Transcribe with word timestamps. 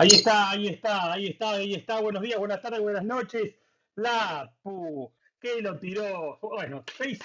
Ahí 0.00 0.08
está, 0.08 0.52
ahí 0.52 0.66
está, 0.66 1.12
ahí 1.12 1.26
está, 1.26 1.50
ahí 1.50 1.74
está. 1.74 2.00
Buenos 2.00 2.22
días, 2.22 2.38
buenas 2.38 2.62
tardes, 2.62 2.80
buenas 2.80 3.04
noches. 3.04 3.52
La 3.96 4.50
pu, 4.62 5.12
que 5.38 5.60
lo 5.60 5.78
tiró. 5.78 6.38
Bueno, 6.40 6.82
6, 6.96 7.18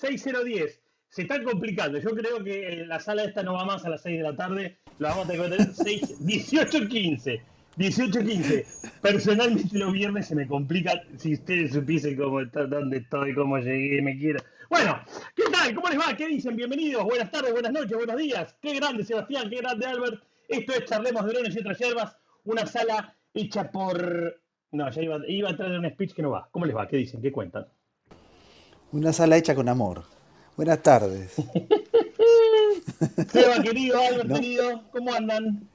6-0-10. 0.00 0.78
Se 1.08 1.22
está 1.22 1.42
complicando. 1.42 1.98
Yo 1.98 2.10
creo 2.10 2.44
que 2.44 2.84
la 2.86 3.00
sala 3.00 3.24
esta 3.24 3.42
no 3.42 3.54
va 3.54 3.64
más 3.64 3.84
a 3.84 3.88
las 3.88 4.02
6 4.02 4.18
de 4.18 4.22
la 4.22 4.36
tarde. 4.36 4.78
La 5.00 5.08
vamos 5.08 5.24
a 5.24 5.32
tener 5.32 5.50
que 5.50 5.56
tener 5.56 5.74
6, 5.74 6.20
18-15. 6.20 7.42
18-15. 7.76 8.66
Personalmente 9.00 9.76
los 9.76 9.92
viernes 9.92 10.28
se 10.28 10.36
me 10.36 10.46
complica. 10.46 11.02
Si 11.16 11.32
ustedes 11.32 11.72
supiesen 11.72 12.14
cómo 12.14 12.40
está, 12.40 12.66
dónde 12.66 12.98
estoy, 12.98 13.34
cómo 13.34 13.58
llegué, 13.58 14.00
me 14.00 14.16
quiero. 14.16 14.38
Bueno, 14.70 14.96
¿qué 15.34 15.42
tal? 15.50 15.74
¿Cómo 15.74 15.88
les 15.88 15.98
va? 15.98 16.16
¿Qué 16.16 16.28
dicen? 16.28 16.54
Bienvenidos. 16.54 17.02
Buenas 17.02 17.32
tardes, 17.32 17.52
buenas 17.52 17.72
noches, 17.72 17.96
buenos 17.96 18.16
días. 18.16 18.56
Qué 18.62 18.76
grande 18.76 19.02
Sebastián, 19.02 19.50
qué 19.50 19.56
grande 19.56 19.86
Albert. 19.86 20.22
Esto 20.52 20.74
es 20.74 20.84
Charlemos 20.84 21.24
de 21.24 21.32
Drones 21.32 21.56
y 21.56 21.60
otras 21.60 21.78
hierbas, 21.78 22.16
una 22.44 22.66
sala 22.66 23.16
hecha 23.32 23.70
por... 23.70 24.38
No, 24.70 24.90
ya 24.90 25.02
iba, 25.02 25.18
iba 25.26 25.50
a 25.50 25.56
traer 25.56 25.78
un 25.78 25.90
speech 25.90 26.12
que 26.12 26.20
no 26.20 26.30
va. 26.30 26.46
¿Cómo 26.50 26.66
les 26.66 26.76
va? 26.76 26.86
¿Qué 26.86 26.98
dicen? 26.98 27.22
¿Qué 27.22 27.32
cuentan? 27.32 27.66
Una 28.92 29.14
sala 29.14 29.38
hecha 29.38 29.54
con 29.54 29.68
amor. 29.70 30.04
Buenas 30.56 30.82
tardes. 30.82 31.34
Seba, 33.32 33.62
querido, 33.62 33.98
Albert, 33.98 34.30
querido, 34.30 34.82
¿cómo 34.90 35.14
andan? 35.14 35.68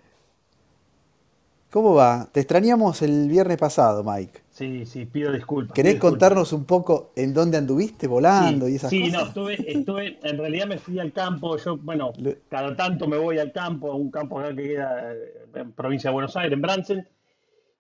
¿Cómo 1.71 1.96
va? 1.96 2.27
Te 2.32 2.41
extrañamos 2.41 3.02
el 3.02 3.27
viernes 3.27 3.57
pasado, 3.57 4.04
Mike. 4.04 4.41
Sí, 4.57 4.88
sí, 4.88 5.05
pido 5.05 5.31
disculpas. 5.31 5.75
¿Querés 5.75 5.93
pido 5.93 6.09
contarnos 6.09 6.52
un 6.52 6.65
poco 6.65 7.11
en 7.15 7.31
dónde 7.31 7.59
anduviste 7.59 8.07
volando 8.07 8.65
Sí, 8.65 8.71
y 8.71 8.75
esas 8.75 8.89
sí, 8.89 9.02
cosas? 9.02 9.13
no, 9.13 9.27
estuve, 9.27 9.71
estuve, 9.71 10.20
en 10.23 10.38
realidad 10.39 10.65
me 10.65 10.79
fui 10.79 10.98
al 10.98 11.13
campo, 11.13 11.57
yo, 11.57 11.77
bueno, 11.77 12.11
cada 12.49 12.75
tanto 12.75 13.07
me 13.07 13.20
voy 13.20 13.38
al 13.38 13.51
campo, 13.51 13.91
a 13.91 13.95
un 13.95 14.09
campo 14.09 14.39
acá 14.39 14.55
que 14.55 14.63
queda 14.63 15.13
eh, 15.13 15.45
en 15.53 15.73
provincia 15.73 16.09
de 16.09 16.13
Buenos 16.15 16.35
Aires, 16.35 16.53
en 16.53 16.62
Bransen, 16.63 17.07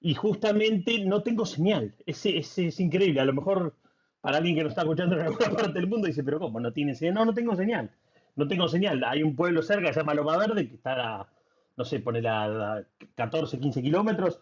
y 0.01 0.13
justamente 0.13 1.03
no 1.03 1.23
tengo 1.23 1.47
señal, 1.47 1.95
es, 2.05 2.23
es, 2.27 2.55
es 2.59 2.79
increíble, 2.79 3.21
a 3.21 3.25
lo 3.25 3.33
mejor 3.33 3.73
para 4.21 4.37
alguien 4.37 4.55
que 4.55 4.61
nos 4.61 4.73
está 4.73 4.83
escuchando 4.83 5.15
en 5.15 5.21
alguna 5.23 5.49
parte 5.57 5.73
del 5.73 5.87
mundo 5.87 6.05
dice, 6.05 6.23
pero 6.23 6.37
¿cómo? 6.37 6.59
¿No 6.59 6.73
tiene 6.73 6.93
señal? 6.93 7.15
No, 7.15 7.25
no 7.25 7.33
tengo 7.33 7.55
señal, 7.55 7.89
no 8.35 8.47
tengo 8.47 8.67
señal, 8.67 9.03
hay 9.03 9.23
un 9.23 9.35
pueblo 9.35 9.63
cerca 9.63 9.87
que 9.87 9.93
se 9.95 10.01
llama 10.01 10.13
Loma 10.13 10.37
Verde, 10.37 10.69
que 10.69 10.75
está 10.75 11.21
a, 11.21 11.27
no 11.75 11.85
sé, 11.85 12.01
pone 12.01 12.21
a 12.27 12.83
14, 13.15 13.57
15 13.57 13.81
kilómetros, 13.81 14.39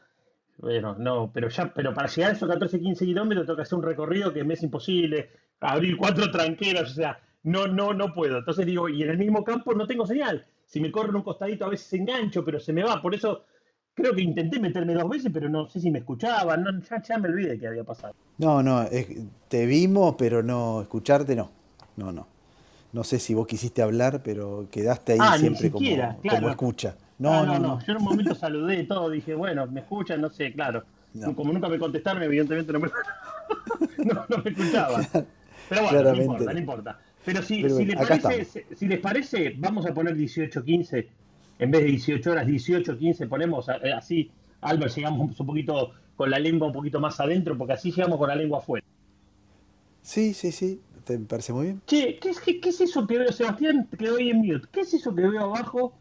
bueno, 0.57 0.95
no, 0.97 1.31
pero 1.33 1.49
ya, 1.49 1.73
pero 1.73 1.93
para 1.93 2.07
llegar 2.07 2.31
a 2.31 2.33
esos 2.35 2.47
14, 2.49 2.79
15 2.79 3.05
kilómetros 3.05 3.45
tengo 3.45 3.57
que 3.57 3.63
hacer 3.63 3.77
un 3.77 3.83
recorrido 3.83 4.33
que 4.33 4.43
me 4.43 4.53
es 4.53 4.63
imposible, 4.63 5.29
abrir 5.59 5.97
cuatro 5.97 6.31
tranqueras, 6.31 6.91
o 6.91 6.93
sea, 6.93 7.19
no, 7.43 7.67
no, 7.67 7.93
no 7.93 8.13
puedo. 8.13 8.37
Entonces 8.39 8.65
digo, 8.65 8.87
y 8.89 9.03
en 9.03 9.09
el 9.09 9.17
mismo 9.17 9.43
campo 9.43 9.73
no 9.73 9.85
tengo 9.85 10.05
señal. 10.07 10.45
Si 10.65 10.79
me 10.79 10.91
corro 10.91 11.09
en 11.09 11.17
un 11.17 11.21
costadito 11.23 11.65
a 11.65 11.69
veces 11.69 11.91
engancho, 11.93 12.43
pero 12.43 12.59
se 12.59 12.73
me 12.73 12.83
va. 12.83 13.01
Por 13.01 13.13
eso 13.13 13.45
creo 13.93 14.13
que 14.15 14.21
intenté 14.21 14.59
meterme 14.59 14.93
dos 14.93 15.07
veces, 15.09 15.29
pero 15.33 15.47
no 15.49 15.67
sé 15.69 15.79
si 15.79 15.91
me 15.91 15.99
escuchaban, 15.99 16.63
no, 16.63 16.71
ya, 16.81 17.01
ya 17.01 17.17
me 17.17 17.29
olvidé 17.29 17.59
qué 17.59 17.67
había 17.67 17.83
pasado. 17.83 18.15
No, 18.37 18.63
no, 18.63 18.81
es- 18.83 19.07
te 19.47 19.65
vimos, 19.65 20.15
pero 20.17 20.41
no, 20.41 20.81
escucharte 20.81 21.35
no. 21.35 21.51
No, 21.97 22.11
no. 22.11 22.27
No 22.93 23.03
sé 23.03 23.19
si 23.19 23.33
vos 23.33 23.45
quisiste 23.45 23.81
hablar, 23.81 24.21
pero 24.23 24.67
quedaste 24.71 25.13
ahí 25.13 25.19
Ah, 25.21 25.37
siempre 25.37 25.69
como, 25.69 25.85
claro. 25.85 26.19
como 26.37 26.49
escucha. 26.49 26.95
Ah, 27.15 27.19
No, 27.19 27.45
no, 27.45 27.59
no. 27.59 27.79
Yo 27.85 27.93
en 27.93 27.97
un 27.97 28.03
momento 28.03 28.35
saludé 28.35 28.83
todo, 28.83 29.09
dije, 29.09 29.35
bueno, 29.35 29.65
me 29.67 29.81
escuchan, 29.81 30.21
no 30.21 30.29
sé, 30.29 30.51
claro. 30.53 30.83
No. 31.13 31.33
Como 31.33 31.53
nunca 31.53 31.69
me 31.69 31.79
contestaron, 31.79 32.21
evidentemente 32.23 32.73
no 32.73 32.79
me, 32.81 32.89
no, 34.05 34.25
no 34.27 34.43
me 34.43 34.51
escuchaban. 34.51 35.07
Pero 35.69 35.81
bueno, 35.81 35.89
Claramente. 35.89 36.17
no 36.17 36.33
importa, 36.33 36.53
no 36.53 36.59
importa. 36.59 36.99
Pero 37.23 37.41
si, 37.41 37.61
Pero 37.61 37.77
si, 37.77 37.85
bueno, 37.85 38.01
les 38.07 38.19
parece, 38.19 38.65
si 38.75 38.87
les 38.87 38.99
parece, 38.99 39.55
vamos 39.57 39.85
a 39.85 39.93
poner 39.93 40.15
18-15, 40.15 41.07
en 41.59 41.71
vez 41.71 41.81
de 41.81 41.87
18 41.87 42.31
horas, 42.31 42.45
18-15 42.45 43.27
ponemos 43.29 43.67
eh, 43.69 43.93
así, 43.93 44.29
Albert, 44.61 44.93
llegamos 44.95 45.39
un 45.39 45.47
poquito 45.47 45.91
con 46.15 46.29
la 46.29 46.37
lengua 46.37 46.67
un 46.67 46.73
poquito 46.73 46.99
más 46.99 47.19
adentro, 47.19 47.57
porque 47.57 47.73
así 47.73 47.91
llegamos 47.91 48.17
con 48.17 48.27
la 48.27 48.35
lengua 48.35 48.59
afuera. 48.59 48.85
Sí, 50.01 50.33
sí, 50.33 50.51
sí. 50.51 50.81
¿Te 51.03 51.17
parece 51.19 51.53
muy 51.53 51.65
bien? 51.65 51.81
Che, 51.85 52.17
¿qué 52.19 52.29
es, 52.29 52.39
qué, 52.39 52.59
qué 52.59 52.69
es 52.69 52.81
eso 52.81 53.05
que 53.05 53.19
veo, 53.19 53.31
Sebastián? 53.31 53.87
Quedó 53.97 54.17
ahí 54.17 54.29
en 54.31 54.37
mute. 54.37 54.67
¿Qué 54.71 54.81
es 54.81 54.93
eso 54.93 55.13
que 55.13 55.21
veo 55.21 55.41
abajo? 55.41 55.93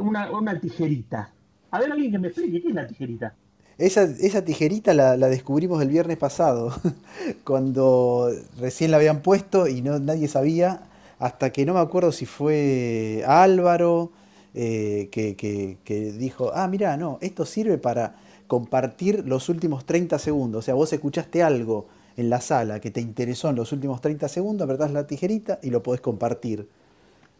Una, 0.00 0.30
una 0.30 0.60
tijerita. 0.60 1.34
A 1.70 1.78
ver, 1.80 1.92
alguien 1.92 2.12
que 2.12 2.18
me 2.18 2.28
explique, 2.28 2.62
¿qué 2.62 2.68
es 2.68 2.74
la 2.74 2.86
tijerita? 2.86 3.36
Esa, 3.76 4.04
esa 4.04 4.44
tijerita 4.44 4.94
la, 4.94 5.16
descubrimos 5.16 5.82
el 5.82 5.88
viernes 5.88 6.16
pasado, 6.16 6.72
cuando 7.44 8.30
recién 8.58 8.90
la 8.92 8.98
habían 8.98 9.20
puesto 9.20 9.66
y 9.66 9.82
no, 9.82 9.98
nadie 9.98 10.28
sabía, 10.28 10.82
hasta 11.18 11.50
que 11.50 11.66
no 11.66 11.74
me 11.74 11.80
acuerdo 11.80 12.12
si 12.12 12.24
fue 12.26 13.24
Álvaro 13.26 14.12
eh, 14.54 15.08
que, 15.10 15.34
que- 15.36 15.78
que 15.84 16.12
dijo, 16.12 16.52
ah, 16.54 16.68
mira, 16.68 16.96
no, 16.96 17.18
esto 17.20 17.44
sirve 17.44 17.76
para 17.78 18.14
compartir 18.46 19.24
los 19.26 19.48
últimos 19.48 19.84
30 19.86 20.18
segundos. 20.20 20.60
O 20.60 20.62
sea, 20.62 20.74
vos 20.74 20.92
escuchaste 20.92 21.42
algo 21.42 21.88
en 22.16 22.30
la 22.30 22.40
sala 22.40 22.78
que 22.80 22.90
te 22.92 23.00
interesó 23.00 23.48
en 23.50 23.56
los 23.56 23.72
últimos 23.72 24.00
30 24.00 24.28
segundos, 24.28 24.64
apretás 24.66 24.92
la 24.92 25.06
tijerita 25.08 25.58
y 25.62 25.70
lo 25.70 25.82
podés 25.82 26.00
compartir 26.00 26.68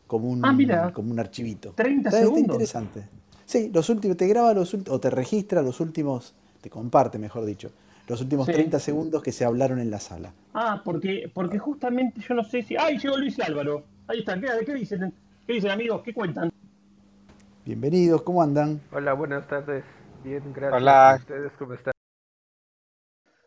como 0.06 0.28
un, 0.28 0.44
Ah, 0.44 0.52
mira. 0.52 0.92
como 0.92 1.10
un 1.12 1.18
archivito. 1.20 1.72
30 1.72 2.08
Está- 2.08 2.18
está 2.18 2.20
segundos. 2.28 2.54
interesante. 2.56 3.08
Sí, 3.46 3.70
los 3.72 3.88
últimos, 3.90 4.16
te 4.16 4.26
graba 4.26 4.54
los 4.54 4.72
últimos, 4.74 4.96
o 4.96 5.00
te 5.00 5.10
registra 5.10 5.62
los 5.62 5.80
últimos, 5.80 6.34
te 6.60 6.70
comparte, 6.70 7.18
mejor 7.18 7.44
dicho, 7.44 7.70
los 8.08 8.20
últimos 8.20 8.46
Sí. 8.46 8.52
30 8.52 8.78
segundos 8.78 9.22
que 9.22 9.32
se 9.32 9.44
hablaron 9.44 9.78
en 9.80 9.90
la 9.90 10.00
sala. 10.00 10.32
Ah, 10.54 10.82
porque, 10.84 11.30
porque 11.32 11.58
justamente 11.58 12.20
yo 12.26 12.34
no 12.34 12.44
sé 12.44 12.62
si. 12.62 12.76
¡Ay, 12.76 12.98
llegó 12.98 13.16
Luis 13.16 13.38
Álvaro! 13.40 13.84
Ahí 14.06 14.20
están, 14.20 14.40
¿qué, 14.40 14.48
qué 14.64 14.74
dicen? 14.74 15.12
¿Qué 15.46 15.52
dicen, 15.54 15.70
amigos? 15.70 16.02
¿Qué 16.02 16.12
cuentan? 16.14 16.50
Bienvenidos, 17.64 18.22
¿cómo 18.22 18.42
andan? 18.42 18.80
Hola, 18.92 19.14
buenas 19.14 19.46
tardes. 19.48 19.84
Bien, 20.22 20.42
gracias. 20.54 20.80
Hola. 20.80 21.14
¿Y 21.18 21.20
ustedes 21.22 21.52
cómo 21.58 21.74
están? 21.74 21.92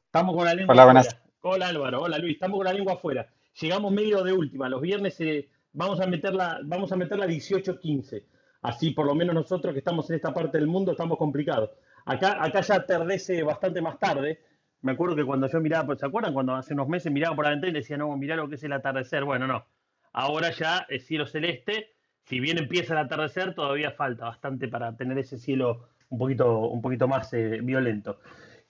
Estamos 0.05 0.35
con 0.35 0.45
la 0.45 0.53
lengua 0.53 0.73
Hola, 0.73 0.83
afuera. 0.83 1.01
buenas. 1.01 1.17
Hola 1.41 1.67
Álvaro, 1.67 2.01
hola 2.01 2.17
Luis, 2.17 2.33
estamos 2.33 2.57
con 2.57 2.65
la 2.65 2.73
lengua 2.73 2.93
afuera. 2.93 3.27
Llegamos 3.61 3.91
medio 3.91 4.23
de 4.23 4.33
última. 4.33 4.67
Los 4.69 4.81
viernes 4.81 5.15
eh, 5.21 5.49
vamos 5.77 6.01
a 6.01 6.07
meterla, 6.07 6.59
vamos 6.63 6.91
a 6.91 6.97
meterla 6.97 7.27
18-15. 7.27 8.23
Así 8.63 8.91
por 8.91 9.05
lo 9.05 9.13
menos 9.13 9.35
nosotros 9.35 9.73
que 9.73 9.79
estamos 9.79 10.09
en 10.09 10.15
esta 10.15 10.33
parte 10.33 10.57
del 10.57 10.67
mundo 10.67 10.91
estamos 10.91 11.17
complicados. 11.17 11.69
Acá, 12.05 12.43
acá 12.43 12.61
ya 12.61 12.75
atardece 12.75 13.43
bastante 13.43 13.81
más 13.81 13.99
tarde. 13.99 14.41
Me 14.81 14.93
acuerdo 14.93 15.15
que 15.15 15.23
cuando 15.23 15.47
yo 15.47 15.59
miraba, 15.59 15.95
¿se 15.95 16.05
acuerdan? 16.05 16.33
Cuando 16.33 16.55
hace 16.55 16.73
unos 16.73 16.87
meses 16.87 17.11
miraba 17.11 17.35
por 17.35 17.45
la 17.45 17.51
ventana 17.51 17.71
y 17.71 17.75
decía, 17.75 17.97
no, 17.97 18.15
mirá 18.17 18.35
lo 18.35 18.49
que 18.49 18.55
es 18.55 18.63
el 18.63 18.73
atardecer. 18.73 19.23
Bueno, 19.23 19.45
no. 19.45 19.65
Ahora 20.13 20.51
ya 20.51 20.85
es 20.89 21.05
cielo 21.05 21.27
celeste. 21.27 21.91
Si 22.23 22.39
bien 22.39 22.57
empieza 22.57 22.93
el 22.93 22.99
atardecer, 22.99 23.53
todavía 23.53 23.91
falta 23.91 24.25
bastante 24.25 24.67
para 24.67 24.95
tener 24.97 25.17
ese 25.19 25.37
cielo 25.37 25.89
un 26.09 26.17
poquito, 26.17 26.59
un 26.67 26.81
poquito 26.81 27.07
más 27.07 27.31
eh, 27.33 27.59
violento. 27.61 28.19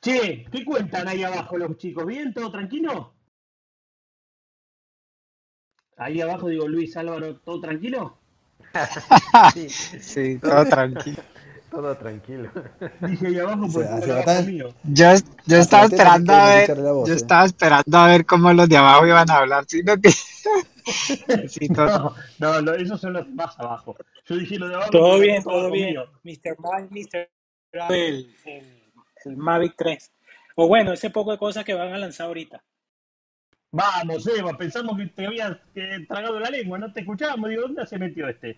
Che, 0.01 0.45
¿qué 0.51 0.65
cuentan 0.65 1.07
ahí 1.07 1.23
abajo 1.23 1.57
los 1.57 1.77
chicos? 1.77 2.05
¿Bien? 2.05 2.33
¿Todo 2.33 2.51
tranquilo? 2.51 3.16
Ahí 5.97 6.21
abajo 6.21 6.47
digo, 6.49 6.67
Luis 6.67 6.95
Álvaro, 6.97 7.35
¿todo 7.37 7.59
tranquilo? 7.61 8.17
Sí, 9.53 9.69
Sí, 9.69 10.39
todo 10.41 10.65
tranquilo. 10.65 11.23
todo 11.71 11.97
tranquilo. 11.97 12.51
Dije 13.01 13.27
ahí 13.27 13.39
abajo 13.39 13.65
O 13.65 13.71
porque 13.71 13.87
sea, 13.87 14.01
se 14.01 14.11
abajo 14.11 14.43
mío. 14.43 14.69
Yo, 14.83 15.05
yo 15.45 15.57
estaba 15.57 15.85
esperando 15.85 16.33
a 16.33 16.45
ver, 16.55 16.75
voz, 16.81 17.07
yo 17.09 17.13
eh. 17.13 17.17
estaba 17.17 17.45
esperando 17.45 17.97
a 17.97 18.07
ver 18.07 18.25
cómo 18.25 18.53
los 18.53 18.69
de 18.69 18.77
abajo 18.77 19.07
iban 19.07 19.29
a 19.29 19.37
hablar, 19.37 19.65
sino 19.67 19.97
que 19.99 20.09
sí, 21.47 21.67
todo- 21.69 22.15
No, 22.39 22.61
no, 22.61 22.73
esos 22.73 23.01
son 23.01 23.13
los 23.13 23.27
más 23.29 23.57
abajo. 23.59 23.95
Yo 24.25 24.35
dije 24.37 24.57
lo 24.59 24.67
de 24.69 24.75
abajo. 24.75 24.91
Todo 24.91 25.19
bien, 25.19 25.43
todo 25.43 25.71
bien. 25.71 25.89
mío. 25.89 26.03
Mr. 26.23 26.55
Mike, 26.59 26.89
Mr. 26.91 27.29
El, 27.89 28.33
el, 28.45 28.83
el 29.25 29.37
Mavic 29.37 29.73
3. 29.77 30.11
O 30.55 30.67
bueno, 30.67 30.93
ese 30.93 31.09
poco 31.09 31.31
de 31.31 31.37
cosas 31.37 31.63
que 31.65 31.73
van 31.73 31.93
a 31.93 31.97
lanzar 31.97 32.27
ahorita. 32.27 32.63
Vamos, 33.77 34.27
Eva, 34.27 34.57
pensamos 34.57 34.97
que 34.97 35.05
te 35.05 35.27
habías 35.27 35.55
eh, 35.75 36.03
tragado 36.07 36.39
la 36.39 36.49
lengua, 36.49 36.79
no 36.79 36.91
te 36.91 37.01
escuchábamos. 37.01 37.47
Digo, 37.47 37.61
¿dónde 37.61 37.85
se 37.85 37.99
metió 37.99 38.27
este? 38.27 38.57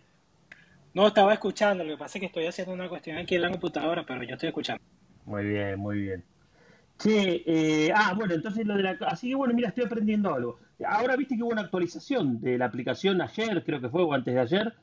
No, 0.94 1.08
estaba 1.08 1.34
escuchando. 1.34 1.84
Lo 1.84 1.92
que 1.92 1.98
pasa 1.98 2.18
es 2.18 2.20
que 2.22 2.26
estoy 2.28 2.46
haciendo 2.46 2.74
una 2.74 2.88
cuestión 2.88 3.18
aquí 3.18 3.36
en 3.36 3.42
la 3.42 3.52
computadora, 3.52 4.06
pero 4.06 4.24
yo 4.24 4.36
estoy 4.36 4.48
escuchando. 4.48 4.82
Muy 5.26 5.44
bien, 5.44 5.78
muy 5.78 6.00
bien. 6.00 6.24
Che, 6.98 7.44
eh, 7.46 7.92
ah, 7.94 8.14
bueno, 8.16 8.34
entonces 8.34 8.66
lo 8.66 8.78
de 8.78 8.84
la... 8.84 8.98
Así 9.08 9.28
que 9.28 9.36
bueno, 9.36 9.54
mira, 9.54 9.68
estoy 9.68 9.84
aprendiendo 9.84 10.34
algo. 10.34 10.60
Ahora 10.88 11.18
viste 11.18 11.36
que 11.36 11.44
hubo 11.44 11.52
una 11.52 11.64
actualización 11.64 12.40
de 12.40 12.58
la 12.58 12.68
aplicación 12.68 13.22
ayer, 13.22 13.62
creo 13.66 13.82
que 13.82 13.90
fue, 13.90 14.04
o 14.04 14.14
antes 14.14 14.34
de 14.34 14.40
ayer, 14.40 14.74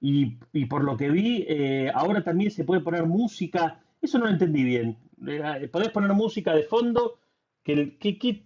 y, 0.00 0.38
y 0.54 0.64
por 0.64 0.84
lo 0.84 0.96
que 0.96 1.10
vi, 1.10 1.44
eh, 1.46 1.92
ahora 1.94 2.24
también 2.24 2.50
se 2.50 2.64
puede 2.64 2.80
poner 2.80 3.04
música. 3.04 3.78
Eso 4.00 4.18
no 4.18 4.24
lo 4.24 4.30
entendí 4.30 4.64
bien. 4.64 4.96
Eh, 5.28 5.68
¿Podés 5.70 5.90
poner 5.90 6.14
música 6.14 6.54
de 6.54 6.62
fondo? 6.62 7.18
¿Que, 7.64 7.96
que, 7.98 8.42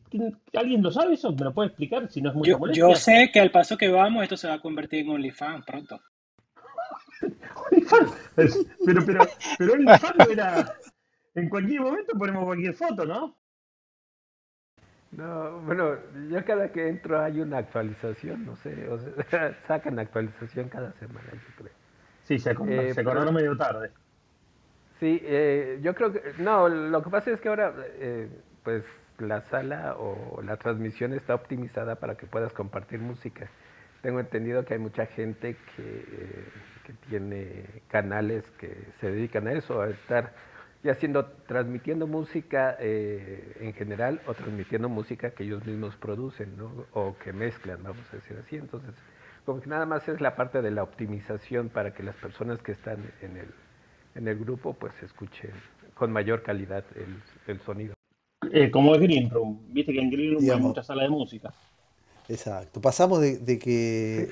¿Alguien 0.55 0.83
lo 0.83 0.91
sabe 0.91 1.15
eso? 1.15 1.33
¿Me 1.33 1.45
lo 1.45 1.55
puede 1.55 1.69
explicar 1.69 2.11
si 2.11 2.21
no 2.21 2.31
es 2.31 2.35
mucha 2.37 2.51
Yo, 2.51 2.59
molestia? 2.59 2.89
yo 2.89 2.95
sé 2.95 3.31
que 3.33 3.41
al 3.41 3.51
paso 3.51 3.77
que 3.79 3.89
vamos, 3.89 4.23
esto 4.23 4.37
se 4.37 4.49
va 4.49 4.55
a 4.55 4.61
convertir 4.61 5.05
en 5.07 5.11
OnlyFans 5.13 5.65
pronto. 5.65 6.01
OnlyFans. 7.71 8.13
Pero, 8.85 9.01
pero, 9.07 9.21
pero 9.59 9.73
OnlyFans 9.73 10.15
no 10.19 10.25
era... 10.31 10.75
En 11.35 11.49
cualquier 11.51 11.81
momento 11.83 12.17
ponemos 12.19 12.45
cualquier 12.45 12.75
foto, 12.75 13.05
¿no? 13.05 13.37
No, 15.13 15.61
bueno, 15.61 15.95
yo 16.31 16.45
cada 16.45 16.71
que 16.73 16.89
entro 16.89 17.21
hay 17.23 17.41
una 17.41 17.59
actualización, 17.59 18.45
no 18.45 18.57
sé, 18.57 18.89
o 18.89 18.99
sea, 19.31 19.57
sacan 19.69 19.99
actualización 19.99 20.69
cada 20.69 20.93
semana, 20.95 21.29
yo 21.33 21.55
creo. 21.57 21.73
Sí, 22.25 22.39
se 22.39 22.51
Eh, 22.51 22.93
se 22.95 23.01
acordaron 23.01 23.29
pero- 23.29 23.33
medio 23.33 23.57
tarde. 23.57 23.91
Sí, 24.99 25.21
eh, 25.23 25.79
yo 25.83 25.95
creo 25.95 26.13
que, 26.13 26.23
no, 26.39 26.69
lo 26.69 27.03
que 27.03 27.11
pasa 27.11 27.31
es 27.31 27.41
que 27.41 27.49
ahora, 27.49 27.73
eh, 27.99 28.29
pues 28.63 28.83
la 29.19 29.43
sala 29.43 29.97
o 29.99 30.43
la 30.43 30.57
transmisión 30.57 31.13
está 31.13 31.35
optimizada 31.35 31.97
para 31.97 32.17
que 32.17 32.27
puedas 32.27 32.53
compartir 32.53 33.01
música. 33.01 33.49
Tengo 34.03 34.21
entendido 34.21 34.65
que 34.65 34.75
hay 34.75 34.81
mucha 34.81 35.07
gente 35.07 35.57
que, 35.75 35.83
eh, 35.83 36.45
tiene 37.09 37.65
canales 37.89 38.45
que 38.59 38.77
se 39.01 39.11
dedican 39.11 39.49
a 39.49 39.53
eso, 39.53 39.81
a 39.83 39.89
estar 39.89 40.33
ya 40.85 40.93
haciendo, 40.93 41.27
transmitiendo 41.49 42.07
música 42.07 42.77
eh, 42.79 43.57
en 43.61 43.73
general 43.73 44.21
o 44.27 44.35
transmitiendo 44.35 44.89
música 44.89 45.31
que 45.31 45.43
ellos 45.43 45.67
mismos 45.67 45.97
producen. 45.97 46.55
O 46.93 47.17
que 47.19 47.33
mezclan, 47.33 47.83
vamos 47.83 48.07
a 48.13 48.17
decir 48.17 48.37
así. 48.39 48.57
Entonces, 48.57 48.95
como 49.45 49.61
que 49.61 49.69
nada 49.69 49.87
más 49.87 50.09
es 50.09 50.21
la 50.21 50.37
parte 50.37 50.63
de 50.63 50.71
la 50.71 50.85
optimización 50.85 51.71
para 51.71 51.93
que 51.93 52.03
las 52.03 52.15
personas 52.17 52.63
que 52.63 52.73
están 52.73 52.99
en 53.23 53.37
el, 53.37 53.49
en 54.15 54.29
el 54.29 54.39
grupo 54.39 54.75
pues 54.75 54.93
escuchen 55.03 55.51
con 55.95 56.13
mayor 56.13 56.43
calidad 56.43 56.85
el, 56.95 57.21
el 57.47 57.61
sonido. 57.63 57.96
Eh, 58.53 58.71
como 58.71 58.95
es 58.95 59.01
Green 59.01 59.31
Room. 59.31 59.61
Viste 59.69 59.93
que 59.93 60.01
en 60.01 60.11
Green 60.11 60.35
Room 60.35 60.43
hay 60.45 60.61
muchas 60.61 60.87
salas 60.87 61.05
de 61.05 61.11
música. 61.11 61.53
exacto. 62.29 62.81
Pasamos 62.81 63.21
de, 63.21 63.39
de 63.39 63.59
que, 63.59 64.29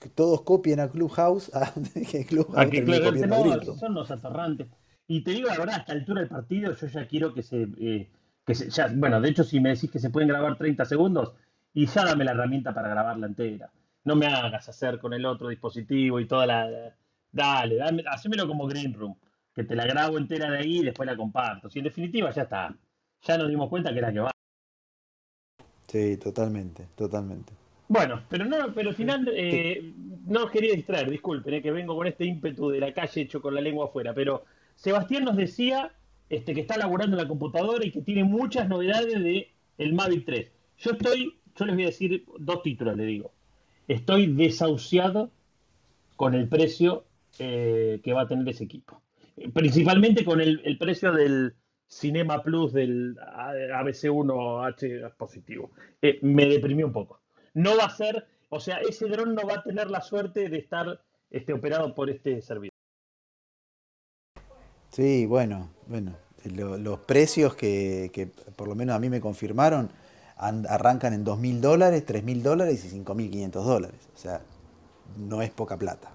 que 0.00 0.08
todos 0.08 0.42
copien 0.42 0.80
a 0.80 0.88
Clubhouse 0.88 1.50
a 1.54 1.72
que 2.10 2.20
A 2.20 2.24
Clubhouse 2.24 2.56
que 2.70 2.82
termine 2.82 3.00
claro, 3.00 3.04
copiando 3.12 3.34
a 3.34 3.38
Green 3.38 3.60
Room. 3.66 3.78
son 3.78 3.94
los 3.94 4.10
atorrantes. 4.10 4.68
Y 5.08 5.22
te 5.22 5.32
digo 5.32 5.48
la 5.48 5.58
verdad, 5.58 5.74
a 5.76 5.78
esta 5.78 5.92
altura 5.92 6.20
del 6.20 6.28
partido, 6.30 6.74
yo 6.74 6.86
ya 6.86 7.06
quiero 7.06 7.34
que 7.34 7.42
se, 7.42 7.68
eh, 7.80 8.08
que 8.46 8.54
se- 8.54 8.70
ya, 8.70 8.88
bueno, 8.94 9.20
de 9.20 9.28
hecho, 9.30 9.44
si 9.44 9.60
me 9.60 9.70
decís 9.70 9.90
que 9.90 9.98
se 9.98 10.10
pueden 10.10 10.28
grabar 10.28 10.56
30 10.56 10.84
segundos, 10.84 11.32
y 11.74 11.86
ya 11.86 12.04
dame 12.04 12.24
la 12.24 12.32
herramienta 12.32 12.72
para 12.74 12.88
grabarla 12.88 13.26
entera. 13.26 13.70
No 14.04 14.14
me 14.16 14.26
hagas 14.26 14.68
hacer 14.68 14.98
con 14.98 15.12
el 15.12 15.24
otro 15.26 15.48
dispositivo 15.48 16.20
y 16.20 16.26
toda 16.26 16.46
la. 16.46 16.94
Dale, 17.30 17.76
dame, 17.76 18.04
hacémelo 18.06 18.46
como 18.46 18.66
Green 18.66 18.92
Room, 18.94 19.16
que 19.54 19.64
te 19.64 19.74
la 19.74 19.86
grabo 19.86 20.18
entera 20.18 20.50
de 20.50 20.58
ahí 20.58 20.78
y 20.80 20.84
después 20.84 21.06
la 21.06 21.16
comparto. 21.16 21.70
Si 21.70 21.78
en 21.78 21.84
definitiva 21.86 22.30
ya 22.30 22.42
está. 22.42 22.74
Ya 23.22 23.38
nos 23.38 23.48
dimos 23.48 23.68
cuenta 23.68 23.92
que 23.92 23.98
era 23.98 24.12
que 24.12 24.20
va. 24.20 24.30
Sí, 25.86 26.16
totalmente, 26.16 26.88
totalmente. 26.96 27.52
Bueno, 27.88 28.22
pero 28.28 28.46
no, 28.46 28.72
pero 28.74 28.88
al 28.90 28.94
final 28.94 29.30
eh, 29.34 29.92
no 30.26 30.44
os 30.44 30.50
quería 30.50 30.74
distraer, 30.74 31.10
disculpen, 31.10 31.54
eh, 31.54 31.62
que 31.62 31.70
vengo 31.70 31.94
con 31.94 32.06
este 32.06 32.24
ímpetu 32.24 32.70
de 32.70 32.80
la 32.80 32.94
calle 32.94 33.20
hecho 33.20 33.42
con 33.42 33.54
la 33.54 33.60
lengua 33.60 33.86
afuera, 33.86 34.14
pero 34.14 34.44
Sebastián 34.74 35.24
nos 35.24 35.36
decía 35.36 35.92
este, 36.30 36.54
que 36.54 36.62
está 36.62 36.78
laburando 36.78 37.16
en 37.16 37.22
la 37.22 37.28
computadora 37.28 37.84
y 37.84 37.90
que 37.90 38.00
tiene 38.00 38.24
muchas 38.24 38.68
novedades 38.68 39.22
de 39.22 39.50
el 39.76 39.92
Mavic 39.92 40.24
3. 40.24 40.50
Yo 40.78 40.92
estoy, 40.92 41.38
yo 41.54 41.66
les 41.66 41.74
voy 41.74 41.84
a 41.84 41.88
decir 41.88 42.24
dos 42.38 42.62
títulos, 42.62 42.96
le 42.96 43.04
digo. 43.04 43.32
Estoy 43.88 44.28
desahuciado 44.28 45.30
con 46.16 46.34
el 46.34 46.48
precio 46.48 47.04
eh, 47.38 48.00
que 48.02 48.12
va 48.14 48.22
a 48.22 48.28
tener 48.28 48.48
ese 48.48 48.64
equipo. 48.64 49.02
Principalmente 49.52 50.24
con 50.24 50.40
el, 50.40 50.62
el 50.64 50.78
precio 50.78 51.12
del 51.12 51.54
Cinema 51.92 52.42
Plus 52.42 52.72
del 52.72 53.16
ABC1H 53.18 55.14
positivo. 55.16 55.70
Eh, 56.00 56.18
me 56.22 56.46
deprimió 56.46 56.86
un 56.86 56.92
poco. 56.92 57.20
No 57.54 57.76
va 57.76 57.84
a 57.84 57.90
ser, 57.90 58.26
o 58.48 58.60
sea, 58.60 58.78
ese 58.80 59.06
dron 59.08 59.34
no 59.34 59.46
va 59.46 59.56
a 59.56 59.62
tener 59.62 59.90
la 59.90 60.00
suerte 60.00 60.48
de 60.48 60.58
estar 60.58 61.00
este, 61.30 61.52
operado 61.52 61.94
por 61.94 62.08
este 62.08 62.40
servidor. 62.40 62.72
Sí, 64.90 65.26
bueno, 65.26 65.68
bueno. 65.86 66.16
lo- 66.44 66.76
los 66.78 66.98
precios 67.00 67.54
que, 67.54 68.10
que 68.12 68.26
por 68.56 68.68
lo 68.68 68.74
menos 68.74 68.96
a 68.96 68.98
mí 68.98 69.08
me 69.10 69.20
confirmaron 69.20 69.90
an- 70.38 70.66
arrancan 70.68 71.12
en 71.12 71.24
2.000 71.24 71.60
dólares, 71.60 72.04
3.000 72.06 72.42
dólares 72.42 72.84
y 72.84 72.88
5.500 72.88 73.50
dólares. 73.64 74.00
O 74.14 74.18
sea, 74.18 74.40
no 75.18 75.40
es 75.42 75.50
poca 75.50 75.76
plata, 75.76 76.10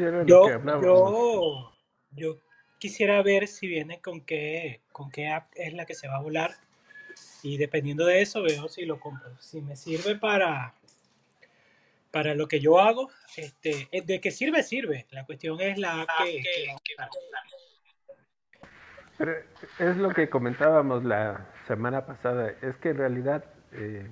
Sí, 0.00 0.06
era 0.06 0.18
lo 0.18 0.24
que 0.24 0.30
Yo, 0.32 0.80
yo, 0.82 1.72
yo 2.12 2.38
quisiera 2.78 3.22
ver 3.22 3.46
si 3.46 3.66
viene 3.66 4.00
con 4.00 4.22
qué, 4.22 4.80
con 4.92 5.10
qué 5.10 5.28
app 5.28 5.48
es 5.54 5.74
la 5.74 5.84
que 5.84 5.94
se 5.94 6.08
va 6.08 6.16
a 6.16 6.22
volar 6.22 6.52
y 7.42 7.58
dependiendo 7.58 8.06
de 8.06 8.22
eso 8.22 8.42
veo 8.42 8.68
si 8.68 8.86
lo 8.86 8.98
compro. 8.98 9.30
Si 9.40 9.60
me 9.60 9.76
sirve 9.76 10.16
para, 10.16 10.74
para 12.10 12.34
lo 12.34 12.48
que 12.48 12.60
yo 12.60 12.80
hago, 12.80 13.10
este, 13.36 13.88
eh, 13.92 14.02
de 14.02 14.20
que 14.20 14.30
sirve, 14.30 14.62
sirve. 14.62 15.06
La 15.10 15.26
cuestión 15.26 15.60
es 15.60 15.78
la 15.78 16.02
app 16.02 16.08
que, 16.24 16.42
que 16.42 16.94
va 16.98 17.04
a 17.04 17.08
volar. 17.08 17.42
Pero 19.18 19.90
es 19.90 19.96
lo 19.98 20.14
que 20.14 20.30
comentábamos 20.30 21.04
la 21.04 21.46
semana 21.66 22.06
pasada, 22.06 22.54
es 22.62 22.74
que 22.76 22.90
en 22.90 22.96
realidad 22.96 23.44
eh, 23.72 24.08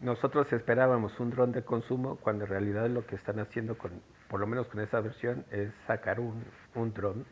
nosotros 0.00 0.52
esperábamos 0.52 1.18
un 1.18 1.30
dron 1.30 1.52
de 1.52 1.64
consumo 1.64 2.16
cuando 2.16 2.44
en 2.44 2.50
realidad 2.50 2.88
lo 2.88 3.06
que 3.06 3.16
están 3.16 3.40
haciendo 3.40 3.76
con, 3.76 4.00
por 4.28 4.40
lo 4.40 4.46
menos 4.46 4.68
con 4.68 4.80
esa 4.80 5.00
versión, 5.00 5.44
es 5.50 5.70
sacar 5.86 6.20
un, 6.20 6.44
un 6.74 6.92
dron 6.92 7.26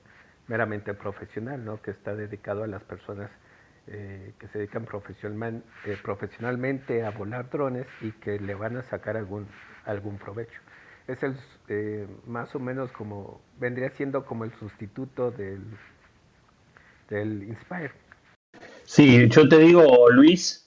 meramente 0.48 0.94
profesional, 0.94 1.64
¿no? 1.64 1.80
Que 1.80 1.90
está 1.90 2.14
dedicado 2.14 2.64
a 2.64 2.66
las 2.66 2.82
personas 2.82 3.30
eh, 3.88 4.32
que 4.40 4.48
se 4.48 4.58
dedican 4.58 4.84
eh, 4.84 5.96
profesionalmente 6.02 7.04
a 7.04 7.10
volar 7.10 7.48
drones 7.50 7.86
y 8.00 8.10
que 8.12 8.40
le 8.40 8.54
van 8.56 8.76
a 8.76 8.82
sacar 8.82 9.16
algún, 9.16 9.46
algún 9.84 10.18
provecho. 10.18 10.60
Es 11.06 11.22
el, 11.22 11.36
eh, 11.68 12.08
más 12.26 12.52
o 12.56 12.58
menos 12.58 12.90
como, 12.90 13.40
vendría 13.60 13.90
siendo 13.90 14.24
como 14.24 14.44
el 14.44 14.52
sustituto 14.58 15.30
del, 15.30 15.62
del 17.08 17.44
Inspire. 17.44 17.92
Sí, 18.82 19.28
yo 19.28 19.48
te 19.48 19.58
digo, 19.58 20.10
Luis, 20.10 20.65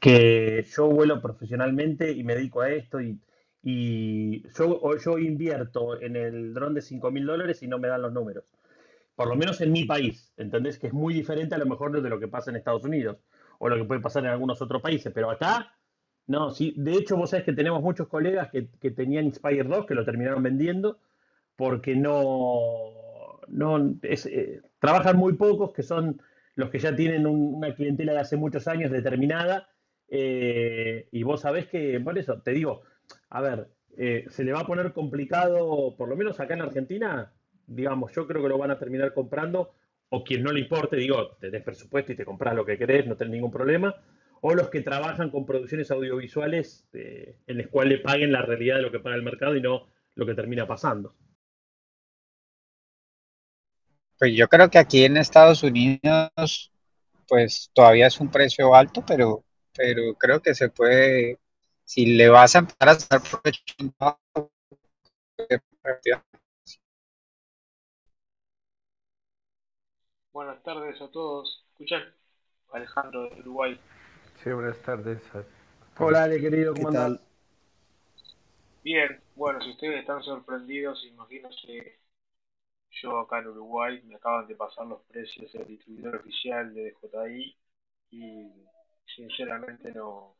que 0.00 0.64
yo 0.74 0.88
vuelo 0.88 1.20
profesionalmente 1.20 2.12
y 2.12 2.24
me 2.24 2.34
dedico 2.34 2.60
a 2.60 2.70
esto 2.70 3.00
y, 3.00 3.18
y 3.62 4.42
yo, 4.56 4.96
yo 4.96 5.18
invierto 5.18 6.00
en 6.00 6.16
el 6.16 6.54
dron 6.54 6.74
de 6.74 6.82
5 6.82 7.10
mil 7.10 7.26
dólares 7.26 7.62
y 7.62 7.68
no 7.68 7.78
me 7.78 7.88
dan 7.88 8.02
los 8.02 8.12
números. 8.12 8.44
Por 9.14 9.28
lo 9.28 9.36
menos 9.36 9.60
en 9.60 9.72
mi 9.72 9.84
país, 9.84 10.32
¿entendés? 10.36 10.78
Que 10.78 10.86
es 10.86 10.92
muy 10.92 11.12
diferente 11.12 11.54
a 11.54 11.58
lo 11.58 11.66
mejor 11.66 12.00
de 12.00 12.08
lo 12.08 12.18
que 12.18 12.28
pasa 12.28 12.50
en 12.50 12.56
Estados 12.56 12.84
Unidos 12.84 13.18
o 13.58 13.68
lo 13.68 13.76
que 13.76 13.84
puede 13.84 14.00
pasar 14.00 14.24
en 14.24 14.30
algunos 14.30 14.62
otros 14.62 14.80
países, 14.80 15.12
pero 15.14 15.30
acá, 15.30 15.76
no, 16.26 16.50
sí, 16.50 16.72
de 16.76 16.94
hecho 16.94 17.16
vos 17.16 17.30
sabés 17.30 17.44
que 17.44 17.52
tenemos 17.52 17.82
muchos 17.82 18.08
colegas 18.08 18.48
que, 18.50 18.68
que 18.80 18.90
tenían 18.90 19.26
Inspire 19.26 19.64
2 19.64 19.84
que 19.84 19.94
lo 19.94 20.04
terminaron 20.04 20.42
vendiendo 20.42 20.98
porque 21.56 21.94
no, 21.94 23.40
no 23.48 23.94
es, 24.02 24.24
eh, 24.26 24.62
trabajan 24.78 25.18
muy 25.18 25.34
pocos, 25.34 25.72
que 25.72 25.82
son 25.82 26.22
los 26.54 26.70
que 26.70 26.78
ya 26.78 26.94
tienen 26.94 27.26
un- 27.26 27.54
una 27.54 27.74
clientela 27.74 28.12
de 28.12 28.18
hace 28.20 28.36
muchos 28.36 28.66
años 28.68 28.90
determinada, 28.90 29.68
eh, 30.08 31.08
y 31.12 31.22
vos 31.22 31.40
sabés 31.42 31.66
que, 31.66 32.00
por 32.00 32.18
eso, 32.18 32.40
te 32.42 32.50
digo, 32.52 32.82
a 33.28 33.40
ver, 33.40 33.68
eh, 33.96 34.24
se 34.28 34.44
le 34.44 34.52
va 34.52 34.60
a 34.60 34.66
poner 34.66 34.92
complicado, 34.92 35.94
por 35.96 36.08
lo 36.08 36.16
menos 36.16 36.40
acá 36.40 36.54
en 36.54 36.62
Argentina, 36.62 37.32
digamos, 37.66 38.12
yo 38.12 38.26
creo 38.26 38.42
que 38.42 38.48
lo 38.48 38.58
van 38.58 38.70
a 38.72 38.78
terminar 38.78 39.14
comprando, 39.14 39.72
o 40.08 40.24
quien 40.24 40.42
no 40.42 40.52
le 40.52 40.60
importe, 40.60 40.96
digo, 40.96 41.36
tenés 41.40 41.62
presupuesto 41.62 42.12
y 42.12 42.16
te 42.16 42.24
compras 42.24 42.54
lo 42.54 42.64
que 42.64 42.76
querés, 42.76 43.06
no 43.06 43.16
tenés 43.16 43.32
ningún 43.34 43.52
problema, 43.52 43.94
o 44.40 44.54
los 44.54 44.68
que 44.70 44.80
trabajan 44.80 45.30
con 45.30 45.46
producciones 45.46 45.90
audiovisuales 45.90 46.88
eh, 46.94 47.36
en 47.46 47.58
las 47.58 47.68
cuales 47.68 47.98
le 47.98 48.04
paguen 48.04 48.32
la 48.32 48.42
realidad 48.42 48.76
de 48.76 48.82
lo 48.82 48.90
que 48.90 48.98
paga 48.98 49.14
el 49.16 49.22
mercado 49.22 49.54
y 49.54 49.60
no 49.60 49.86
lo 50.16 50.26
que 50.26 50.34
termina 50.34 50.66
pasando. 50.66 51.14
Pues 54.20 54.36
yo 54.36 54.48
creo 54.48 54.68
que 54.68 54.76
aquí 54.76 55.02
en 55.06 55.16
Estados 55.16 55.62
Unidos, 55.62 56.70
pues 57.26 57.70
todavía 57.72 58.06
es 58.06 58.20
un 58.20 58.30
precio 58.30 58.74
alto, 58.74 59.02
pero, 59.06 59.44
pero 59.74 60.14
creo 60.18 60.42
que 60.42 60.54
se 60.54 60.68
puede, 60.68 61.38
si 61.84 62.04
le 62.04 62.28
vas 62.28 62.54
a 62.54 62.58
empezar 62.58 62.90
a 62.90 62.94
sacar 62.96 63.22
provecho, 63.22 63.62
Buenas 70.34 70.62
tardes 70.64 71.00
a 71.00 71.08
todos. 71.08 71.64
¿Escuchan? 71.70 72.02
Alejandro 72.72 73.30
de 73.30 73.40
Uruguay. 73.40 73.80
Sí, 74.44 74.50
buenas 74.50 74.76
tardes. 74.82 75.22
Hola, 75.98 76.24
Ale, 76.24 76.42
querido, 76.42 76.74
¿Qué 76.74 76.82
¿cómo 76.82 76.88
andás? 76.88 77.12
tal? 77.12 77.20
Bien, 78.84 79.18
bueno, 79.34 79.62
si 79.62 79.70
ustedes 79.70 80.00
están 80.00 80.22
sorprendidos, 80.22 81.06
imagínense 81.06 81.96
yo 82.90 83.18
acá 83.20 83.38
en 83.40 83.48
Uruguay, 83.48 84.02
me 84.04 84.16
acaban 84.16 84.46
de 84.46 84.56
pasar 84.56 84.86
los 84.86 85.02
precios 85.04 85.52
del 85.52 85.66
distribuidor 85.66 86.16
oficial 86.16 86.72
de 86.74 86.92
DJI 87.02 87.56
y 88.10 88.52
sinceramente 89.16 89.92
no, 89.92 90.36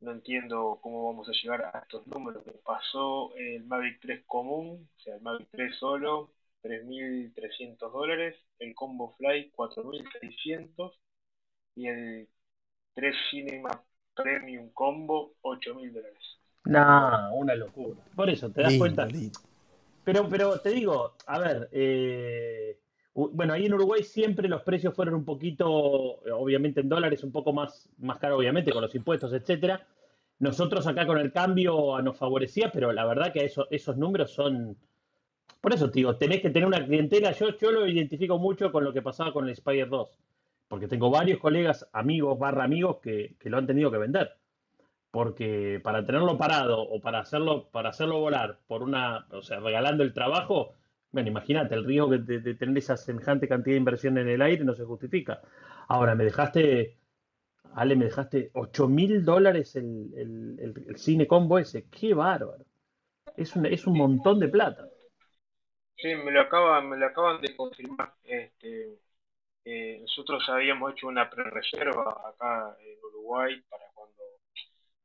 no 0.00 0.12
entiendo 0.12 0.78
cómo 0.82 1.06
vamos 1.06 1.28
a 1.28 1.32
llegar 1.32 1.64
a 1.64 1.78
estos 1.80 2.06
números. 2.06 2.44
Me 2.46 2.52
pasó 2.52 3.34
el 3.36 3.64
Mavic 3.64 4.00
3 4.00 4.24
común, 4.26 4.88
o 4.96 5.00
sea, 5.00 5.14
el 5.16 5.22
Mavic 5.22 5.48
3 5.50 5.76
solo, 5.78 6.30
3.300 6.62 7.92
dólares, 7.92 8.36
el 8.58 8.74
Combo 8.74 9.14
Fly 9.16 9.52
4.600 9.52 10.92
y 11.76 11.86
el 11.88 12.28
3 12.94 13.14
Cinema 13.30 13.84
Premium 14.14 14.70
Combo 14.72 15.34
8.000 15.42 15.92
dólares. 15.92 16.38
No, 16.64 17.34
una 17.34 17.54
locura. 17.54 18.00
Por 18.14 18.30
eso, 18.30 18.50
te 18.50 18.62
das 18.62 18.70
Lindo, 18.70 18.84
cuenta. 18.84 19.06
lindo. 19.06 19.40
Pero, 20.04 20.28
pero 20.28 20.58
te 20.60 20.70
digo, 20.70 21.14
a 21.26 21.38
ver, 21.38 21.68
eh, 21.72 22.78
bueno, 23.14 23.52
ahí 23.52 23.66
en 23.66 23.74
Uruguay 23.74 24.02
siempre 24.02 24.48
los 24.48 24.62
precios 24.62 24.94
fueron 24.94 25.14
un 25.14 25.24
poquito, 25.24 26.20
eh, 26.26 26.32
obviamente 26.32 26.80
en 26.80 26.88
dólares, 26.88 27.22
un 27.22 27.30
poco 27.32 27.52
más, 27.52 27.88
más 27.98 28.18
caro, 28.18 28.36
obviamente, 28.36 28.72
con 28.72 28.82
los 28.82 28.94
impuestos, 28.94 29.32
etcétera. 29.32 29.86
nosotros 30.40 30.86
acá 30.86 31.06
con 31.06 31.18
el 31.18 31.32
cambio 31.32 32.00
nos 32.02 32.16
favorecía, 32.16 32.72
pero 32.72 32.92
la 32.92 33.04
verdad 33.06 33.32
que 33.32 33.44
eso, 33.44 33.68
esos 33.70 33.96
números 33.96 34.32
son... 34.32 34.76
Por 35.60 35.72
eso, 35.72 35.90
tío, 35.90 36.16
tenés 36.16 36.40
que 36.42 36.50
tener 36.50 36.66
una 36.66 36.84
clientela. 36.84 37.32
Yo, 37.32 37.56
yo 37.56 37.70
lo 37.70 37.86
identifico 37.86 38.38
mucho 38.38 38.72
con 38.72 38.84
lo 38.84 38.92
que 38.92 39.02
pasaba 39.02 39.32
con 39.32 39.44
el 39.46 39.52
Spider 39.52 39.88
2, 39.88 40.18
porque 40.68 40.88
tengo 40.88 41.10
varios 41.10 41.38
colegas, 41.38 41.88
amigos, 41.92 42.38
barra 42.38 42.64
amigos, 42.64 42.98
que, 43.00 43.36
que 43.38 43.50
lo 43.50 43.58
han 43.58 43.66
tenido 43.66 43.90
que 43.90 43.98
vender 43.98 44.41
porque 45.12 45.78
para 45.84 46.04
tenerlo 46.06 46.38
parado 46.38 46.80
o 46.80 47.00
para 47.00 47.20
hacerlo, 47.20 47.68
para 47.70 47.90
hacerlo 47.90 48.18
volar 48.18 48.58
por 48.66 48.82
una, 48.82 49.26
o 49.30 49.42
sea, 49.42 49.60
regalando 49.60 50.02
el 50.02 50.14
trabajo, 50.14 50.74
bueno, 51.12 51.28
imagínate, 51.28 51.74
el 51.74 51.84
riesgo 51.84 52.08
de, 52.08 52.40
de, 52.40 52.54
tener 52.54 52.78
esa 52.78 52.96
semejante 52.96 53.46
cantidad 53.46 53.74
de 53.74 53.78
inversión 53.78 54.16
en 54.16 54.28
el 54.30 54.40
aire 54.40 54.64
no 54.64 54.74
se 54.74 54.84
justifica. 54.84 55.42
Ahora, 55.88 56.14
me 56.14 56.24
dejaste, 56.24 56.96
Ale, 57.74 57.94
me 57.94 58.06
dejaste 58.06 58.50
8 58.54 58.88
mil 58.88 59.22
dólares 59.22 59.76
el, 59.76 60.56
el, 60.58 60.96
cine 60.96 61.26
combo 61.26 61.58
ese, 61.58 61.86
qué 61.90 62.14
bárbaro. 62.14 62.64
Es 63.36 63.54
un, 63.54 63.66
es 63.66 63.86
un 63.86 63.98
montón 63.98 64.40
de 64.40 64.48
plata. 64.48 64.88
Sí, 65.96 66.14
me 66.14 66.32
lo 66.32 66.40
acaban, 66.40 66.88
me 66.88 66.96
lo 66.96 67.06
acaban 67.06 67.42
de 67.42 67.54
confirmar. 67.54 68.14
Este, 68.24 68.98
eh, 69.66 69.98
nosotros 70.00 70.42
habíamos 70.48 70.92
hecho 70.92 71.08
una 71.08 71.28
pre-reserva 71.28 72.30
acá 72.30 72.74
en 72.80 72.98
Uruguay 73.04 73.62
para 73.68 73.91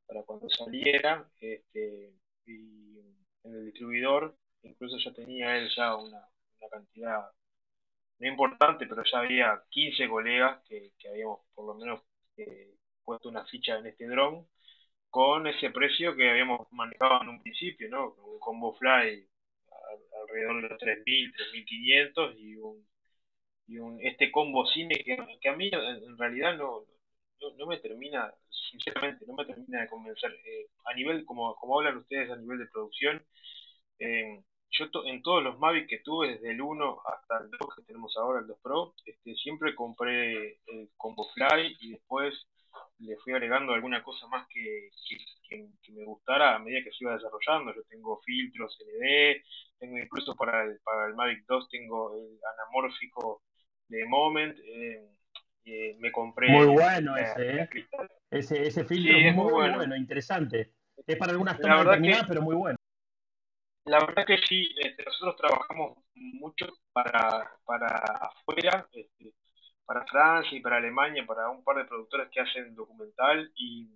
para 0.08 0.22
cuando 0.22 0.48
saliera, 0.48 1.30
este, 1.38 2.14
y 2.46 2.98
en 3.44 3.54
el 3.54 3.66
distribuidor, 3.66 4.34
incluso 4.62 4.96
ya 4.98 5.12
tenía 5.12 5.56
él 5.58 5.68
ya 5.76 5.94
una, 5.96 6.26
cantidad 6.70 7.30
no 8.18 8.28
importante, 8.28 8.86
pero 8.86 9.02
ya 9.04 9.20
había 9.20 9.62
15 9.70 10.08
colegas 10.08 10.60
que, 10.68 10.92
habíamos 11.08 11.40
por 11.54 11.66
lo 11.66 11.74
menos 11.74 12.02
eh, 12.36 12.74
puesto 13.04 13.28
una 13.28 13.44
ficha 13.46 13.78
en 13.78 13.86
este 13.86 14.06
dron 14.06 14.46
con 15.10 15.46
ese 15.46 15.70
precio 15.70 16.16
que 16.16 16.30
habíamos 16.30 16.70
manejado 16.72 17.22
en 17.22 17.28
un 17.30 17.42
principio, 17.42 17.88
¿no? 17.88 18.14
Un 18.14 18.38
combo 18.40 18.74
fly 18.74 19.26
alrededor 20.22 20.62
de 20.62 20.68
los 20.68 20.80
3.000, 20.80 21.32
3.500 21.34 22.34
y 22.38 22.56
un, 22.56 22.86
y 23.68 23.78
un 23.78 24.00
este 24.02 24.30
combo 24.32 24.66
cine 24.66 24.96
que, 25.04 25.16
que 25.40 25.48
a 25.48 25.56
mí 25.56 25.70
en 25.72 26.18
realidad 26.18 26.56
no, 26.56 26.84
no, 27.40 27.56
no 27.56 27.66
me 27.66 27.78
termina 27.78 28.32
sinceramente, 28.70 29.24
no 29.26 29.34
me 29.34 29.44
termina 29.44 29.80
de 29.80 29.88
convencer. 29.88 30.32
Eh, 30.44 30.68
a 30.84 30.94
nivel, 30.94 31.24
como, 31.24 31.54
como 31.56 31.78
hablan 31.78 31.98
ustedes 31.98 32.30
a 32.30 32.36
nivel 32.36 32.58
de 32.58 32.66
producción, 32.66 33.24
eh, 33.98 34.42
yo 34.70 34.86
en 35.06 35.22
todos 35.22 35.42
los 35.42 35.58
Mavic 35.58 35.88
que 35.88 36.00
tuve, 36.00 36.28
desde 36.28 36.50
el 36.50 36.60
1 36.60 37.00
hasta 37.04 37.38
el 37.38 37.50
2 37.50 37.74
que 37.76 37.82
tenemos 37.82 38.16
ahora, 38.16 38.40
el 38.40 38.46
2 38.46 38.58
Pro, 38.62 38.94
este, 39.04 39.34
siempre 39.34 39.74
compré 39.74 40.60
el 40.66 40.90
Combo 40.96 41.26
Fly 41.34 41.76
y 41.80 41.92
después 41.92 42.34
le 42.98 43.16
fui 43.16 43.32
agregando 43.32 43.72
alguna 43.72 44.02
cosa 44.02 44.26
más 44.28 44.46
que, 44.48 44.90
que, 45.48 45.68
me 45.92 46.04
gustara 46.04 46.56
a 46.56 46.58
medida 46.58 46.84
que 46.84 46.90
se 46.90 47.04
iba 47.04 47.14
desarrollando. 47.14 47.74
Yo 47.74 47.82
tengo 47.88 48.20
filtros 48.24 48.76
ND, 48.80 49.42
tengo 49.78 49.98
incluso 49.98 50.36
para 50.36 50.64
el, 50.64 50.78
para 50.84 51.06
el 51.06 51.14
Mavic 51.14 51.44
2 51.46 51.68
tengo 51.70 52.14
el 52.14 52.38
anamórfico 52.54 53.42
de 53.88 54.04
Moment. 54.06 54.58
Eh, 54.58 55.17
me 55.98 56.12
compré. 56.12 56.48
Muy 56.50 56.66
bueno 56.66 57.16
ese, 57.16 57.62
¿eh? 57.62 57.68
Ese, 58.30 58.66
ese 58.66 58.84
filtro 58.84 59.16
es 59.16 59.34
muy, 59.34 59.52
bueno. 59.52 59.96
interesante. 59.96 60.72
Es 61.06 61.16
para 61.16 61.32
algunas 61.32 61.58
tomas 61.60 61.84
determinadas, 61.84 62.26
pero 62.28 62.42
muy 62.42 62.56
bueno. 62.56 62.78
La 63.84 64.00
verdad 64.00 64.26
que 64.26 64.38
sí, 64.46 64.68
este, 64.82 65.02
nosotros 65.02 65.36
trabajamos 65.36 65.98
mucho 66.14 66.66
para, 66.92 67.50
para 67.64 67.86
afuera, 67.86 68.86
este, 68.92 69.32
para 69.86 70.04
Francia 70.04 70.58
y 70.58 70.60
para 70.60 70.76
Alemania, 70.76 71.24
para 71.26 71.48
un 71.48 71.64
par 71.64 71.76
de 71.76 71.86
productores 71.86 72.28
que 72.30 72.40
hacen 72.40 72.74
documental 72.74 73.50
y, 73.56 73.88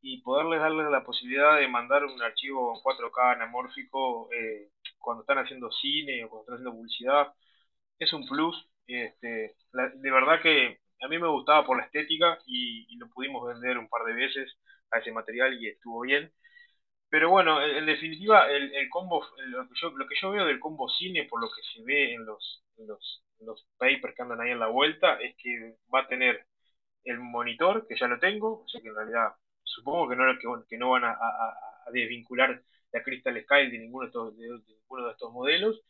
y 0.00 0.22
poderles 0.22 0.60
darles 0.60 0.90
la 0.90 1.02
posibilidad 1.02 1.56
de 1.56 1.66
mandar 1.66 2.04
un 2.04 2.22
archivo 2.22 2.80
4K 2.82 3.34
anamórfico 3.34 4.28
eh, 4.32 4.70
cuando 4.98 5.22
están 5.22 5.38
haciendo 5.38 5.72
cine 5.72 6.24
o 6.24 6.28
cuando 6.28 6.42
están 6.42 6.54
haciendo 6.56 6.76
publicidad, 6.76 7.32
es 7.98 8.12
un 8.12 8.26
plus. 8.26 8.66
Este, 8.86 9.54
de 9.72 10.10
verdad 10.10 10.40
que 10.42 10.79
a 11.00 11.08
mí 11.08 11.18
me 11.18 11.28
gustaba 11.28 11.64
por 11.66 11.78
la 11.78 11.84
estética 11.84 12.38
y, 12.46 12.96
lo 12.98 13.08
pudimos 13.08 13.46
vender 13.46 13.78
un 13.78 13.88
par 13.88 14.04
de 14.04 14.12
veces 14.14 14.56
a 14.90 14.98
ese 14.98 15.12
material 15.12 15.54
y 15.60 15.68
estuvo 15.68 16.00
bien. 16.02 16.32
Pero 17.08 17.30
bueno, 17.30 17.62
en, 17.62 17.86
definitiva, 17.86 18.50
el, 18.50 18.74
el 18.74 18.88
combo, 18.90 19.26
lo 19.38 19.68
que, 19.68 19.74
yo, 19.80 19.90
lo 19.90 20.06
que 20.06 20.14
yo 20.20 20.30
veo 20.30 20.46
del 20.46 20.60
combo 20.60 20.88
cine, 20.90 21.26
por 21.28 21.40
lo 21.40 21.48
que 21.48 21.62
se 21.74 21.82
ve 21.84 22.14
en 22.14 22.24
los, 22.26 22.64
los, 22.78 23.24
los 23.40 23.66
papers 23.78 24.14
que 24.14 24.22
andan 24.22 24.40
ahí 24.40 24.50
en 24.52 24.60
la 24.60 24.68
vuelta, 24.68 25.20
es 25.20 25.34
que 25.36 25.76
va 25.92 26.00
a 26.00 26.08
tener 26.08 26.46
el 27.04 27.18
monitor, 27.18 27.86
que 27.88 27.96
ya 27.98 28.06
lo 28.06 28.18
tengo, 28.18 28.62
o 28.64 28.68
sea 28.68 28.80
que 28.80 28.88
en 28.88 28.94
realidad 28.94 29.32
supongo 29.64 30.08
que 30.08 30.16
no, 30.16 30.24
que, 30.38 30.68
que 30.68 30.78
no 30.78 30.90
van 30.90 31.04
a, 31.04 31.12
a, 31.12 31.90
desvincular 31.92 32.62
la 32.92 33.02
Crystal 33.02 33.40
Sky 33.42 33.70
de 33.70 33.78
ninguno 33.78 34.04
de 34.04 34.08
estos, 34.08 34.36
de 34.38 34.48
ninguno 34.48 35.06
de 35.06 35.12
estos 35.12 35.32
modelos, 35.32 35.80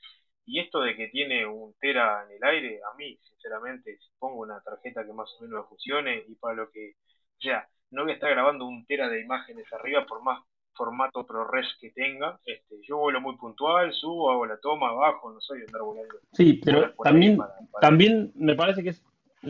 y 0.51 0.59
esto 0.59 0.81
de 0.81 0.97
que 0.97 1.07
tiene 1.09 1.47
un 1.47 1.75
tera 1.81 2.25
en 2.25 2.37
el 2.37 2.43
aire, 2.43 2.81
a 2.83 2.97
mí, 2.97 3.17
sinceramente, 3.23 3.97
si 3.99 4.09
pongo 4.19 4.41
una 4.41 4.61
tarjeta 4.61 5.07
que 5.07 5.13
más 5.13 5.29
o 5.39 5.45
menos 5.45 5.69
funcione 5.69 6.25
y 6.27 6.35
para 6.35 6.57
lo 6.57 6.71
que, 6.71 6.95
o 7.39 7.41
sea, 7.41 7.69
no 7.93 8.03
voy 8.03 8.13
a 8.13 8.15
estar 8.15 8.31
grabando 8.31 8.67
un 8.67 8.85
tera 8.85 9.09
de 9.09 9.21
imágenes 9.21 9.73
arriba 9.73 10.05
por 10.07 10.23
más 10.25 10.43
formato 10.75 11.25
ProRes 11.25 11.69
que 11.81 11.91
tenga. 11.91 12.41
Este, 12.45 12.77
yo 12.83 12.99
vuelo 12.99 13.21
muy 13.21 13.37
puntual, 13.37 13.93
subo, 13.93 14.33
hago 14.33 14.47
la 14.47 14.57
toma, 14.59 14.93
bajo, 14.93 15.33
no 15.33 15.41
soy 15.41 15.61
de 15.61 15.67
andar 15.67 15.83
volando. 15.83 16.15
Sí, 16.33 16.61
pero 16.65 16.95
también, 17.05 17.39
también 17.81 18.33
me 18.35 18.57
parece 18.57 18.83
que 18.83 18.91
es 18.91 19.05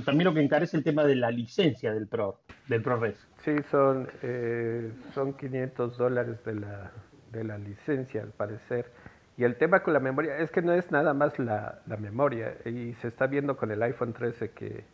también 0.04 0.26
lo 0.26 0.34
que 0.34 0.42
encarece 0.42 0.76
el 0.76 0.84
tema 0.84 1.04
de 1.04 1.16
la 1.16 1.30
licencia 1.30 1.92
del 1.94 2.08
Pro, 2.08 2.40
del 2.68 2.82
ProRes. 2.82 3.16
Sí, 3.42 3.52
son, 3.70 4.06
eh, 4.22 4.92
son 5.14 5.32
500 5.32 5.96
dólares 5.96 6.44
de 6.44 6.56
la, 6.56 6.92
de 7.32 7.44
la 7.44 7.58
licencia, 7.58 8.22
al 8.22 8.32
parecer. 8.32 8.92
Y 9.40 9.44
el 9.44 9.56
tema 9.56 9.82
con 9.82 9.94
la 9.94 10.00
memoria 10.00 10.36
es 10.36 10.50
que 10.50 10.60
no 10.60 10.74
es 10.74 10.90
nada 10.92 11.14
más 11.14 11.38
la, 11.38 11.80
memoria. 11.98 12.58
Y 12.66 12.92
se 13.00 13.08
está 13.08 13.26
viendo 13.26 13.56
con 13.56 13.70
el 13.70 13.82
iPhone 13.82 14.12
13 14.12 14.50
que, 14.50 14.84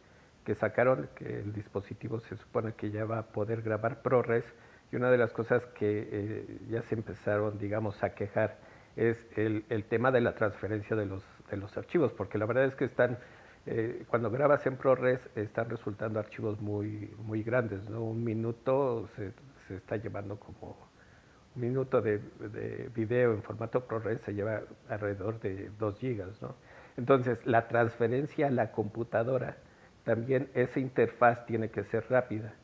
que, 0.44 0.54
sacaron, 0.54 1.08
que 1.16 1.40
el 1.40 1.52
dispositivo 1.52 2.20
se 2.20 2.36
supone 2.36 2.74
que 2.74 2.92
ya 2.92 3.04
va 3.04 3.18
a 3.18 3.22
poder 3.24 3.60
grabar 3.60 4.02
ProRes. 4.02 4.44
Y 4.92 4.94
una 4.94 5.10
de 5.10 5.18
las 5.18 5.32
cosas 5.32 5.66
que 5.74 6.08
eh, 6.12 6.58
ya 6.70 6.80
se 6.82 6.94
empezaron, 6.94 7.58
digamos, 7.58 8.00
a 8.04 8.14
quejar 8.14 8.58
es 8.94 9.18
el, 9.36 9.64
el, 9.68 9.82
tema 9.86 10.12
de 10.12 10.20
la 10.20 10.36
transferencia 10.36 10.94
de 10.94 11.06
los, 11.06 11.24
de 11.50 11.56
los 11.56 11.76
archivos, 11.76 12.12
porque 12.12 12.38
la 12.38 12.46
verdad 12.46 12.66
es 12.66 12.76
que 12.76 12.84
están, 12.84 13.18
eh, 13.66 14.04
cuando 14.08 14.30
grabas 14.30 14.64
en 14.64 14.76
ProRes, 14.76 15.28
están 15.34 15.68
resultando 15.70 16.20
archivos 16.20 16.60
muy, 16.60 17.12
muy 17.18 17.42
grandes, 17.42 17.90
¿no? 17.90 18.04
Un 18.04 18.22
minuto 18.22 19.08
se, 19.16 19.32
se 19.66 19.74
está 19.74 19.96
llevando 19.96 20.38
como 20.38 20.85
minuto 21.56 22.02
de, 22.02 22.18
de, 22.18 22.90
video 22.94 23.32
en 23.32 23.42
formato 23.42 23.86
ProRes 23.86 24.20
se 24.20 24.34
lleva 24.34 24.62
alrededor 24.88 25.40
de 25.40 25.70
2 25.78 25.98
gigas, 25.98 26.40
¿no? 26.42 26.54
Entonces, 26.96 27.38
la 27.44 27.68
transferencia 27.68 28.46
a 28.46 28.50
la 28.50 28.72
computadora, 28.72 29.56
también 30.04 30.48
esa 30.54 30.80
interfaz 30.80 31.44
tiene 31.46 31.68
que 31.70 31.84
ser 31.84 32.06
rápida. 32.08 32.54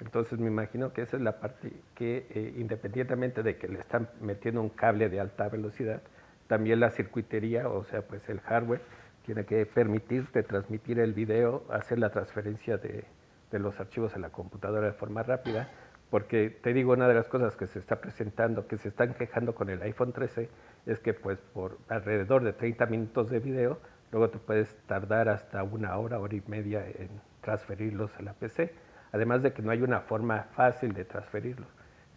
Entonces, 0.00 0.38
me 0.38 0.46
imagino 0.46 0.92
que 0.92 1.02
esa 1.02 1.16
es 1.16 1.22
la 1.22 1.40
parte 1.40 1.72
que, 1.94 2.26
eh, 2.30 2.54
independientemente 2.56 3.42
de 3.42 3.56
que 3.56 3.68
le 3.68 3.80
están 3.80 4.08
metiendo 4.20 4.60
un 4.60 4.70
cable 4.70 5.08
de 5.08 5.20
alta 5.20 5.48
velocidad, 5.48 6.02
también 6.46 6.80
la 6.80 6.90
circuitería, 6.90 7.68
o 7.68 7.84
sea, 7.84 8.02
pues 8.02 8.28
el 8.28 8.40
hardware, 8.40 8.80
tiene 9.26 9.44
que 9.44 9.66
permitirte 9.66 10.42
transmitir 10.42 10.98
el 10.98 11.12
video, 11.12 11.64
hacer 11.70 11.98
la 11.98 12.10
transferencia 12.10 12.78
de, 12.78 13.04
de 13.50 13.58
los 13.58 13.78
archivos 13.78 14.14
a 14.14 14.18
la 14.18 14.30
computadora 14.30 14.86
de 14.86 14.92
forma 14.92 15.22
rápida 15.22 15.68
porque 16.10 16.50
te 16.50 16.72
digo, 16.74 16.92
una 16.92 17.06
de 17.06 17.14
las 17.14 17.28
cosas 17.28 17.56
que 17.56 17.66
se 17.68 17.78
está 17.78 18.00
presentando, 18.00 18.66
que 18.66 18.76
se 18.78 18.88
están 18.88 19.14
quejando 19.14 19.54
con 19.54 19.70
el 19.70 19.80
iPhone 19.82 20.12
13, 20.12 20.48
es 20.86 20.98
que 20.98 21.14
pues 21.14 21.38
por 21.54 21.78
alrededor 21.88 22.42
de 22.42 22.52
30 22.52 22.86
minutos 22.86 23.30
de 23.30 23.38
video, 23.38 23.78
luego 24.10 24.28
te 24.28 24.38
puedes 24.38 24.76
tardar 24.86 25.28
hasta 25.28 25.62
una 25.62 25.96
hora, 25.96 26.18
hora 26.18 26.34
y 26.34 26.42
media 26.48 26.84
en 26.86 27.08
transferirlos 27.42 28.10
a 28.16 28.22
la 28.22 28.32
PC, 28.34 28.74
además 29.12 29.42
de 29.42 29.52
que 29.52 29.62
no 29.62 29.70
hay 29.70 29.82
una 29.82 30.00
forma 30.00 30.48
fácil 30.56 30.92
de 30.92 31.04
transferirlos. 31.04 31.68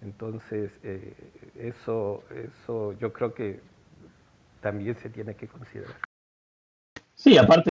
Entonces, 0.01 0.71
eh, 0.83 1.13
eso, 1.55 2.23
eso 2.31 2.93
yo 2.93 3.13
creo 3.13 3.33
que 3.33 3.61
también 4.59 4.95
se 4.95 5.09
tiene 5.09 5.35
que 5.35 5.47
considerar. 5.47 5.95
Sí, 7.13 7.37
aparte, 7.37 7.69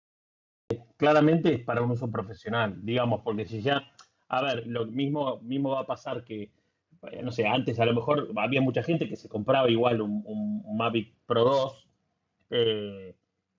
claramente 0.97 1.55
es 1.55 1.63
para 1.63 1.81
un 1.81 1.91
uso 1.91 2.11
profesional, 2.11 2.77
digamos, 2.83 3.21
porque 3.23 3.45
si 3.45 3.61
ya 3.61 3.81
a 4.29 4.41
ver, 4.43 4.67
lo 4.67 4.85
mismo, 4.85 5.39
mismo 5.41 5.71
va 5.71 5.81
a 5.81 5.85
pasar 5.87 6.23
que, 6.23 6.51
eh, 7.11 7.21
no 7.23 7.31
sé, 7.31 7.47
antes 7.47 7.79
a 7.79 7.85
lo 7.85 7.93
mejor 7.93 8.29
había 8.37 8.61
mucha 8.61 8.83
gente 8.83 9.09
que 9.09 9.15
se 9.15 9.27
compraba 9.27 9.69
igual 9.69 10.01
un, 10.01 10.63
Mavic 10.77 11.13
Pro 11.25 11.43
2, 11.43 11.87
eh, 12.51 13.15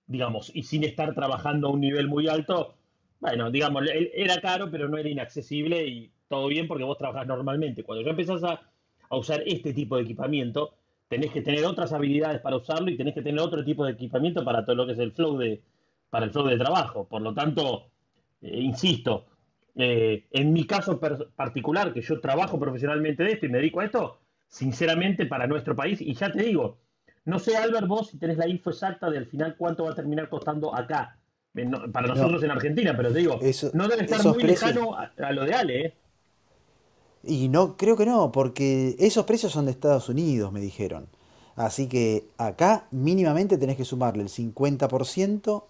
digamos, 0.07 0.51
y 0.55 0.63
sin 0.63 0.83
estar 0.83 1.13
trabajando 1.13 1.67
a 1.67 1.71
un 1.71 1.81
nivel 1.81 2.07
muy 2.07 2.27
alto, 2.27 2.75
bueno, 3.19 3.51
digamos, 3.51 3.83
era 4.13 4.41
caro, 4.41 4.71
pero 4.71 4.87
no 4.87 4.97
era 4.97 5.09
inaccesible 5.09 5.85
y 5.87 6.11
todo 6.27 6.47
bien 6.47 6.67
porque 6.67 6.85
vos 6.85 6.97
trabajás 6.97 7.27
normalmente. 7.27 7.83
Cuando 7.83 8.03
ya 8.03 8.11
empezás 8.11 8.43
a, 8.43 8.61
a 9.09 9.17
usar 9.17 9.43
este 9.45 9.73
tipo 9.73 9.97
de 9.97 10.03
equipamiento, 10.03 10.73
tenés 11.07 11.31
que 11.31 11.41
tener 11.41 11.65
otras 11.65 11.91
habilidades 11.93 12.41
para 12.41 12.55
usarlo 12.55 12.89
y 12.89 12.97
tenés 12.97 13.13
que 13.13 13.21
tener 13.21 13.41
otro 13.41 13.63
tipo 13.63 13.85
de 13.85 13.91
equipamiento 13.91 14.43
para 14.45 14.63
todo 14.65 14.77
lo 14.77 14.85
que 14.85 14.93
es 14.93 14.99
el 14.99 15.11
flow 15.11 15.37
de, 15.37 15.61
para 16.09 16.25
el 16.25 16.31
flow 16.31 16.47
de 16.47 16.57
trabajo. 16.57 17.05
Por 17.07 17.21
lo 17.21 17.33
tanto, 17.33 17.87
eh, 18.41 18.59
insisto, 18.61 19.25
eh, 19.75 20.25
en 20.31 20.53
mi 20.53 20.65
caso 20.65 20.99
particular, 20.99 21.93
que 21.93 22.01
yo 22.01 22.19
trabajo 22.19 22.59
profesionalmente 22.59 23.23
de 23.23 23.33
esto 23.33 23.45
y 23.45 23.49
me 23.49 23.59
dedico 23.59 23.79
a 23.79 23.85
esto, 23.85 24.19
sinceramente 24.47 25.25
para 25.25 25.47
nuestro 25.47 25.75
país, 25.75 26.01
y 26.01 26.13
ya 26.13 26.31
te 26.31 26.43
digo, 26.43 26.77
no 27.25 27.39
sé, 27.39 27.55
Albert, 27.55 27.87
vos 27.87 28.09
si 28.09 28.17
tenés 28.17 28.37
la 28.37 28.47
info 28.47 28.71
exacta 28.71 29.09
del 29.09 29.27
final 29.27 29.55
cuánto 29.57 29.85
va 29.85 29.91
a 29.91 29.95
terminar 29.95 30.29
costando 30.29 30.75
acá, 30.75 31.17
para 31.91 32.07
nosotros 32.07 32.43
en 32.43 32.51
Argentina, 32.51 32.95
pero 32.95 33.11
te 33.11 33.19
digo, 33.19 33.39
no 33.73 33.87
debe 33.87 34.03
estar 34.03 34.23
muy 34.25 34.43
lejano 34.43 34.95
a, 34.95 35.31
lo 35.31 35.43
de 35.45 35.53
Ale, 35.53 35.85
¿eh? 35.85 35.93
Y 37.23 37.49
no, 37.49 37.77
creo 37.77 37.95
que 37.95 38.05
no, 38.05 38.31
porque 38.31 38.95
esos 38.97 39.25
precios 39.25 39.51
son 39.51 39.65
de 39.65 39.71
Estados 39.71 40.09
Unidos, 40.09 40.51
me 40.51 40.59
dijeron. 40.59 41.07
Así 41.55 41.87
que 41.87 42.25
acá 42.37 42.87
mínimamente 42.89 43.59
tenés 43.59 43.77
que 43.77 43.85
sumarle 43.85 44.23
el 44.23 44.29
50% 44.29 45.63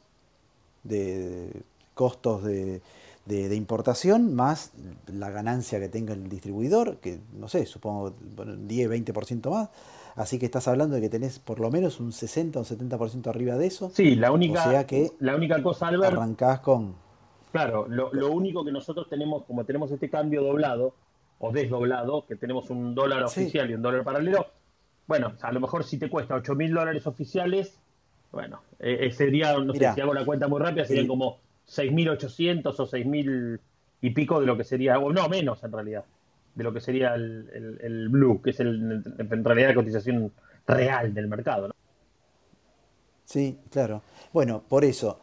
de 0.84 1.52
costos 1.94 2.44
de, 2.44 2.82
de, 3.26 3.56
importación 3.56 4.34
más 4.34 4.74
la 5.08 5.30
ganancia 5.30 5.80
que 5.80 5.90
tenga 5.90 6.14
el 6.14 6.28
distribuidor, 6.30 6.98
que 6.98 7.20
no 7.34 7.48
sé, 7.48 7.66
supongo 7.66 8.14
bueno, 8.36 8.56
10, 8.56 8.90
20% 8.90 9.50
más. 9.50 9.70
Así 10.16 10.40
que 10.40 10.46
estás 10.46 10.68
hablando 10.68 10.96
de 10.96 11.02
que 11.02 11.10
tenés 11.10 11.40
por 11.40 11.60
lo 11.60 11.72
menos 11.72 12.00
un 12.00 12.12
60 12.12 12.60
o 12.60 12.64
70% 12.66 13.28
arriba 13.28 13.56
de 13.56 13.68
eso. 13.68 13.92
Sí, 13.94 14.16
la 14.16 14.32
única, 14.32 14.68
o 14.68 14.70
sea 14.70 14.86
que 14.86 15.12
la 15.20 15.36
única 15.36 15.62
cosa, 15.64 15.88
Albert, 15.88 16.14
arrancás 16.14 16.60
con... 16.60 16.96
Claro, 17.52 17.86
lo, 17.88 18.14
lo, 18.14 18.32
único 18.32 18.64
que 18.64 18.72
nosotros 18.72 19.08
tenemos, 19.10 19.44
como 19.44 19.66
tenemos 19.66 19.92
este 19.92 20.10
cambio 20.10 20.42
doblado 20.42 20.94
o 21.40 21.52
desdoblado, 21.52 22.26
que 22.26 22.36
tenemos 22.36 22.70
un 22.70 22.94
dólar 22.96 23.24
oficial 23.24 23.70
y 23.70 23.74
un 23.74 23.82
dólar 23.82 24.04
paralelo, 24.04 24.48
bueno, 25.08 25.34
a 25.42 25.52
lo 25.52 25.60
mejor 25.60 25.84
si 25.84 25.98
te 25.98 26.10
cuesta 26.10 26.36
8 26.36 26.56
mil 26.56 26.74
dólares 26.74 27.08
oficiales, 27.08 27.78
bueno, 28.32 28.62
eh, 28.80 29.00
eh 29.02 29.12
sería, 29.12 29.58
no 29.58 29.74
sé, 29.74 29.94
si 29.94 30.02
hago 30.02 30.14
la 30.14 30.26
cuenta 30.26 30.48
muy 30.48 30.62
rápida, 30.62 30.86
serían 30.86 31.08
como 31.08 31.40
6.800 31.72 32.80
o 32.80 32.88
6.000 32.88 33.60
y 34.02 34.10
pico 34.10 34.40
de 34.40 34.46
lo 34.46 34.58
que 34.58 34.64
sería, 34.64 35.00
o 35.00 35.12
no, 35.14 35.30
menos 35.30 35.64
en 35.64 35.72
realidad, 35.72 36.04
de 36.56 36.64
lo 36.64 36.74
que 36.74 36.82
sería 36.82 37.16
el, 37.16 38.08
Blue, 38.10 38.42
que 38.42 38.50
es 38.50 38.60
el, 38.60 39.04
en 39.18 39.44
realidad 39.44 39.70
la 39.70 39.76
cotización 39.76 40.32
real 40.68 41.14
del 41.14 41.28
mercado. 41.28 41.70
¿no? 41.70 41.74
Sí, 43.26 43.58
claro. 43.70 44.02
Bueno, 44.34 44.64
por 44.68 44.84
eso, 44.84 45.20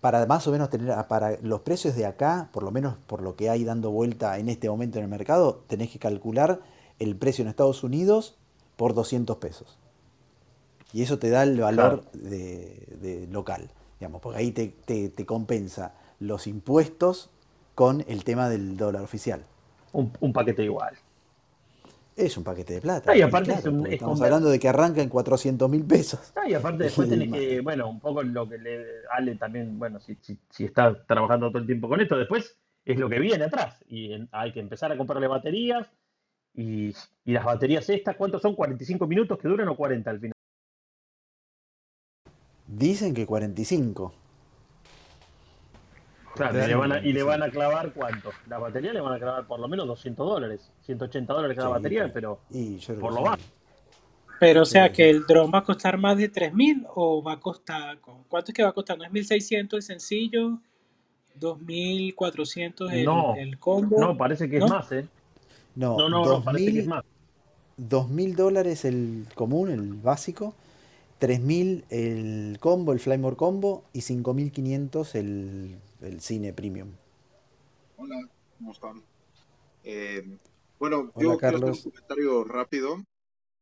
para 0.00 0.24
más 0.26 0.46
o 0.46 0.52
menos 0.52 0.70
tener, 0.70 0.94
para 1.08 1.38
los 1.40 1.62
precios 1.62 1.96
de 1.96 2.06
acá, 2.06 2.50
por 2.52 2.62
lo 2.62 2.70
menos 2.70 2.96
por 3.06 3.22
lo 3.22 3.34
que 3.34 3.50
hay 3.50 3.64
dando 3.64 3.90
vuelta 3.90 4.38
en 4.38 4.48
este 4.48 4.68
momento 4.68 4.98
en 4.98 5.04
el 5.04 5.10
mercado, 5.10 5.64
tenés 5.66 5.90
que 5.90 5.98
calcular 5.98 6.60
el 6.98 7.16
precio 7.16 7.42
en 7.42 7.48
Estados 7.48 7.82
Unidos 7.82 8.36
por 8.76 8.94
200 8.94 9.38
pesos. 9.38 9.78
Y 10.92 11.02
eso 11.02 11.18
te 11.18 11.30
da 11.30 11.42
el 11.42 11.58
valor 11.58 12.04
de 12.12 13.26
local 13.30 13.70
porque 14.08 14.38
ahí 14.38 14.52
te, 14.52 15.26
compensa 15.26 15.94
los 16.20 16.46
impuestos 16.46 17.30
con 17.74 18.04
el 18.08 18.24
tema 18.24 18.48
del 18.48 18.76
dólar 18.76 19.02
oficial. 19.02 19.44
Un, 19.92 20.32
paquete 20.32 20.64
igual. 20.64 20.94
Es 22.16 22.36
un 22.36 22.44
paquete 22.44 22.74
de 22.74 22.80
plata. 22.80 23.16
y 23.16 23.22
aparte 23.22 23.52
estamos 23.90 24.20
hablando 24.20 24.48
de 24.48 24.58
que 24.58 24.68
arranca 24.68 25.02
en 25.02 25.08
400 25.08 25.68
mil 25.70 25.84
pesos. 25.84 26.32
y 26.46 26.54
aparte 26.54 26.84
después 26.84 27.08
tenés 27.10 27.30
que, 27.32 27.60
bueno, 27.60 27.88
un 27.88 28.00
poco 28.00 28.22
lo 28.22 28.48
que 28.48 28.58
le 28.58 28.84
Ale 29.10 29.36
también, 29.36 29.78
bueno, 29.78 30.00
si, 30.00 30.16
si, 30.20 30.64
está 30.64 31.04
trabajando 31.04 31.48
todo 31.50 31.58
el 31.58 31.66
tiempo 31.66 31.88
con 31.88 32.00
esto, 32.00 32.16
después 32.16 32.56
es 32.84 32.98
lo 32.98 33.08
que 33.08 33.18
viene 33.18 33.44
atrás. 33.44 33.82
Y 33.88 34.28
hay 34.32 34.52
que 34.52 34.60
empezar 34.60 34.92
a 34.92 34.96
comprarle 34.96 35.28
baterías. 35.28 35.88
Y, 36.54 36.94
y 37.24 37.32
las 37.32 37.44
baterías 37.44 37.88
estas, 37.88 38.16
¿cuántos 38.16 38.42
son? 38.42 38.54
¿45 38.54 39.06
minutos 39.06 39.38
que 39.38 39.48
duran 39.48 39.68
o 39.68 39.76
40 39.76 40.10
al 40.10 40.20
final? 40.20 40.32
Dicen 42.72 43.12
que 43.12 43.26
45. 43.26 44.14
Claro, 46.34 46.64
y 46.64 46.66
le, 46.66 46.74
van 46.74 46.92
a, 46.92 46.98
y 47.00 47.12
le 47.12 47.22
van 47.22 47.42
a 47.42 47.50
clavar 47.50 47.92
cuánto. 47.92 48.30
La 48.48 48.58
batería 48.58 48.94
le 48.94 49.00
van 49.02 49.12
a 49.12 49.18
clavar 49.18 49.46
por 49.46 49.60
lo 49.60 49.68
menos 49.68 49.86
200 49.86 50.26
dólares, 50.26 50.70
180 50.86 51.34
dólares 51.34 51.54
cada 51.54 51.68
batería, 51.68 52.10
pero 52.12 52.40
por 52.98 53.12
lo 53.12 53.22
bajo. 53.22 53.42
Pero 54.40 54.62
o 54.62 54.64
sea 54.64 54.90
que 54.90 55.10
el 55.10 55.26
dron 55.26 55.52
va 55.54 55.58
a 55.58 55.64
costar 55.64 55.98
más 55.98 56.16
de 56.16 56.30
3000 56.30 56.86
o 56.94 57.22
va 57.22 57.34
a 57.34 57.40
costar, 57.40 57.98
¿cuánto 58.00 58.50
es 58.50 58.54
que 58.54 58.62
va 58.62 58.70
a 58.70 58.72
costar? 58.72 58.96
¿No 58.96 59.04
es 59.04 59.12
1600 59.12 59.76
el 59.76 59.82
sencillo? 59.82 60.58
2400 61.34 62.92
el, 62.92 63.08
el 63.36 63.58
combo. 63.58 64.00
No, 64.00 64.16
parece 64.16 64.48
que 64.48 64.56
es 64.56 64.68
más, 64.68 64.90
¿eh? 64.92 65.06
No, 65.74 65.96
no, 65.96 66.08
no, 66.08 66.42
parece 66.42 66.72
que 66.72 66.78
es 66.80 66.86
más. 66.86 67.04
2000 67.76 68.34
dólares 68.34 68.84
el 68.86 69.26
común, 69.34 69.70
el 69.70 69.92
básico, 69.92 70.54
3.000 71.22 71.84
el 71.90 72.58
combo, 72.58 72.92
el 72.92 72.98
Flymore 72.98 73.36
combo 73.36 73.84
y 73.92 74.00
5.500 74.00 75.14
el, 75.14 75.78
el 76.00 76.20
cine 76.20 76.52
premium. 76.52 76.90
Hola, 77.96 78.28
¿cómo 78.58 78.72
están? 78.72 79.04
Eh, 79.84 80.36
bueno, 80.80 81.12
yo 81.14 81.38
quiero 81.38 81.58
hacer 81.58 81.70
un 81.70 81.92
comentario 81.92 82.42
rápido. 82.42 83.04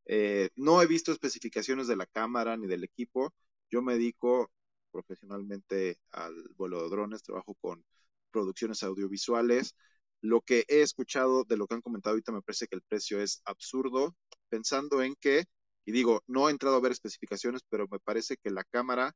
Eh, 0.06 0.48
no 0.56 0.80
he 0.80 0.86
visto 0.86 1.12
especificaciones 1.12 1.86
de 1.86 1.96
la 1.96 2.06
cámara 2.06 2.56
ni 2.56 2.66
del 2.66 2.82
equipo. 2.82 3.34
Yo 3.70 3.82
me 3.82 3.92
dedico 3.92 4.50
profesionalmente 4.90 5.98
al 6.12 6.32
vuelo 6.56 6.82
de 6.82 6.88
drones, 6.88 7.22
trabajo 7.22 7.54
con 7.60 7.84
producciones 8.30 8.82
audiovisuales. 8.84 9.74
Lo 10.22 10.40
que 10.40 10.64
he 10.66 10.80
escuchado 10.80 11.44
de 11.44 11.58
lo 11.58 11.66
que 11.66 11.74
han 11.74 11.82
comentado 11.82 12.14
ahorita 12.14 12.32
me 12.32 12.40
parece 12.40 12.68
que 12.68 12.76
el 12.76 12.82
precio 12.88 13.20
es 13.20 13.42
absurdo, 13.44 14.16
pensando 14.48 15.02
en 15.02 15.14
que 15.20 15.44
y 15.84 15.92
digo, 15.92 16.22
no 16.26 16.48
he 16.48 16.52
entrado 16.52 16.76
a 16.76 16.80
ver 16.80 16.92
especificaciones, 16.92 17.62
pero 17.68 17.86
me 17.90 18.00
parece 18.00 18.36
que 18.36 18.50
la 18.50 18.64
cámara 18.64 19.14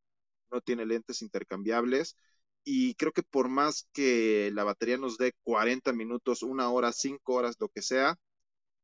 no 0.50 0.60
tiene 0.60 0.86
lentes 0.86 1.22
intercambiables. 1.22 2.16
Y 2.64 2.94
creo 2.94 3.12
que 3.12 3.22
por 3.22 3.48
más 3.48 3.88
que 3.92 4.50
la 4.54 4.64
batería 4.64 4.96
nos 4.98 5.18
dé 5.18 5.34
40 5.44 5.92
minutos, 5.92 6.42
una 6.42 6.70
hora, 6.70 6.92
cinco 6.92 7.34
horas, 7.34 7.56
lo 7.60 7.68
que 7.68 7.82
sea, 7.82 8.16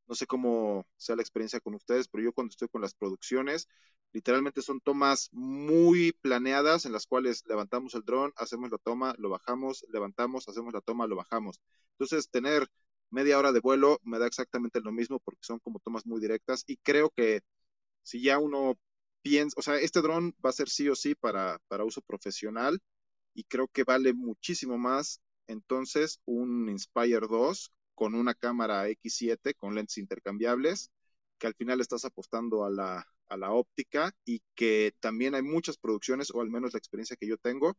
no 0.06 0.14
sé 0.14 0.26
cómo 0.26 0.86
sea 0.96 1.16
la 1.16 1.22
experiencia 1.22 1.60
con 1.60 1.74
ustedes, 1.74 2.08
pero 2.08 2.24
yo 2.24 2.32
cuando 2.32 2.50
estoy 2.50 2.68
con 2.68 2.82
las 2.82 2.94
producciones, 2.94 3.68
literalmente 4.12 4.62
son 4.62 4.80
tomas 4.80 5.28
muy 5.32 6.12
planeadas 6.20 6.84
en 6.84 6.92
las 6.92 7.06
cuales 7.06 7.44
levantamos 7.46 7.94
el 7.94 8.02
dron, 8.02 8.32
hacemos 8.36 8.70
la 8.70 8.78
toma, 8.78 9.14
lo 9.18 9.30
bajamos, 9.30 9.86
levantamos, 9.92 10.48
hacemos 10.48 10.72
la 10.74 10.80
toma, 10.80 11.06
lo 11.06 11.16
bajamos. 11.16 11.60
Entonces, 11.92 12.28
tener 12.28 12.66
media 13.10 13.38
hora 13.38 13.52
de 13.52 13.60
vuelo 13.60 13.98
me 14.02 14.18
da 14.18 14.26
exactamente 14.26 14.80
lo 14.80 14.92
mismo 14.92 15.20
porque 15.20 15.40
son 15.42 15.58
como 15.60 15.78
tomas 15.80 16.06
muy 16.06 16.20
directas 16.20 16.64
y 16.66 16.76
creo 16.78 17.10
que 17.10 17.40
si 18.02 18.22
ya 18.22 18.38
uno 18.38 18.78
piensa, 19.22 19.54
o 19.58 19.62
sea, 19.62 19.76
este 19.76 20.00
dron 20.02 20.34
va 20.44 20.50
a 20.50 20.54
ser 20.54 20.68
sí 20.68 20.88
o 20.88 20.96
sí 20.96 21.14
para, 21.14 21.60
para 21.68 21.84
uso 21.84 22.00
profesional 22.02 22.80
y 23.34 23.44
creo 23.44 23.68
que 23.68 23.84
vale 23.84 24.12
muchísimo 24.14 24.78
más 24.78 25.20
entonces 25.50 26.20
un 26.26 26.68
Inspire 26.68 27.26
2 27.28 27.72
con 27.94 28.14
una 28.14 28.34
cámara 28.34 28.88
X7 28.88 29.54
con 29.56 29.74
lentes 29.74 29.98
intercambiables, 29.98 30.90
que 31.38 31.46
al 31.46 31.54
final 31.54 31.80
estás 31.80 32.04
apostando 32.04 32.64
a 32.64 32.70
la, 32.70 33.06
a 33.28 33.36
la 33.36 33.52
óptica 33.52 34.14
y 34.24 34.42
que 34.54 34.94
también 35.00 35.34
hay 35.34 35.42
muchas 35.42 35.76
producciones, 35.76 36.30
o 36.32 36.40
al 36.40 36.50
menos 36.50 36.72
la 36.72 36.78
experiencia 36.78 37.16
que 37.16 37.26
yo 37.26 37.36
tengo, 37.36 37.76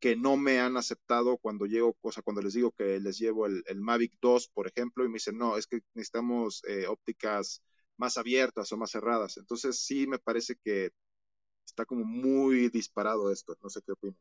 que 0.00 0.16
no 0.16 0.36
me 0.36 0.60
han 0.60 0.76
aceptado 0.76 1.38
cuando 1.38 1.66
llego, 1.66 1.96
o 2.00 2.12
sea, 2.12 2.22
cuando 2.22 2.42
les 2.42 2.54
digo 2.54 2.72
que 2.72 3.00
les 3.00 3.18
llevo 3.18 3.46
el, 3.46 3.80
Mavic 3.80 4.14
2, 4.20 4.48
por 4.48 4.68
ejemplo, 4.68 5.04
y 5.04 5.08
me 5.08 5.14
dicen, 5.14 5.38
no, 5.38 5.56
es 5.56 5.66
que 5.66 5.80
necesitamos 5.94 6.62
eh, 6.68 6.86
ópticas 6.86 7.62
más 7.98 8.16
abiertas 8.16 8.72
o 8.72 8.76
más 8.76 8.90
cerradas. 8.90 9.36
Entonces 9.36 9.78
sí 9.78 10.06
me 10.06 10.18
parece 10.18 10.56
que 10.62 10.90
está 11.66 11.84
como 11.84 12.04
muy 12.04 12.68
disparado 12.70 13.30
esto. 13.30 13.56
No 13.62 13.68
sé 13.68 13.80
qué 13.84 13.92
opinan. 13.92 14.16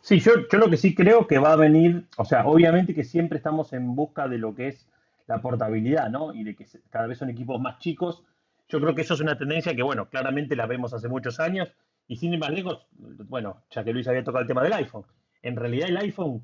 Sí, 0.00 0.20
yo, 0.20 0.32
yo 0.50 0.58
lo 0.58 0.70
que 0.70 0.76
sí 0.76 0.94
creo 0.94 1.26
que 1.26 1.38
va 1.38 1.52
a 1.52 1.56
venir, 1.56 2.06
o 2.16 2.24
sea, 2.24 2.46
obviamente 2.46 2.94
que 2.94 3.04
siempre 3.04 3.38
estamos 3.38 3.72
en 3.72 3.94
busca 3.94 4.28
de 4.28 4.38
lo 4.38 4.54
que 4.54 4.68
es 4.68 4.88
la 5.26 5.40
portabilidad, 5.40 6.10
¿no? 6.10 6.34
Y 6.34 6.44
de 6.44 6.54
que 6.54 6.66
cada 6.90 7.06
vez 7.06 7.18
son 7.18 7.30
equipos 7.30 7.60
más 7.60 7.78
chicos. 7.78 8.24
Yo 8.68 8.80
creo 8.80 8.94
que 8.94 9.02
eso 9.02 9.14
es 9.14 9.20
una 9.20 9.38
tendencia 9.38 9.74
que, 9.74 9.82
bueno, 9.82 10.08
claramente 10.08 10.56
la 10.56 10.66
vemos 10.66 10.94
hace 10.94 11.08
muchos 11.08 11.40
años 11.40 11.72
y 12.06 12.16
sin 12.16 12.32
ir 12.32 12.38
más 12.38 12.50
lejos, 12.50 12.86
bueno, 12.92 13.64
ya 13.70 13.82
que 13.82 13.92
Luis 13.92 14.06
había 14.08 14.24
tocado 14.24 14.42
el 14.42 14.48
tema 14.48 14.62
del 14.62 14.74
iPhone, 14.74 15.04
en 15.42 15.56
realidad 15.56 15.88
el 15.88 15.96
iPhone 15.96 16.42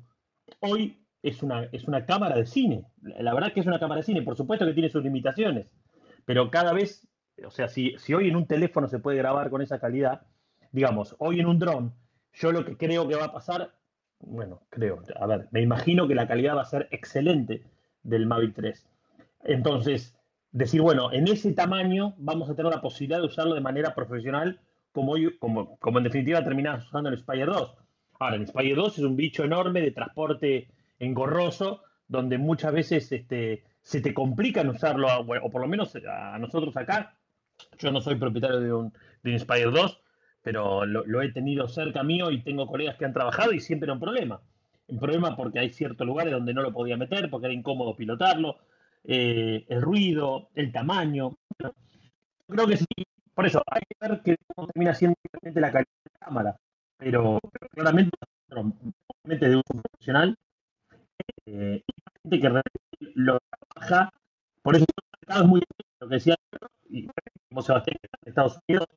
hoy 0.59 1.00
es 1.23 1.43
una, 1.43 1.65
es 1.71 1.85
una 1.85 2.05
cámara 2.05 2.35
de 2.35 2.45
cine. 2.45 2.85
La 3.01 3.33
verdad 3.33 3.53
que 3.53 3.59
es 3.59 3.67
una 3.67 3.79
cámara 3.79 3.99
de 3.99 4.05
cine, 4.05 4.21
por 4.21 4.35
supuesto 4.35 4.65
que 4.65 4.73
tiene 4.73 4.89
sus 4.89 5.03
limitaciones, 5.03 5.71
pero 6.25 6.49
cada 6.49 6.73
vez, 6.73 7.07
o 7.45 7.51
sea, 7.51 7.67
si, 7.67 7.95
si 7.97 8.13
hoy 8.13 8.29
en 8.29 8.35
un 8.35 8.47
teléfono 8.47 8.87
se 8.87 8.99
puede 8.99 9.17
grabar 9.17 9.49
con 9.49 9.61
esa 9.61 9.79
calidad, 9.79 10.21
digamos, 10.71 11.15
hoy 11.19 11.39
en 11.39 11.47
un 11.47 11.59
dron, 11.59 11.93
yo 12.33 12.51
lo 12.51 12.65
que 12.65 12.77
creo 12.77 13.07
que 13.07 13.15
va 13.15 13.25
a 13.25 13.33
pasar, 13.33 13.73
bueno, 14.19 14.61
creo, 14.69 15.01
a 15.19 15.27
ver, 15.27 15.47
me 15.51 15.61
imagino 15.61 16.07
que 16.07 16.15
la 16.15 16.27
calidad 16.27 16.55
va 16.55 16.61
a 16.61 16.65
ser 16.65 16.87
excelente 16.91 17.63
del 18.03 18.25
Mavic 18.25 18.55
3. 18.55 18.87
Entonces, 19.43 20.15
decir, 20.51 20.81
bueno, 20.81 21.11
en 21.11 21.27
ese 21.27 21.53
tamaño 21.53 22.13
vamos 22.17 22.49
a 22.49 22.55
tener 22.55 22.71
la 22.71 22.81
posibilidad 22.81 23.19
de 23.19 23.27
usarlo 23.27 23.55
de 23.55 23.61
manera 23.61 23.93
profesional, 23.95 24.59
como, 24.91 25.13
hoy, 25.13 25.37
como, 25.39 25.77
como 25.79 25.97
en 25.97 26.03
definitiva 26.03 26.43
terminás 26.43 26.85
usando 26.85 27.09
el 27.09 27.17
Spire 27.17 27.45
2. 27.45 27.77
Ahora, 28.19 28.35
el 28.35 28.47
Spire 28.47 28.75
2 28.75 28.97
es 28.99 29.03
un 29.03 29.15
bicho 29.15 29.43
enorme 29.43 29.81
de 29.81 29.91
transporte 29.91 30.67
engorroso, 31.01 31.81
donde 32.07 32.37
muchas 32.37 32.71
veces 32.71 33.11
este, 33.11 33.63
se 33.81 34.01
te 34.01 34.13
complica 34.13 34.61
usarlo, 34.61 35.07
o 35.19 35.49
por 35.49 35.61
lo 35.61 35.67
menos 35.67 35.95
a 36.07 36.37
nosotros 36.39 36.75
acá. 36.77 37.17
Yo 37.79 37.91
no 37.91 38.01
soy 38.01 38.15
propietario 38.15 38.59
de 38.59 38.73
un, 38.73 38.93
de 39.23 39.31
Inspire 39.31 39.71
2, 39.71 40.01
pero 40.41 40.85
lo, 40.85 41.21
he 41.21 41.31
tenido 41.31 41.67
cerca 41.67 42.03
mío 42.03 42.31
y 42.31 42.43
tengo 42.43 42.67
colegas 42.67 42.97
que 42.97 43.05
han 43.05 43.13
trabajado 43.13 43.51
y 43.51 43.59
siempre 43.59 43.85
era 43.85 43.93
un 43.93 43.99
problema. 43.99 44.41
en 44.87 44.99
problema 44.99 45.35
porque 45.35 45.59
hay 45.59 45.69
ciertos 45.69 46.05
lugares 46.05 46.33
donde 46.33 46.53
no 46.53 46.61
lo 46.61 46.71
podía 46.71 46.97
meter, 46.97 47.29
porque 47.29 47.47
era 47.47 47.53
incómodo 47.53 47.95
pilotarlo, 47.95 48.57
eh, 49.03 49.65
el 49.67 49.81
ruido, 49.81 50.49
el 50.55 50.71
tamaño. 50.71 51.37
Creo 52.47 52.67
que 52.67 52.77
sí, 52.77 52.85
por 53.33 53.45
eso 53.45 53.63
hay 53.67 53.81
que 53.81 54.07
ver 54.07 54.21
que 54.21 54.37
cómo 54.53 54.67
termina 54.67 54.93
siendo 54.93 55.15
la 55.33 55.71
calidad 55.71 55.87
de 56.03 56.11
la 56.19 56.25
cámara, 56.25 56.57
pero, 56.97 57.39
claramente, 57.71 58.17
de 59.23 59.55
uso 59.55 59.81
profesional, 59.81 60.37
eh, 61.45 61.83
gente 62.23 62.39
que 62.39 62.61
lo 63.15 63.39
trabaja, 63.75 64.09
por 64.61 64.75
eso 64.75 64.85
es 65.27 65.43
muy 65.43 65.61
lo 65.99 66.07
que 66.07 66.15
decía, 66.15 66.35
y 66.89 67.07
como 67.49 67.61
Sebastián 67.61 67.97
en 68.01 68.29
Estados 68.29 68.59
Unidos, 68.67 68.87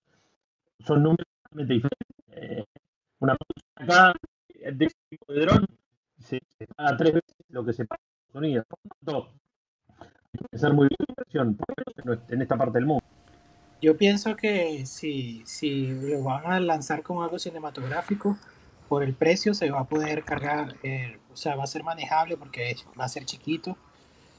son 0.80 1.02
números 1.02 1.26
totalmente 1.42 1.74
diferentes. 1.74 2.08
Eh, 2.28 2.64
una 3.20 3.36
producción 3.36 3.92
acá 3.92 4.14
de 4.72 4.84
ese 4.84 4.96
tipo 5.08 5.32
de 5.32 5.40
dron 5.40 5.66
se, 6.18 6.40
paga 6.76 6.96
tres 6.96 7.14
veces 7.14 7.34
lo 7.48 7.64
que 7.64 7.72
se 7.72 7.84
paga 7.84 8.00
en 8.02 8.26
Estados 8.26 8.42
Unidos. 8.42 8.66
Por 8.68 8.78
lo 8.84 8.90
tanto, 8.90 9.32
hay 10.32 10.48
que 10.50 10.58
ser 10.58 10.72
muy 10.72 10.88
bien 10.88 11.06
inversión, 11.08 11.58
en 12.28 12.42
esta 12.42 12.56
parte 12.56 12.78
del 12.78 12.86
mundo. 12.86 13.04
Yo 13.80 13.96
pienso 13.96 14.34
que 14.34 14.86
si, 14.86 15.42
si 15.44 15.88
lo 15.88 16.22
van 16.22 16.46
a 16.46 16.60
lanzar 16.60 17.02
con 17.02 17.22
algo 17.22 17.38
cinematográfico, 17.38 18.38
por 18.88 19.02
el 19.02 19.14
precio 19.14 19.54
se 19.54 19.70
va 19.70 19.80
a 19.80 19.84
poder 19.84 20.24
cargar, 20.24 20.76
eh, 20.82 21.18
o 21.34 21.36
sea, 21.36 21.56
va 21.56 21.64
a 21.64 21.66
ser 21.66 21.82
manejable 21.82 22.36
porque 22.36 22.76
va 22.98 23.04
a 23.04 23.08
ser 23.08 23.24
chiquito 23.24 23.76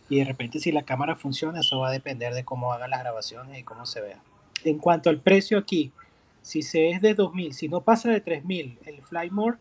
y 0.09 0.19
de 0.19 0.23
repente 0.23 0.59
si 0.59 0.71
la 0.71 0.83
cámara 0.83 1.15
funciona, 1.15 1.59
eso 1.59 1.79
va 1.79 1.89
a 1.89 1.91
depender 1.91 2.33
de 2.33 2.45
cómo 2.45 2.71
hagan 2.71 2.89
las 2.89 3.01
grabaciones 3.01 3.59
y 3.59 3.63
cómo 3.63 3.85
se 3.85 4.01
vea. 4.01 4.19
En 4.63 4.79
cuanto 4.79 5.09
al 5.09 5.19
precio 5.19 5.57
aquí, 5.57 5.91
si 6.41 6.61
se 6.61 6.91
es 6.91 7.01
de 7.01 7.13
2000, 7.13 7.53
si 7.53 7.67
no 7.67 7.81
pasa 7.81 8.09
de 8.09 8.21
3000, 8.21 8.79
el 8.85 9.01
Flymore 9.01 9.57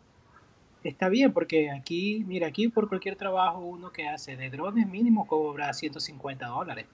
está 0.85 1.09
bien 1.09 1.33
porque 1.33 1.71
aquí, 1.71 2.25
mira, 2.27 2.47
aquí 2.47 2.69
por 2.69 2.89
cualquier 2.89 3.17
trabajo 3.17 3.59
uno 3.59 3.91
que 3.91 4.07
hace 4.07 4.37
de 4.37 4.49
drones 4.49 4.87
mínimo 4.87 5.27
cobra 5.27 5.73
150 5.73 6.47
dólares. 6.47 6.87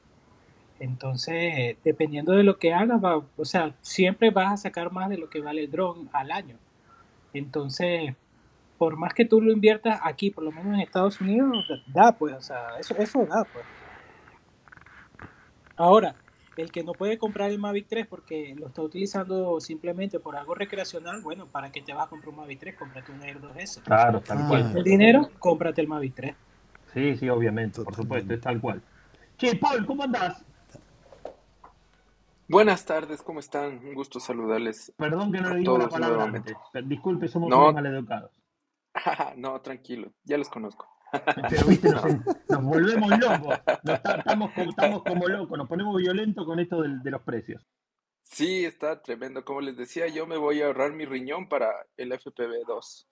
Entonces, 0.78 1.76
dependiendo 1.84 2.32
de 2.32 2.44
lo 2.44 2.58
que 2.58 2.72
hagas, 2.72 3.04
va, 3.04 3.22
o 3.36 3.44
sea, 3.44 3.74
siempre 3.82 4.30
vas 4.30 4.54
a 4.54 4.56
sacar 4.56 4.90
más 4.90 5.10
de 5.10 5.18
lo 5.18 5.28
que 5.28 5.42
vale 5.42 5.64
el 5.64 5.70
dron 5.70 6.08
al 6.12 6.30
año. 6.30 6.56
Entonces, 7.34 8.14
por 8.80 8.96
más 8.96 9.12
que 9.12 9.26
tú 9.26 9.42
lo 9.42 9.52
inviertas 9.52 10.00
aquí, 10.02 10.30
por 10.30 10.42
lo 10.42 10.52
menos 10.52 10.72
en 10.72 10.80
Estados 10.80 11.20
Unidos, 11.20 11.68
da 11.88 12.12
pues, 12.12 12.34
o 12.34 12.40
sea, 12.40 12.78
eso, 12.78 12.96
eso 12.96 13.26
da 13.26 13.44
pues. 13.44 13.66
Ahora, 15.76 16.14
el 16.56 16.72
que 16.72 16.82
no 16.82 16.92
puede 16.92 17.18
comprar 17.18 17.50
el 17.50 17.58
Mavic 17.58 17.88
3 17.88 18.06
porque 18.06 18.54
lo 18.58 18.68
está 18.68 18.80
utilizando 18.80 19.60
simplemente 19.60 20.18
por 20.18 20.34
algo 20.34 20.54
recreacional, 20.54 21.20
bueno, 21.20 21.44
¿para 21.46 21.70
qué 21.70 21.82
te 21.82 21.92
vas 21.92 22.06
a 22.06 22.08
comprar 22.08 22.30
un 22.30 22.36
Mavic 22.36 22.58
3? 22.58 22.76
Cómprate 22.78 23.12
un 23.12 23.22
Air 23.22 23.38
2S. 23.42 23.82
Claro, 23.82 24.22
tal 24.22 24.48
cual. 24.48 24.74
El 24.74 24.82
dinero, 24.82 25.28
cómprate 25.38 25.82
el 25.82 25.86
Mavic 25.86 26.14
3. 26.14 26.34
Sí, 26.94 27.16
sí, 27.18 27.28
obviamente, 27.28 27.82
por 27.82 27.94
supuesto, 27.94 28.32
es 28.32 28.40
tal 28.40 28.62
cual. 28.62 28.80
Che, 29.36 29.56
Paul, 29.56 29.84
¿cómo 29.84 30.04
andás? 30.04 30.42
Buenas 32.48 32.86
tardes, 32.86 33.20
¿cómo 33.20 33.40
están? 33.40 33.84
Un 33.84 33.92
gusto 33.92 34.18
saludarles. 34.20 34.90
Perdón 34.96 35.30
que 35.32 35.42
no 35.42 35.50
le 35.50 35.60
digo 35.60 35.76
la 35.76 35.90
palabra 35.90 36.24
antes. 36.24 36.56
Disculpe, 36.86 37.28
somos 37.28 37.50
muy 37.50 37.74
maleducados. 37.74 38.39
no, 39.36 39.60
tranquilo, 39.60 40.12
ya 40.24 40.38
los 40.38 40.48
conozco. 40.48 40.88
Pero 41.48 41.66
viste, 41.66 41.90
nos, 41.90 42.04
volvemos 42.62 43.10
locos. 43.18 43.58
estamos, 44.68 45.02
como 45.02 45.28
locos, 45.28 45.58
nos 45.58 45.68
ponemos 45.68 45.96
violentos 45.96 46.46
con 46.46 46.60
esto 46.60 46.82
de, 46.82 47.10
los 47.10 47.22
precios. 47.22 47.66
Sí, 48.22 48.64
está 48.64 49.02
tremendo. 49.02 49.44
Como 49.44 49.60
les 49.60 49.76
decía, 49.76 50.06
yo 50.06 50.26
me 50.26 50.36
voy 50.36 50.62
a 50.62 50.66
ahorrar 50.66 50.92
mi 50.92 51.04
riñón 51.04 51.48
para 51.48 51.68
el 51.96 52.12
FPV2. 52.12 53.06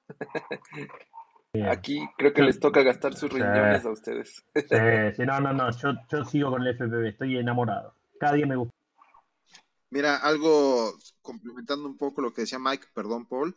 Aquí 1.69 2.07
creo 2.17 2.33
que 2.33 2.43
les 2.43 2.61
toca 2.61 2.83
gastar 2.83 3.15
sus 3.15 3.33
riñones 3.33 3.85
a 3.85 3.91
ustedes. 3.91 4.45
Sí, 4.55 5.23
no, 5.27 5.41
no, 5.41 5.53
no. 5.53 5.71
Yo, 5.73 5.95
yo 6.09 6.25
sigo 6.25 6.51
con 6.51 6.63
el 6.63 6.77
FPV, 6.77 7.09
estoy 7.09 7.37
enamorado. 7.37 7.95
Cada 8.21 8.35
día 8.35 8.47
me 8.47 8.57
gusta. 8.57 8.75
Mira, 9.91 10.17
algo 10.17 10.93
complementando 11.23 11.87
un 11.87 11.97
poco 11.97 12.21
lo 12.21 12.33
que 12.33 12.43
decía 12.43 12.59
Mike, 12.59 12.89
perdón, 12.95 13.27
Paul. 13.27 13.57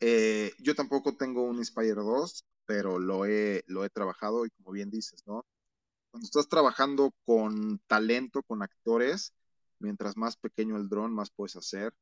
Eh, 0.00 0.52
yo 0.58 0.74
tampoco 0.74 1.16
tengo 1.16 1.42
un 1.42 1.58
Inspire 1.58 1.94
2, 1.94 2.44
pero 2.66 2.98
lo 2.98 3.26
he, 3.26 3.64
lo 3.66 3.84
he 3.84 3.90
trabajado 3.90 4.46
y 4.46 4.50
como 4.50 4.72
bien 4.72 4.90
dices, 4.90 5.22
¿no? 5.26 5.46
Cuando 6.10 6.26
estás 6.26 6.48
trabajando 6.48 7.14
con 7.24 7.78
talento, 7.86 8.42
con 8.42 8.62
actores, 8.62 9.34
mientras 9.78 10.16
más 10.16 10.36
pequeño 10.36 10.76
el 10.76 10.88
dron, 10.88 11.14
más 11.14 11.30
puedes 11.30 11.56
hacer. 11.56 11.94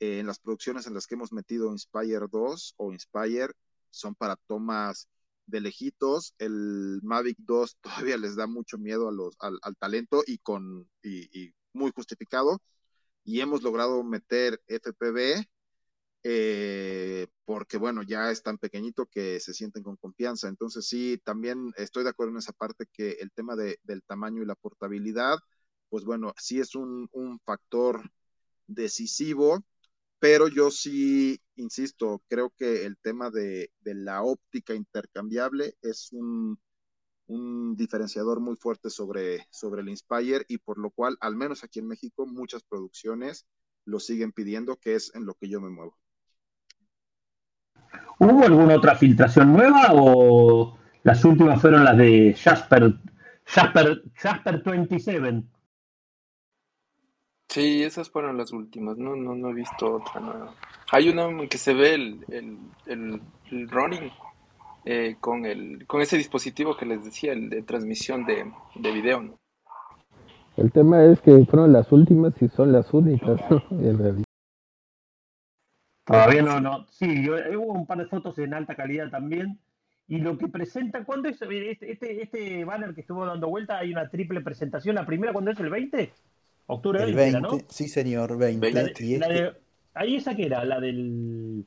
Eh, 0.00 0.20
en 0.20 0.26
las 0.26 0.38
producciones 0.38 0.86
en 0.86 0.94
las 0.94 1.06
que 1.06 1.14
hemos 1.16 1.32
metido 1.32 1.72
Inspire 1.72 2.26
2 2.30 2.74
o 2.76 2.92
Inspire, 2.92 3.54
son 3.90 4.14
para 4.14 4.36
tomas 4.36 5.08
de 5.46 5.60
lejitos. 5.60 6.34
El 6.38 7.00
Mavic 7.02 7.38
2 7.40 7.78
todavía 7.82 8.16
les 8.18 8.36
da 8.36 8.46
mucho 8.46 8.78
miedo 8.78 9.08
a 9.08 9.12
los, 9.12 9.36
al, 9.40 9.76
talento 9.78 10.22
y, 10.26 10.38
con, 10.38 10.88
y 11.02 11.54
muy 11.72 11.92
justificado 11.94 12.60
y 13.28 13.40
hemos 13.42 13.62
logrado 13.62 14.02
meter 14.02 14.58
FPV 14.68 15.46
eh, 16.24 17.28
porque 17.44 17.78
bueno, 17.78 18.02
ya 18.02 18.30
es 18.30 18.42
tan 18.42 18.58
pequeñito 18.58 19.06
que 19.06 19.40
se 19.40 19.54
sienten 19.54 19.82
con 19.82 19.96
confianza. 19.96 20.48
Entonces 20.48 20.86
sí, 20.86 21.20
también 21.24 21.72
estoy 21.76 22.04
de 22.04 22.10
acuerdo 22.10 22.32
en 22.32 22.38
esa 22.38 22.52
parte 22.52 22.86
que 22.92 23.12
el 23.20 23.30
tema 23.32 23.56
de, 23.56 23.78
del 23.84 24.02
tamaño 24.02 24.42
y 24.42 24.46
la 24.46 24.54
portabilidad, 24.56 25.38
pues 25.88 26.04
bueno, 26.04 26.34
sí 26.38 26.60
es 26.60 26.74
un, 26.74 27.08
factor 27.44 28.10
decisivo, 28.66 29.64
pero 30.18 30.48
yo 30.48 30.70
sí, 30.70 31.40
insisto, 31.56 32.22
creo 32.28 32.50
que 32.50 32.84
el 32.86 32.98
tema 32.98 33.30
de, 33.30 33.70
la 33.84 34.22
óptica 34.22 34.74
intercambiable 34.74 35.76
es 35.82 36.10
un, 36.12 36.58
diferenciador 37.76 38.40
muy 38.40 38.56
fuerte 38.56 38.90
sobre 38.90 39.46
el 39.60 39.88
Inspire 39.88 40.44
y 40.48 40.58
por 40.58 40.78
lo 40.78 40.90
cual, 40.90 41.16
al 41.20 41.36
menos 41.36 41.64
aquí 41.64 41.78
en 41.80 41.88
México, 41.88 42.26
muchas 42.26 42.62
producciones 42.64 43.46
lo 43.84 44.00
siguen 44.00 44.32
pidiendo, 44.32 44.76
que 44.76 44.94
es 44.94 45.14
en 45.14 45.26
lo 45.26 45.34
que 45.34 45.48
yo 45.48 45.60
me 45.60 45.70
muevo. 45.70 45.96
¿Hubo 48.18 48.44
alguna 48.44 48.76
otra 48.76 48.96
filtración 48.96 49.52
nueva 49.52 49.88
o 49.92 50.76
las 51.04 51.24
últimas 51.24 51.60
fueron 51.60 51.84
las 51.84 51.96
de 51.96 52.34
Jasper, 52.34 52.94
Jasper, 53.44 54.02
Jasper 54.14 54.62
27? 54.64 55.42
Sí, 57.48 57.82
esas 57.82 58.10
fueron 58.10 58.36
las 58.36 58.52
últimas, 58.52 58.98
no, 58.98 59.16
no, 59.16 59.34
no 59.34 59.50
he 59.50 59.54
visto 59.54 59.94
otra 59.96 60.20
nueva. 60.20 60.54
Hay 60.90 61.08
una 61.08 61.26
en 61.26 61.48
que 61.48 61.58
se 61.58 61.72
ve 61.72 61.94
el, 61.94 62.24
el, 62.28 62.58
el, 62.86 63.22
el 63.50 63.70
running 63.70 64.10
eh, 64.84 65.16
con, 65.20 65.46
el, 65.46 65.86
con 65.86 66.00
ese 66.00 66.16
dispositivo 66.16 66.76
que 66.76 66.86
les 66.86 67.04
decía, 67.04 67.32
el 67.32 67.48
de 67.48 67.62
transmisión 67.62 68.26
de, 68.26 68.52
de 68.74 68.92
video. 68.92 69.22
¿no? 69.22 69.38
El 70.56 70.72
tema 70.72 71.04
es 71.04 71.20
que 71.20 71.44
fueron 71.46 71.72
las 71.72 71.90
últimas 71.92 72.34
y 72.42 72.48
son 72.48 72.72
las 72.72 72.92
únicas, 72.92 73.40
en 73.70 73.98
realidad. 73.98 74.27
Todavía 76.08 76.42
no, 76.42 76.60
no. 76.60 76.86
Sí, 76.90 77.28
hubo 77.28 77.72
un 77.74 77.86
par 77.86 77.98
de 77.98 78.06
fotos 78.06 78.38
en 78.38 78.54
alta 78.54 78.74
calidad 78.74 79.10
también. 79.10 79.58
Y 80.08 80.18
lo 80.18 80.38
que 80.38 80.48
presenta, 80.48 81.04
¿cuándo 81.04 81.28
es? 81.28 81.40
Este, 81.42 81.92
este, 81.92 82.22
este 82.22 82.64
banner 82.64 82.94
que 82.94 83.02
estuvo 83.02 83.26
dando 83.26 83.48
vuelta, 83.48 83.78
hay 83.78 83.92
una 83.92 84.08
triple 84.08 84.40
presentación. 84.40 84.94
¿La 84.94 85.04
primera 85.04 85.34
cuándo 85.34 85.50
es? 85.50 85.60
¿El 85.60 85.68
20? 85.68 86.10
Octubre 86.66 87.02
el 87.02 87.14
20, 87.14 87.40
¿no? 87.40 87.58
Sí, 87.68 87.88
señor, 87.88 88.38
20. 88.38 88.68
Este 88.68 89.52
ahí 89.94 90.16
esa 90.16 90.34
que 90.34 90.46
era, 90.46 90.64
la 90.64 90.80
del 90.80 91.64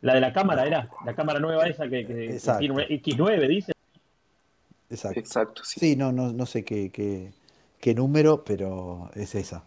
la 0.00 0.14
de 0.14 0.20
la 0.20 0.32
cámara 0.32 0.66
era, 0.66 0.88
la 1.04 1.14
cámara 1.14 1.38
nueva 1.38 1.66
esa 1.66 1.88
que, 1.88 2.04
que 2.06 2.40
tiene 2.58 2.88
X9, 2.88 3.48
dice. 3.48 3.72
Exacto. 4.90 5.20
Exacto, 5.20 5.64
sí. 5.64 5.80
Sí, 5.80 5.96
no, 5.96 6.12
no, 6.12 6.32
no 6.32 6.44
sé 6.44 6.64
qué, 6.64 6.90
qué, 6.90 7.32
qué 7.80 7.94
número, 7.94 8.44
pero 8.44 9.10
es 9.14 9.34
esa. 9.34 9.64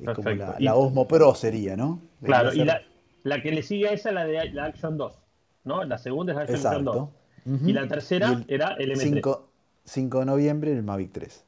Es 0.00 0.14
como 0.14 0.30
la, 0.30 0.56
la, 0.58 0.74
Osmo 0.74 1.06
Pro 1.06 1.34
sería, 1.34 1.76
¿no? 1.76 2.00
Claro, 2.22 2.52
y 2.52 2.64
la, 2.64 2.80
la, 3.22 3.42
que 3.42 3.52
le 3.52 3.62
sigue 3.62 3.88
a 3.88 3.92
esa 3.92 4.08
es 4.10 4.14
la 4.14 4.24
de 4.24 4.50
la 4.50 4.64
Action 4.64 4.96
2, 4.96 5.18
¿no? 5.64 5.84
La 5.84 5.98
segunda 5.98 6.32
es 6.32 6.36
la 6.36 6.54
Action 6.54 6.84
2. 6.84 7.08
Y 7.66 7.72
la 7.72 7.86
tercera 7.86 8.42
era 8.48 8.74
el 8.78 8.92
M3. 8.92 8.96
5, 8.96 9.50
5 9.84 10.20
de 10.20 10.26
noviembre 10.26 10.72
el 10.72 10.82
Mavic 10.82 11.12
3. 11.12 11.44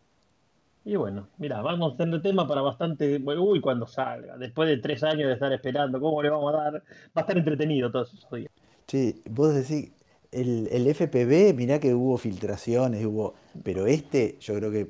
Y 0.84 0.94
bueno, 0.94 1.26
mira, 1.38 1.62
vamos 1.62 1.94
a 1.94 1.96
tener 1.96 2.22
tema 2.22 2.46
para 2.46 2.60
bastante. 2.60 3.16
Uy, 3.18 3.60
cuando 3.60 3.88
salga, 3.88 4.36
después 4.38 4.68
de 4.68 4.76
tres 4.76 5.02
años 5.02 5.26
de 5.26 5.32
estar 5.32 5.52
esperando, 5.52 6.00
¿cómo 6.00 6.22
le 6.22 6.30
vamos 6.30 6.54
a 6.54 6.56
dar? 6.56 6.74
Va 6.74 6.80
a 7.14 7.20
estar 7.20 7.36
entretenido 7.36 7.90
todos 7.90 8.14
esos 8.14 8.30
días. 8.30 8.52
Sí, 8.86 9.20
vos 9.28 9.52
decís, 9.52 9.90
el, 10.30 10.68
el 10.70 10.86
FPV, 10.94 11.54
mirá 11.56 11.80
que 11.80 11.92
hubo 11.92 12.16
filtraciones, 12.18 13.04
hubo. 13.04 13.34
Pero 13.64 13.86
este, 13.86 14.36
yo 14.38 14.54
creo 14.54 14.70
que 14.70 14.88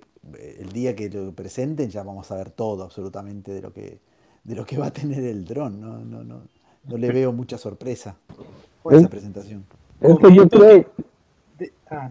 el 0.59 0.73
día 0.73 0.95
que 0.95 1.09
lo 1.09 1.33
presenten 1.33 1.89
ya 1.91 2.03
vamos 2.03 2.31
a 2.31 2.37
ver 2.37 2.51
todo 2.51 2.85
absolutamente 2.85 3.53
de 3.53 3.63
lo 3.63 3.73
que, 3.73 3.99
de 4.45 4.55
lo 4.55 4.65
que 4.65 4.79
va 4.79 4.87
a 4.87 4.93
tener 4.93 5.25
el 5.25 5.45
dron. 5.45 5.81
No, 5.81 5.99
no, 5.99 6.25
no, 6.25 6.43
no 6.85 6.97
le 6.97 7.13
veo 7.13 7.33
mucha 7.33 7.59
sorpresa 7.59 8.17
por 8.83 8.95
esa 8.95 9.09
presentación. 9.09 9.65
Es 10.01 10.19
que 10.19 10.35
yo 10.35 10.49
creo. 10.49 10.87
Ah, 11.91 12.11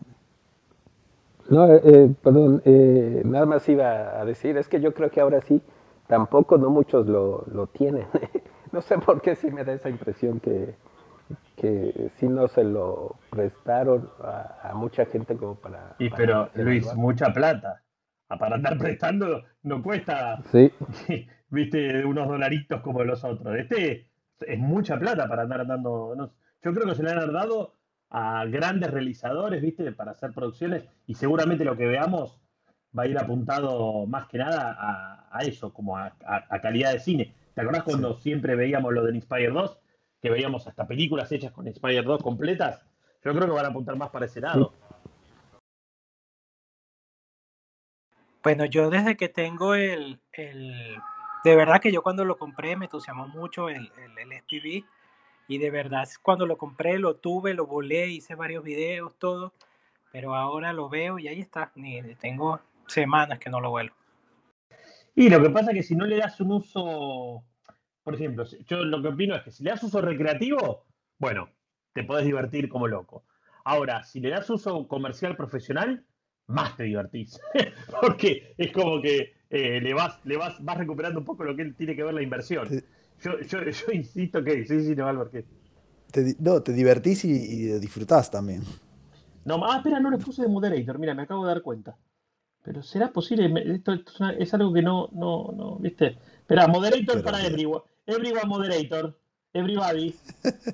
no, 1.49 1.71
eh, 1.71 1.81
eh, 1.83 2.13
perdón, 2.23 2.61
eh, 2.65 3.21
nada 3.23 3.45
más 3.45 3.67
iba 3.69 4.19
a 4.19 4.25
decir, 4.25 4.57
es 4.57 4.67
que 4.67 4.81
yo 4.81 4.93
creo 4.93 5.11
que 5.11 5.21
ahora 5.21 5.41
sí, 5.41 5.61
tampoco 6.07 6.57
no 6.57 6.69
muchos 6.69 7.07
lo, 7.07 7.43
lo 7.51 7.67
tienen. 7.67 8.07
no 8.71 8.81
sé 8.81 8.97
por 8.97 9.21
qué 9.21 9.35
sí 9.35 9.51
me 9.51 9.63
da 9.63 9.73
esa 9.73 9.89
impresión 9.89 10.39
que, 10.39 10.75
que 11.55 12.09
sí 12.17 12.27
no 12.27 12.47
se 12.47 12.63
lo 12.63 13.15
prestaron 13.29 14.09
a, 14.21 14.73
mucha 14.73 15.05
gente 15.05 15.35
como 15.37 15.55
para... 15.55 15.95
Y 15.99 16.09
pero, 16.09 16.49
Luis, 16.55 16.93
mucha 16.95 17.31
plata. 17.31 17.81
Para 18.27 18.55
andar 18.55 18.77
prestando 18.79 19.43
no 19.63 19.81
cuesta, 19.83 20.41
sí. 20.51 20.71
viste, 21.49 22.05
unos 22.05 22.27
dolaritos 22.27 22.81
como 22.81 23.03
los 23.03 23.23
otros. 23.23 23.55
Este 23.57 24.07
es 24.39 24.59
mucha 24.59 24.97
plata 24.97 25.27
para 25.27 25.43
andar 25.43 25.61
andando. 25.61 26.13
yo 26.61 26.73
creo 26.73 26.87
que 26.87 26.95
se 26.95 27.03
le 27.03 27.11
han 27.11 27.33
dado 27.33 27.73
a 28.09 28.45
grandes 28.45 28.91
realizadores, 28.91 29.61
viste, 29.61 29.91
para 29.91 30.11
hacer 30.11 30.31
producciones 30.31 30.85
y 31.07 31.15
seguramente 31.15 31.65
lo 31.65 31.75
que 31.75 31.87
veamos 31.87 32.39
va 32.97 33.03
a 33.03 33.07
ir 33.07 33.17
apuntado 33.17 34.05
más 34.05 34.27
que 34.27 34.37
nada 34.37 35.27
a, 35.31 35.39
eso, 35.41 35.73
como 35.73 35.97
a, 35.97 36.15
calidad 36.61 36.93
de 36.93 36.99
cine. 36.99 37.33
¿Te 37.53 37.61
acordás 37.61 37.83
cuando 37.83 38.13
siempre 38.15 38.55
veíamos 38.55 38.93
lo 38.93 39.03
del 39.03 39.15
Inspire 39.15 39.49
2? 39.49 39.79
Que 40.21 40.29
veíamos 40.29 40.65
hasta 40.67 40.87
películas 40.87 41.31
hechas 41.31 41.51
con 41.51 41.67
Inspire 41.67 42.01
2 42.01 42.23
completas. 42.23 42.81
Yo 43.23 43.33
creo 43.33 43.47
que 43.47 43.53
van 43.53 43.65
a 43.65 43.69
apuntar 43.69 43.95
más 43.97 44.09
para 44.09 44.25
ese 44.25 44.39
lado. 44.39 44.73
Bueno, 48.45 48.65
yo 48.65 48.91
desde 48.91 49.17
que 49.17 49.27
tengo 49.27 49.73
el, 49.73 50.19
el, 50.31 50.95
De 51.43 51.55
verdad 51.55 51.81
que 51.81 51.91
yo 51.91 52.03
cuando 52.03 52.23
lo 52.23 52.37
compré 52.37 52.75
me 52.75 52.85
entusiasmó 52.85 53.27
mucho 53.27 53.69
el, 53.69 53.91
el, 53.97 54.19
el 54.19 54.39
SPV. 54.39 54.85
Y 55.47 55.57
de 55.57 55.71
verdad, 55.71 56.07
cuando 56.21 56.45
lo 56.45 56.55
compré, 56.55 56.99
lo 56.99 57.15
tuve, 57.15 57.55
lo 57.55 57.65
volé, 57.65 58.07
hice 58.09 58.35
varios 58.35 58.63
videos, 58.63 59.17
todo. 59.17 59.51
Pero 60.11 60.35
ahora 60.35 60.73
lo 60.73 60.89
veo 60.89 61.17
y 61.17 61.27
ahí 61.27 61.41
está. 61.41 61.71
Ni 61.73 62.03
tengo 62.17 62.59
semanas 62.85 63.39
que 63.39 63.49
no 63.49 63.59
lo 63.59 63.71
vuelo. 63.71 63.93
Y 65.15 65.27
lo 65.27 65.41
que 65.41 65.49
pasa 65.49 65.71
es 65.71 65.77
que 65.77 65.83
si 65.83 65.95
no 65.95 66.05
le 66.05 66.17
das 66.17 66.39
un 66.39 66.51
uso, 66.51 67.43
por 68.03 68.13
ejemplo, 68.13 68.45
yo 68.67 68.83
lo 68.83 69.01
que 69.01 69.07
opino 69.07 69.35
es 69.35 69.41
que 69.41 69.49
si 69.51 69.63
le 69.63 69.71
das 69.71 69.81
uso 69.81 70.01
recreativo, 70.01 70.85
bueno, 71.17 71.49
te 71.93 72.03
podés 72.03 72.25
divertir 72.25 72.69
como 72.69 72.87
loco. 72.87 73.23
Ahora, 73.63 74.03
si 74.03 74.19
le 74.19 74.29
das 74.29 74.47
uso 74.51 74.87
comercial 74.87 75.35
profesional, 75.35 76.05
más 76.47 76.75
te 76.77 76.83
divertís. 76.83 77.39
Porque 78.01 78.53
es 78.57 78.71
como 78.71 79.01
que 79.01 79.33
eh, 79.49 79.79
le 79.81 79.93
vas, 79.93 80.19
le 80.25 80.37
vas, 80.37 80.63
vas 80.63 80.77
recuperando 80.77 81.19
un 81.19 81.25
poco 81.25 81.43
lo 81.43 81.55
que 81.55 81.65
tiene 81.71 81.95
que 81.95 82.03
ver 82.03 82.13
la 82.13 82.21
inversión. 82.21 82.67
Yo, 83.21 83.39
yo, 83.39 83.63
yo 83.63 83.91
insisto 83.93 84.43
que, 84.43 84.65
sí, 84.65 84.83
sí, 84.83 84.95
no, 84.95 85.07
Álvaro, 85.07 85.31
que. 85.31 85.45
Te, 86.11 86.35
no, 86.39 86.61
te 86.61 86.73
divertís 86.73 87.25
y, 87.25 87.31
y, 87.31 87.79
disfrutás 87.79 88.29
también. 88.29 88.63
No, 89.45 89.63
ah, 89.65 89.77
espera, 89.77 89.99
no 89.99 90.09
le 90.09 90.17
puse 90.17 90.41
de 90.41 90.47
moderator, 90.47 90.97
mira, 90.97 91.13
me 91.13 91.23
acabo 91.23 91.45
de 91.45 91.53
dar 91.53 91.61
cuenta. 91.61 91.97
Pero 92.63 92.81
¿será 92.81 93.11
posible? 93.11 93.51
Esto, 93.75 93.93
es 94.39 94.53
algo 94.53 94.73
que 94.73 94.81
no, 94.81 95.09
no, 95.13 95.53
no, 95.55 95.75
¿viste? 95.77 96.17
Espera, 96.39 96.67
moderator 96.67 97.23
para 97.23 97.45
everyone. 97.45 97.83
Everyone 98.07 98.47
moderator. 98.47 99.15
Everybody 99.53 100.15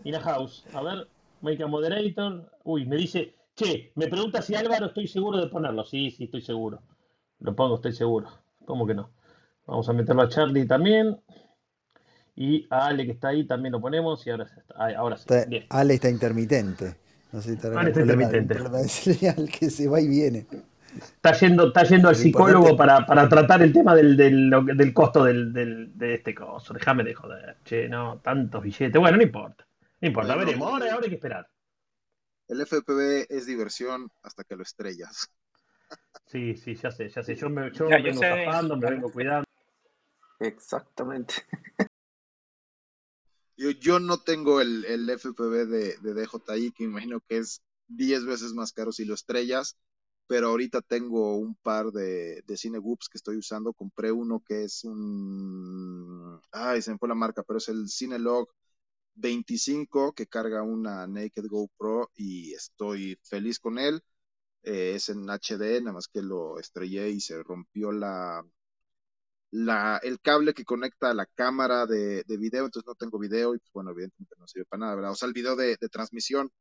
in 0.06 0.16
a 0.16 0.20
house. 0.22 0.66
A 0.74 0.82
ver, 0.82 1.08
make 1.42 1.62
a 1.62 1.68
moderator. 1.68 2.50
Uy, 2.64 2.86
me 2.86 2.96
dice, 2.96 3.36
che, 3.62 3.92
me 3.96 4.08
pregunta 4.08 4.42
si 4.42 4.56
Álvaro 4.56 4.88
estoy 4.88 5.08
seguro 5.08 5.40
de 5.40 5.48
ponerlo. 5.48 5.84
Sí, 5.84 6.12
sí, 6.12 6.26
estoy 6.26 6.42
seguro. 6.42 6.82
Lo 7.40 7.56
pongo, 7.56 7.76
estoy 7.76 7.94
seguro. 7.94 8.30
¿Cómo 8.66 8.86
que 8.86 8.94
no? 8.94 9.12
Vamos 9.66 9.88
a 9.90 9.94
meterlo 9.94 10.22
a 10.24 10.30
Charlie 10.30 10.66
también. 10.66 11.20
Y 12.36 12.66
a 12.70 12.88
Ale 12.88 13.06
que 13.06 13.12
está 13.12 13.30
ahí 13.30 13.46
también 13.46 13.74
lo 13.74 13.82
ponemos. 13.82 14.26
Y 14.26 14.30
ahora, 14.30 14.48
ahora 14.98 15.18
sí. 15.18 15.26
Ale 15.70 15.96
está 15.96 16.10
intermitente. 16.10 16.96
No 17.32 17.42
sé 17.42 17.50
si 17.50 17.56
está, 17.56 17.80
Ale 17.80 17.90
está 17.90 18.02
intermitente. 18.02 18.58
que 19.60 19.70
se 19.70 19.88
va 19.88 20.02
y 20.02 20.08
viene. 20.08 20.46
Está 20.96 21.34
yendo, 21.34 21.68
está 21.68 21.84
yendo 21.84 22.10
al 22.10 22.16
psicólogo 22.16 22.76
para, 22.76 23.06
para, 23.06 23.30
tratar 23.30 23.62
el 23.62 23.72
tema 23.72 23.96
del, 23.96 24.18
del, 24.18 24.52
del 24.76 24.94
costo 24.94 25.24
del, 25.24 25.54
del, 25.54 25.98
de 25.98 26.16
este 26.16 26.36
coso. 26.36 26.74
Déjame 26.74 27.04
de 27.04 27.14
joder. 27.14 27.58
Che, 27.64 27.88
no, 27.88 28.20
tantos 28.22 28.62
billetes. 28.62 29.00
Bueno, 29.00 29.18
no 29.18 29.24
importa. 29.24 29.66
No 30.02 30.08
importa, 30.08 30.36
veremos. 30.36 30.68
Ahora, 30.68 30.86
ahora 30.92 31.04
hay 31.04 31.10
que 31.10 31.16
esperar. 31.16 31.48
El 32.52 32.60
FPV 32.60 33.28
es 33.30 33.46
diversión 33.46 34.12
hasta 34.24 34.44
que 34.44 34.58
lo 34.58 34.64
estrellas. 34.64 35.32
Sí, 36.26 36.58
sí, 36.58 36.76
ya 36.76 36.92
sé, 36.92 37.08
ya 37.08 37.24
sé. 37.24 37.34
Yo 37.34 37.50
me, 37.50 37.72
yo 37.72 37.88
vengo 37.88 38.20
zafando, 38.20 38.76
me 38.76 38.90
vengo 38.90 39.10
cuidando. 39.10 39.46
Exactamente. 40.38 41.36
Yo, 43.56 43.72
yo 43.72 44.00
no 44.00 44.22
tengo 44.22 44.60
el, 44.60 44.84
el 44.84 45.10
FPV 45.10 45.66
de, 45.66 45.98
de 45.98 46.14
DJI, 46.14 46.72
que 46.72 46.84
imagino 46.84 47.22
que 47.22 47.38
es 47.38 47.62
10 47.88 48.26
veces 48.26 48.54
más 48.54 48.74
caro 48.74 48.92
si 48.92 49.06
lo 49.06 49.14
estrellas 49.14 49.78
pero 50.32 50.48
ahorita 50.48 50.82
tengo 50.82 51.36
un 51.36 51.56
par 51.56 51.92
de, 51.92 52.42
de 52.48 52.56
Cinewhoops 52.56 53.10
que 53.10 53.18
estoy 53.18 53.36
usando. 53.36 53.74
Compré 53.74 54.14
uno 54.14 54.40
que 54.40 54.64
es 54.64 54.86
un. 54.86 56.40
Ay, 56.54 56.82
se 56.82 56.92
me 56.92 56.98
fue 56.98 57.10
la 57.10 57.16
marca, 57.16 57.44
pero 57.44 57.58
es 57.58 57.68
el 57.68 57.90
Cinelog 57.90 58.48
25 59.16 60.14
que 60.14 60.28
carga 60.28 60.64
una 60.64 61.08
Naked 61.08 61.46
GoPro 61.48 62.12
y 62.16 62.54
estoy 62.54 63.18
feliz 63.24 63.60
con 63.60 63.80
él. 63.80 64.04
Eh, 64.64 64.94
es 64.96 65.10
en 65.10 65.30
HD, 65.30 65.82
nada 65.82 65.94
más 65.94 66.08
que 66.08 66.22
lo 66.22 66.60
estrellé 66.60 67.10
y 67.10 67.20
se 67.22 67.42
rompió 67.44 67.92
la, 67.92 68.44
la, 69.52 70.00
el 70.04 70.20
cable 70.22 70.54
que 70.54 70.66
conecta 70.66 71.14
la 71.14 71.26
cámara 71.26 71.86
de, 71.86 72.24
de, 72.24 72.38
video, 72.38 72.66
entonces 72.66 72.88
no 72.88 72.96
tengo 72.96 73.20
video 73.20 73.56
y 73.56 73.60
pues 73.60 73.72
bueno, 73.74 73.92
evidentemente 73.92 74.36
no 74.38 74.48
sirve 74.48 74.66
para 74.66 74.82
nada, 74.82 74.96
¿verdad? 74.96 75.12
O 75.12 75.16
sea, 75.16 75.28
el 75.28 75.34
video 75.34 75.56
de, 75.56 75.78
de 75.80 75.90
transmisión 75.90 76.52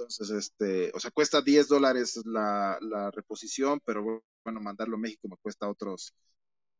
entonces, 0.00 0.30
este, 0.30 0.90
o 0.94 1.00
sea, 1.00 1.10
cuesta 1.10 1.42
10 1.42 1.68
dólares 1.68 2.20
la, 2.24 2.78
la 2.80 3.10
reposición, 3.10 3.80
pero 3.84 4.22
bueno, 4.44 4.60
mandarlo 4.60 4.96
a 4.96 4.98
México 5.00 5.28
me 5.28 5.36
cuesta 5.36 5.68
otros 5.68 6.14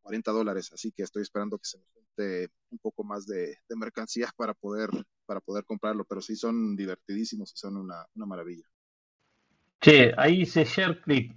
40 0.02 0.30
dólares, 0.32 0.70
así 0.72 0.92
que 0.92 1.02
estoy 1.02 1.22
esperando 1.22 1.58
que 1.58 1.64
se 1.64 1.78
me 1.78 1.84
junte 1.92 2.48
un 2.70 2.78
poco 2.78 3.04
más 3.04 3.26
de, 3.26 3.56
de 3.68 3.76
mercancía 3.76 4.28
para 4.36 4.54
poder, 4.54 4.90
para 5.26 5.40
poder 5.40 5.64
comprarlo, 5.64 6.04
pero 6.04 6.20
sí 6.20 6.36
son 6.36 6.76
divertidísimos 6.76 7.52
y 7.52 7.56
son 7.56 7.76
una, 7.76 8.06
una 8.14 8.26
maravilla. 8.26 8.64
Che, 9.80 10.12
ahí 10.16 10.38
dice 10.38 10.64
share 10.64 11.00
clip. 11.00 11.36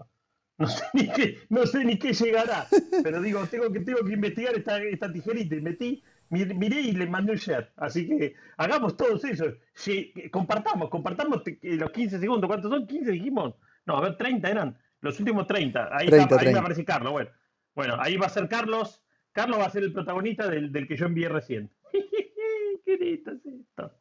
No 0.58 0.67
sé 0.67 0.84
ni 0.93 1.12
qué, 1.12 1.39
no 1.49 1.65
sé 1.65 1.84
ni 1.84 1.97
qué 1.97 2.13
llegará, 2.13 2.67
pero 3.04 3.21
digo, 3.21 3.45
tengo 3.47 3.71
que, 3.71 3.80
tengo 3.80 4.04
que 4.06 4.13
investigar 4.13 4.56
esta, 4.56 4.82
esta 4.84 5.12
tijerita 5.12 5.56
y 5.56 5.62
metí 5.62 6.04
miré 6.34 6.82
y 6.82 6.91
le 6.93 7.08
mandé 7.08 7.34
un 7.34 7.38
share. 7.38 7.71
Así 7.78 8.08
que 8.08 8.36
hagamos 8.58 8.97
todos 8.97 9.23
eso. 9.26 9.45
compartamos, 10.32 10.89
compartamos 10.89 11.43
los 11.62 11.91
15 11.91 12.19
segundos. 12.19 12.47
¿Cuántos 12.47 12.71
son? 12.71 12.88
¿15 12.88 13.12
dijimos? 13.12 13.56
No, 13.86 13.97
a 13.97 14.02
ver, 14.02 14.17
30 14.17 14.49
eran. 14.49 14.78
Los 15.02 15.19
últimos 15.19 15.47
30. 15.47 15.89
Ahí, 15.91 16.08
ahí 16.12 16.54
me 16.54 16.60
aparece 16.60 16.86
Carlos. 16.86 17.12
Bueno. 17.12 17.30
Bueno, 17.76 17.96
ahí 18.00 18.18
va 18.18 18.28
a 18.28 18.30
ser 18.30 18.48
Carlos. 18.48 19.02
Carlos 19.32 19.60
va 19.60 19.66
a 19.66 19.70
ser 19.70 19.84
el 19.84 19.94
protagonista 19.94 20.48
del, 20.48 20.72
del 20.72 20.88
que 20.88 20.96
yo 20.96 21.06
envié 21.06 21.30
recién. 21.30 21.72
Qué 22.86 22.98
lindo 22.98 23.32
es 23.32 23.46
esto. 23.46 23.92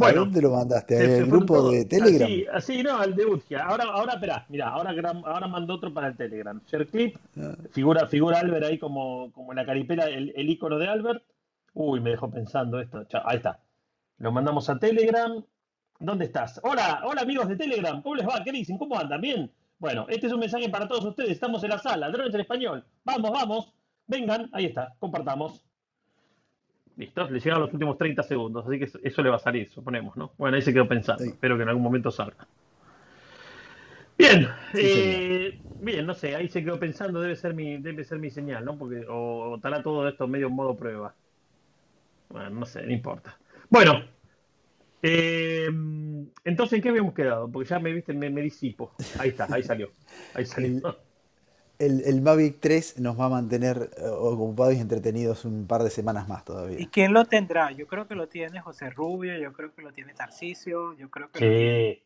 Bueno, 0.00 0.22
¿A 0.22 0.24
dónde 0.24 0.40
lo 0.40 0.50
mandaste? 0.52 1.04
¿En 1.04 1.10
el 1.10 1.26
grupo 1.26 1.70
de 1.70 1.84
Telegram? 1.84 2.26
Sí, 2.26 2.46
así, 2.50 2.82
no, 2.82 2.98
al 2.98 3.14
de 3.14 3.26
Utgia. 3.26 3.64
Ahora, 3.64 3.84
ahora, 3.84 4.14
espera, 4.14 4.46
mira, 4.48 4.68
ahora, 4.68 4.94
ahora 5.26 5.46
mando 5.46 5.74
otro 5.74 5.92
para 5.92 6.06
el 6.06 6.16
Telegram. 6.16 6.58
Share 6.66 6.86
clip, 6.86 7.16
ah. 7.36 7.54
figura, 7.70 8.06
figura 8.06 8.38
Albert 8.38 8.64
ahí 8.64 8.78
como, 8.78 9.30
como 9.32 9.52
en 9.52 9.56
la 9.56 9.66
caripela, 9.66 10.08
el, 10.08 10.32
el, 10.34 10.48
icono 10.48 10.78
de 10.78 10.88
Albert. 10.88 11.22
Uy, 11.74 12.00
me 12.00 12.10
dejó 12.10 12.30
pensando 12.30 12.80
esto. 12.80 13.06
Ahí 13.24 13.36
está. 13.36 13.60
Lo 14.16 14.32
mandamos 14.32 14.70
a 14.70 14.78
Telegram. 14.78 15.44
¿Dónde 16.00 16.24
estás? 16.24 16.58
Hola, 16.64 17.02
hola 17.04 17.20
amigos 17.20 17.46
de 17.46 17.56
Telegram. 17.56 18.00
¿Cómo 18.00 18.14
les 18.14 18.26
va? 18.26 18.42
¿Qué 18.42 18.50
dicen? 18.50 18.78
¿Cómo 18.78 18.98
andan? 18.98 19.20
Bien. 19.20 19.50
Bueno, 19.78 20.06
este 20.08 20.28
es 20.28 20.32
un 20.32 20.40
mensaje 20.40 20.68
para 20.70 20.88
todos 20.88 21.04
ustedes. 21.04 21.30
Estamos 21.30 21.62
en 21.62 21.70
la 21.70 21.78
sala. 21.78 22.10
Drones 22.10 22.34
en 22.34 22.40
español. 22.40 22.84
Vamos, 23.04 23.30
vamos. 23.30 23.74
Vengan. 24.06 24.48
Ahí 24.52 24.64
está. 24.64 24.94
Compartamos. 24.98 25.62
Listo, 26.96 27.30
le 27.30 27.38
llegan 27.38 27.60
los 27.60 27.72
últimos 27.72 27.96
30 27.98 28.22
segundos, 28.22 28.66
así 28.66 28.78
que 28.78 28.90
eso, 29.02 29.22
le 29.22 29.30
va 29.30 29.36
a 29.36 29.38
salir, 29.38 29.66
suponemos, 29.70 30.18
¿no? 30.18 30.32
Bueno, 30.36 30.56
ahí 30.56 30.62
se 30.62 30.70
quedó 30.70 30.86
pensando, 30.86 31.24
espero 31.24 31.56
que 31.56 31.62
en 31.62 31.70
algún 31.70 31.82
momento 31.82 32.10
salga. 32.10 32.46
Bien, 34.18 34.46
eh, 34.74 35.58
bien, 35.80 36.04
no 36.04 36.12
sé, 36.12 36.36
ahí 36.36 36.48
se 36.48 36.62
quedó 36.62 36.78
pensando, 36.78 37.22
debe 37.22 37.36
ser 37.36 37.54
mi, 37.54 37.78
debe 37.78 38.04
ser 38.04 38.18
mi 38.18 38.28
señal, 38.28 38.66
¿no? 38.66 38.76
Porque, 38.76 39.06
o, 39.08 39.56
estará 39.56 39.82
todo 39.82 40.06
esto 40.08 40.28
medio 40.28 40.48
en 40.48 40.52
modo 40.52 40.76
prueba. 40.76 41.14
Bueno, 42.28 42.50
no 42.50 42.66
sé, 42.66 42.82
no 42.82 42.92
importa. 42.92 43.38
Bueno, 43.70 44.04
eh, 45.02 45.68
entonces, 46.44 46.76
¿en 46.76 46.82
qué 46.82 46.88
habíamos 46.88 47.14
quedado? 47.14 47.50
Porque 47.50 47.68
ya 47.68 47.78
me 47.78 47.92
viste, 47.92 48.12
me, 48.12 48.30
me 48.30 48.42
disipo. 48.42 48.94
Ahí 49.18 49.30
está, 49.30 49.46
ahí 49.50 49.62
salió. 49.62 49.90
Ahí 50.34 50.46
salió 50.46 50.96
el, 51.80 52.02
el, 52.04 52.20
Mavic 52.20 52.60
3 52.60 53.00
nos 53.00 53.18
va 53.18 53.24
a 53.24 53.28
mantener 53.30 53.90
eh, 53.96 54.06
ocupados 54.06 54.74
y 54.74 54.80
entretenidos 54.80 55.46
un 55.46 55.66
par 55.66 55.82
de 55.82 55.90
semanas 55.90 56.28
más 56.28 56.44
todavía. 56.44 56.78
¿Y 56.78 56.86
quién 56.88 57.14
lo 57.14 57.24
tendrá? 57.24 57.72
Yo 57.72 57.86
creo 57.86 58.06
que 58.06 58.14
lo 58.14 58.28
tiene 58.28 58.60
José 58.60 58.90
Rubio, 58.90 59.36
yo 59.38 59.52
creo 59.54 59.74
que 59.74 59.80
lo 59.80 59.90
tiene 59.90 60.12
Tarcisio, 60.12 60.92
yo 60.92 61.10
creo 61.10 61.30
que 61.30 61.38
sí. 61.38 61.44
lo 61.46 61.50
tiene... 61.50 62.04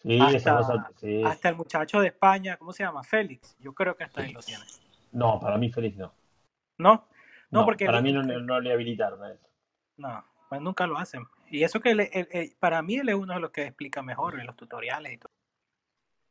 Sí, 0.00 0.20
hasta, 0.20 0.90
sí. 1.00 1.22
hasta 1.24 1.48
el 1.48 1.56
muchacho 1.56 2.00
de 2.00 2.08
España, 2.08 2.56
¿cómo 2.56 2.72
se 2.72 2.84
llama? 2.84 3.02
Félix. 3.02 3.56
Yo 3.58 3.72
creo 3.72 3.96
que 3.96 4.04
hasta 4.04 4.20
ahí 4.20 4.32
lo 4.32 4.40
tiene. 4.40 4.62
No, 5.10 5.40
para 5.40 5.58
mí 5.58 5.72
Félix 5.72 5.96
no. 5.96 6.12
¿No? 6.76 7.08
No, 7.50 7.64
porque 7.64 7.86
para 7.86 8.00
mí 8.00 8.12
no, 8.12 8.22
no, 8.22 8.60
le 8.60 8.72
habilitaron 8.72 9.24
a 9.24 9.32
eso. 9.32 9.48
No, 9.96 10.24
pues 10.48 10.60
nunca 10.60 10.86
lo 10.86 10.98
hacen. 10.98 11.26
Y 11.50 11.62
eso 11.62 11.80
que 11.80 12.54
para 12.58 12.82
mí 12.82 12.96
él 12.96 13.08
es 13.08 13.14
uno 13.14 13.34
de 13.34 13.40
los 13.40 13.50
que 13.50 13.64
explica 13.64 14.02
mejor 14.02 14.38
en 14.38 14.46
los 14.46 14.56
tutoriales 14.56 15.12
y 15.12 15.18
todo. 15.18 15.32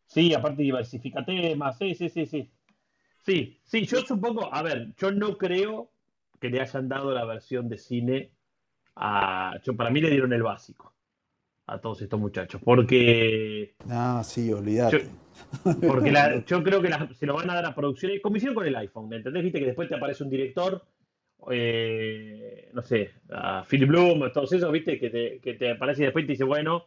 Sí, 0.07 0.33
aparte 0.33 0.63
diversifica 0.63 1.23
temas, 1.25 1.77
sí, 1.77 1.93
sí, 1.93 2.09
sí, 2.09 2.25
sí. 2.25 2.49
Sí, 3.25 3.59
sí, 3.65 3.85
yo 3.85 3.99
supongo, 4.01 4.53
a 4.53 4.61
ver, 4.61 4.93
yo 4.95 5.11
no 5.11 5.37
creo 5.37 5.91
que 6.39 6.49
le 6.49 6.61
hayan 6.61 6.87
dado 6.87 7.11
la 7.11 7.25
versión 7.25 7.67
de 7.67 7.77
cine 7.77 8.31
a... 8.95 9.59
Yo, 9.63 9.75
para 9.75 9.89
mí 9.89 9.99
le 9.99 10.09
dieron 10.09 10.31
el 10.31 10.43
básico 10.43 10.93
a 11.65 11.79
todos 11.79 12.01
estos 12.01 12.17
muchachos, 12.17 12.61
porque... 12.63 13.75
Ah, 13.89 14.21
sí, 14.23 14.53
olvídate. 14.53 15.09
porque 15.85 16.13
yo 16.47 16.63
creo 16.63 16.81
que 16.81 16.89
se 17.15 17.25
lo 17.25 17.35
van 17.35 17.49
a 17.49 17.55
dar 17.55 17.65
a 17.65 17.75
producciones, 17.75 18.21
como 18.21 18.37
hicieron 18.37 18.55
con 18.55 18.65
el 18.65 18.75
iPhone, 18.77 19.09
¿me 19.09 19.17
entendés? 19.17 19.43
Viste 19.43 19.59
que 19.59 19.65
después 19.65 19.89
te 19.89 19.95
aparece 19.95 20.23
un 20.23 20.29
director, 20.29 20.85
eh, 21.51 22.69
no 22.73 22.81
sé, 22.81 23.11
a 23.29 23.63
Philip 23.63 23.89
Bloom, 23.89 24.31
todos 24.31 24.51
esos, 24.53 24.71
viste, 24.71 24.99
que 24.99 25.09
te, 25.09 25.39
que 25.39 25.53
te 25.53 25.71
aparece 25.71 26.01
y 26.01 26.05
después 26.05 26.25
te 26.25 26.33
dice, 26.33 26.43
bueno, 26.43 26.85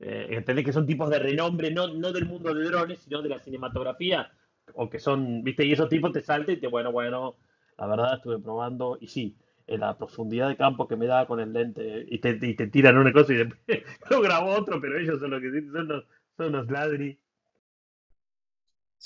eh, 0.00 0.26
entendés 0.30 0.64
que 0.64 0.72
son 0.72 0.86
tipos 0.86 1.08
de 1.10 1.18
renombre, 1.18 1.70
no, 1.70 1.88
no 1.88 2.12
del 2.12 2.26
mundo 2.26 2.54
de 2.54 2.64
drones, 2.64 3.00
sino 3.00 3.22
de 3.22 3.28
la 3.28 3.38
cinematografía, 3.38 4.30
o 4.74 4.90
que 4.90 4.98
son, 4.98 5.42
viste, 5.42 5.64
y 5.64 5.72
esos 5.72 5.88
tipos 5.88 6.12
te 6.12 6.20
saltan 6.20 6.56
y 6.56 6.58
te, 6.58 6.66
bueno, 6.66 6.92
bueno, 6.92 7.36
la 7.78 7.86
verdad 7.86 8.14
estuve 8.16 8.38
probando, 8.38 8.98
y 9.00 9.08
sí, 9.08 9.36
en 9.66 9.80
la 9.80 9.96
profundidad 9.96 10.48
de 10.48 10.56
campo 10.56 10.86
que 10.86 10.96
me 10.96 11.06
da 11.06 11.26
con 11.26 11.40
el 11.40 11.52
lente, 11.52 12.04
y 12.08 12.18
te, 12.18 12.38
y 12.40 12.54
te 12.54 12.66
tiran 12.68 12.98
una 12.98 13.12
cosa 13.12 13.32
y 13.32 13.36
después 13.36 13.60
lo 14.10 14.20
grabo 14.20 14.50
otro, 14.50 14.80
pero 14.80 14.98
ellos 14.98 15.20
son 15.20 15.30
los 15.30 15.40
que 15.40 15.50
son 15.72 15.88
los, 15.88 16.04
son 16.36 16.52
los 16.52 16.70
ladri. 16.70 17.18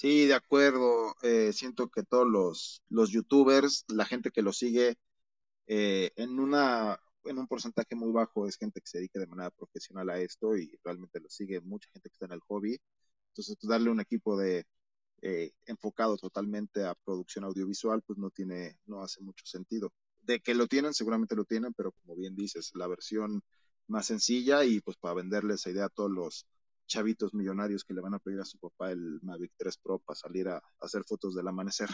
Sí, 0.00 0.24
de 0.26 0.32
acuerdo. 0.34 1.14
Eh, 1.22 1.52
siento 1.52 1.90
que 1.90 2.02
todos 2.02 2.26
los, 2.26 2.82
los 2.88 3.10
youtubers, 3.10 3.84
la 3.88 4.06
gente 4.06 4.30
que 4.30 4.40
los 4.40 4.56
sigue, 4.56 4.96
eh, 5.66 6.12
en 6.16 6.38
una 6.40 7.00
en 7.24 7.38
un 7.38 7.46
porcentaje 7.48 7.94
muy 7.96 8.12
bajo 8.12 8.46
es 8.48 8.56
gente 8.56 8.80
que 8.80 8.88
se 8.88 8.98
dedica 8.98 9.20
de 9.20 9.26
manera 9.26 9.50
profesional 9.50 10.08
a 10.10 10.18
esto 10.20 10.56
y 10.56 10.78
realmente 10.84 11.20
lo 11.20 11.28
sigue 11.28 11.60
mucha 11.60 11.90
gente 11.92 12.08
que 12.08 12.14
está 12.14 12.26
en 12.26 12.32
el 12.32 12.40
hobby. 12.48 12.80
Entonces, 13.28 13.56
pues, 13.60 13.68
darle 13.70 13.90
un 13.90 14.00
equipo 14.00 14.38
de 14.38 14.66
eh, 15.22 15.52
enfocado 15.66 16.16
totalmente 16.16 16.84
a 16.84 16.94
producción 16.94 17.44
audiovisual, 17.44 18.02
pues 18.02 18.18
no 18.18 18.30
tiene, 18.30 18.78
no 18.86 19.02
hace 19.02 19.20
mucho 19.22 19.46
sentido. 19.46 19.92
De 20.22 20.40
que 20.40 20.54
lo 20.54 20.66
tienen, 20.68 20.94
seguramente 20.94 21.36
lo 21.36 21.44
tienen, 21.44 21.74
pero 21.74 21.92
como 21.92 22.16
bien 22.16 22.36
dices, 22.36 22.72
la 22.74 22.86
versión 22.88 23.42
más 23.88 24.06
sencilla 24.06 24.64
y 24.64 24.80
pues 24.80 24.96
para 24.98 25.14
venderle 25.14 25.54
esa 25.54 25.70
idea 25.70 25.86
a 25.86 25.90
todos 25.90 26.10
los 26.10 26.46
chavitos 26.90 27.32
millonarios 27.32 27.84
que 27.84 27.94
le 27.94 28.00
van 28.00 28.14
a 28.14 28.18
pedir 28.18 28.40
a 28.40 28.44
su 28.44 28.58
papá 28.58 28.90
el 28.90 29.20
Mavic 29.22 29.52
3 29.56 29.78
Pro 29.78 29.98
para 30.00 30.16
salir 30.16 30.48
a 30.48 30.60
hacer 30.80 31.04
fotos 31.04 31.34
del 31.34 31.46
amanecer. 31.46 31.88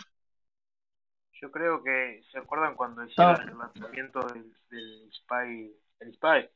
Yo 1.41 1.51
creo 1.51 1.83
que, 1.83 2.23
¿se 2.33 2.39
acuerdan 2.39 2.75
cuando 2.75 3.05
hicieron 3.05 3.49
el 3.49 3.59
lanzamiento 3.59 4.21
del, 4.21 4.57
del 4.71 5.11
Spy, 5.13 5.77
el 6.01 6.15
Spy, 6.15 6.49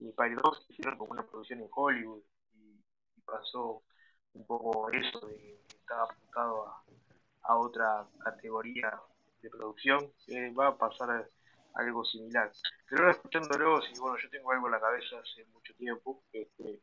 el 0.00 0.12
Spy 0.12 0.34
2, 0.34 0.66
hicieron 0.68 0.98
como 0.98 1.12
una 1.12 1.26
producción 1.26 1.60
en 1.60 1.68
Hollywood 1.74 2.22
y, 2.52 2.78
pasó 3.24 3.82
un 4.34 4.44
poco 4.44 4.90
eso 4.90 5.26
de 5.26 5.36
que 5.36 5.76
estaba 5.76 6.04
apuntado 6.04 6.66
a, 6.66 6.84
a 7.42 7.56
otra 7.56 8.06
categoría 8.22 9.00
de 9.40 9.48
producción, 9.48 10.12
va 10.58 10.68
a 10.68 10.76
pasar 10.76 11.30
algo 11.74 12.04
similar. 12.04 12.52
Pero 12.88 13.02
ahora 13.02 13.12
escuchándolo, 13.12 13.80
si 13.82 13.98
bueno, 14.00 14.18
yo 14.18 14.28
tengo 14.28 14.50
algo 14.50 14.66
en 14.66 14.72
la 14.72 14.80
cabeza 14.80 15.16
hace 15.20 15.44
mucho 15.46 15.72
tiempo, 15.74 16.22
este, 16.32 16.80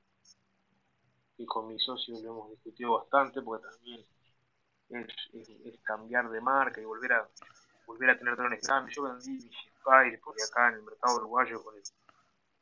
y 1.38 1.46
con 1.46 1.68
mis 1.68 1.84
socios 1.84 2.22
lo 2.22 2.32
hemos 2.32 2.52
discutido 2.52 2.98
bastante, 2.98 3.42
porque 3.42 3.68
también 3.68 4.06
es, 4.90 5.80
cambiar 5.84 6.30
de 6.30 6.42
marca 6.42 6.82
y 6.82 6.86
volver 6.86 7.14
a 7.14 7.30
volver 7.86 8.10
a 8.10 8.18
tener 8.18 8.36
drones 8.36 8.62
grandes. 8.62 8.96
Yo 8.96 9.04
vendí 9.04 9.32
mi 9.32 9.52
Fire 9.84 10.20
porque 10.24 10.44
acá 10.44 10.70
en 10.70 10.76
el 10.76 10.84
mercado 10.84 11.18
uruguayo 11.18 11.64
con 11.64 11.76
el, 11.76 11.84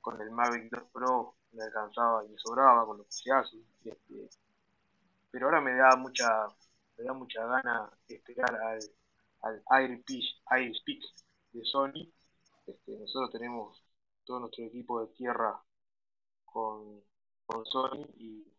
con 0.02 0.22
el 0.22 0.30
Mavic 0.32 0.70
2 0.70 0.84
Pro 0.92 1.36
me 1.54 1.64
alcanzaba 1.64 2.24
y 2.26 2.30
me 2.30 2.38
sobraba 2.38 2.86
con 2.86 2.98
lo 2.98 3.06
que 3.06 3.12
se 3.12 3.32
hace. 3.32 3.58
Este, 3.84 4.30
pero 5.32 5.48
ahora 5.48 5.62
me 5.62 5.76
da 5.76 5.96
mucha 5.96 6.48
me 6.98 7.04
da 7.04 7.14
mucha 7.14 7.46
gana 7.46 7.90
esperar 8.08 8.56
al, 8.56 8.80
al 9.42 9.64
Air, 9.72 10.76
Speak 10.76 11.02
de 11.54 11.66
Sony. 11.66 12.12
Este, 12.68 12.92
nosotros 12.98 13.32
tenemos 13.32 13.84
todo 14.26 14.40
nuestro 14.40 14.66
equipo 14.66 15.02
de 15.02 15.08
tierra 15.14 15.62
con, 16.46 17.02
con 17.46 17.66
Sony 17.66 18.06
y 18.18 18.55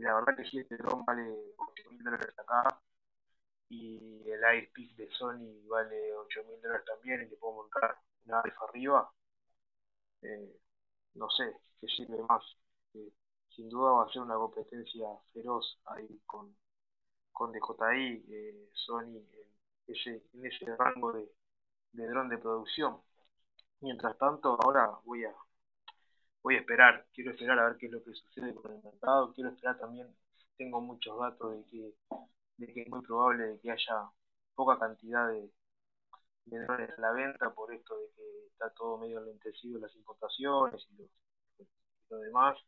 la 0.00 0.14
verdad 0.14 0.36
que 0.36 0.44
sí, 0.50 0.58
este 0.58 0.76
dron 0.76 1.04
vale 1.04 1.22
8 1.58 1.90
mil 1.90 2.02
dólares 2.02 2.34
acá 2.38 2.80
y 3.70 4.30
el 4.30 4.44
Airpeak 4.44 4.96
de 4.96 5.08
Sony 5.12 5.66
vale 5.68 6.14
8 6.16 6.44
mil 6.44 6.60
dólares 6.60 6.84
también 6.86 7.22
y 7.22 7.28
te 7.30 7.36
puedo 7.36 7.54
montar 7.54 7.96
una 8.26 8.40
alfa 8.40 8.64
arriba. 8.68 9.10
Eh, 10.22 10.56
no 11.14 11.28
sé 11.30 11.52
qué 11.80 11.86
sirve 11.88 12.22
más. 12.28 12.42
Eh, 12.94 13.12
sin 13.56 13.68
duda 13.68 13.92
va 13.92 14.04
a 14.04 14.12
ser 14.12 14.22
una 14.22 14.36
competencia 14.36 15.06
feroz 15.32 15.78
ahí 15.86 16.20
con, 16.26 16.56
con 17.32 17.52
DJI, 17.52 18.24
eh, 18.30 18.70
Sony 18.74 19.18
en 19.18 19.26
ese, 19.88 20.24
en 20.34 20.46
ese 20.46 20.76
rango 20.76 21.12
de, 21.12 21.30
de 21.92 22.08
dron 22.08 22.28
de 22.28 22.38
producción. 22.38 23.00
Mientras 23.80 24.18
tanto, 24.18 24.58
ahora 24.62 24.90
voy 25.04 25.24
a 25.26 25.34
voy 26.42 26.56
a 26.56 26.58
esperar, 26.58 27.06
quiero 27.12 27.32
esperar 27.32 27.58
a 27.58 27.68
ver 27.68 27.76
qué 27.76 27.86
es 27.86 27.92
lo 27.92 28.02
que 28.02 28.14
sucede 28.14 28.54
con 28.54 28.72
el 28.72 28.82
mercado, 28.82 29.32
quiero 29.34 29.50
esperar 29.50 29.78
también, 29.78 30.14
tengo 30.56 30.80
muchos 30.80 31.18
datos 31.18 31.52
de 31.52 31.64
que, 31.70 31.94
de 32.56 32.72
que 32.72 32.82
es 32.82 32.88
muy 32.88 33.02
probable 33.02 33.46
de 33.46 33.60
que 33.60 33.70
haya 33.70 34.10
poca 34.54 34.78
cantidad 34.78 35.28
de, 35.28 35.50
de 36.46 36.58
drones 36.64 36.90
a 36.98 37.00
la 37.00 37.12
venta 37.12 37.50
por 37.54 37.72
esto 37.72 37.96
de 37.96 38.10
que 38.14 38.46
está 38.52 38.70
todo 38.70 38.98
medio 38.98 39.20
lentecido 39.20 39.78
las 39.80 39.94
importaciones 39.94 40.86
y 40.90 41.08
lo, 42.10 42.18
demás. 42.18 42.58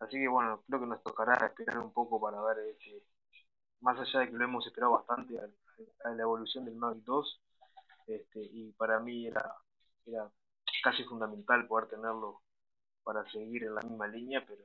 Así 0.00 0.18
que 0.18 0.28
bueno, 0.28 0.62
creo 0.66 0.80
que 0.80 0.86
nos 0.86 1.02
tocará 1.02 1.46
esperar 1.46 1.78
un 1.78 1.92
poco 1.92 2.20
para 2.20 2.40
ver 2.42 2.58
este, 2.70 3.02
más 3.80 3.98
allá 3.98 4.20
de 4.20 4.30
que 4.30 4.36
lo 4.36 4.44
hemos 4.44 4.66
esperado 4.66 4.92
bastante 4.92 5.38
a, 5.38 6.10
la 6.10 6.22
evolución 6.22 6.64
del 6.64 6.76
Mavic 6.76 7.04
2, 7.04 7.42
este, 8.08 8.40
y 8.40 8.72
para 8.72 9.00
mí 9.00 9.26
era, 9.26 9.54
era 10.06 10.30
casi 10.82 11.04
fundamental 11.04 11.66
poder 11.66 11.88
tenerlo 11.88 12.42
para 13.06 13.24
seguir 13.30 13.62
en 13.62 13.76
la 13.76 13.82
misma 13.82 14.08
línea, 14.08 14.44
pero 14.44 14.64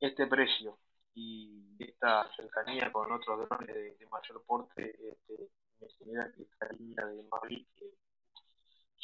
este 0.00 0.26
precio 0.26 0.76
y 1.14 1.76
esta 1.78 2.28
cercanía 2.34 2.90
con 2.90 3.12
otros 3.12 3.48
drones 3.48 3.68
de, 3.68 4.06
mayor 4.10 4.42
porte 4.44 4.90
este, 4.90 5.50
me 5.80 5.88
genera 5.98 6.32
que 6.32 6.42
esta 6.42 6.68
línea 6.72 7.06
de 7.06 7.22
Mavic 7.30 7.68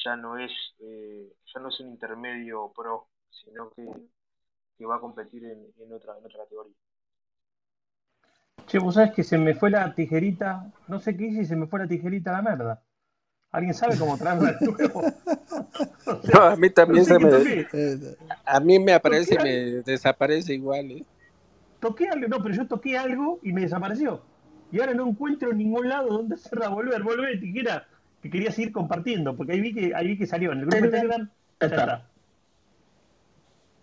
ya 0.04 0.16
no 0.16 0.37
es 0.37 0.50
eh, 0.81 1.33
ya 1.54 1.61
no 1.61 1.68
es 1.68 1.78
un 1.78 1.90
intermedio 1.90 2.72
pro, 2.74 3.07
sino 3.31 3.70
que, 3.70 3.87
que 4.76 4.85
va 4.85 4.96
a 4.96 5.00
competir 5.00 5.44
en, 5.44 5.72
en, 5.78 5.92
otra, 5.92 6.18
en 6.18 6.26
otra 6.26 6.42
categoría. 6.42 6.74
Che, 8.66 8.81
vos 8.81 8.94
sabés 8.94 9.12
que 9.12 9.22
se 9.22 9.38
me 9.38 9.54
fue 9.54 9.70
la 9.70 9.94
tijerita, 9.94 10.72
no 10.88 10.98
sé 10.98 11.16
qué 11.16 11.26
hice 11.26 11.42
y 11.42 11.46
se 11.46 11.54
me 11.54 11.68
fue 11.68 11.78
la 11.78 11.87
tijerita 11.87 12.31
a 12.31 12.42
la 12.42 12.42
merda. 12.42 12.83
¿Alguien 13.51 13.75
sabe 13.75 13.97
cómo 13.97 14.19
traerla 14.19 14.53
de 14.53 14.67
nuevo? 14.67 15.03
no, 16.35 16.43
a 16.43 16.57
mí 16.57 16.71
también 16.71 17.05
se 17.05 17.19
me... 17.19 17.67
A 18.45 18.61
mí 18.61 18.79
me 18.79 18.93
aparece 18.93 19.35
y 19.35 19.39
me 19.39 19.53
desaparece 19.83 20.55
igual, 20.55 20.91
¿eh? 20.91 21.05
Toqué 21.81 22.09
algo, 22.09 22.29
no, 22.29 22.43
pero 22.43 22.55
yo 22.55 22.67
toqué 22.67 22.99
algo 22.99 23.39
y 23.43 23.53
me 23.53 23.63
desapareció. 23.63 24.23
Y 24.71 24.81
ahora 24.81 24.95
no 24.95 25.09
encuentro 25.09 25.51
en 25.51 25.59
ningún 25.59 25.89
lado 25.89 26.09
donde 26.09 26.35
hacerla 26.35 26.69
volver. 26.69 27.03
Volver, 27.03 27.41
tijera, 27.41 27.87
que 28.21 28.29
quería 28.31 28.53
seguir 28.53 28.73
compartiendo, 28.73 29.37
porque 29.37 29.53
ahí 29.53 29.61
vi 29.61 29.73
que, 29.73 29.95
ahí 29.95 30.09
vi 30.09 30.19
que 30.19 30.27
salió 30.27 30.53
en 30.53 30.59
el 30.59 30.67
grupo 30.67 30.85
de 30.85 30.91
Telegram. 30.91 31.31
Ya 31.61 31.67
está. 31.67 32.07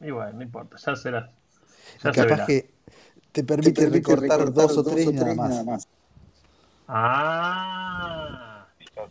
Y 0.02 0.12
bueno, 0.12 0.34
no 0.34 0.44
importa, 0.44 0.78
ya 0.78 0.96
será. 0.96 1.32
Ya 2.04 2.12
capaz 2.12 2.46
que 2.46 2.70
te 3.32 3.44
permite, 3.44 3.90
recortar, 3.90 4.54
dos, 4.54 4.78
o 4.78 4.84
tres, 4.84 5.12
nada 5.14 5.64
más. 5.64 5.88
Ah. 6.88 8.15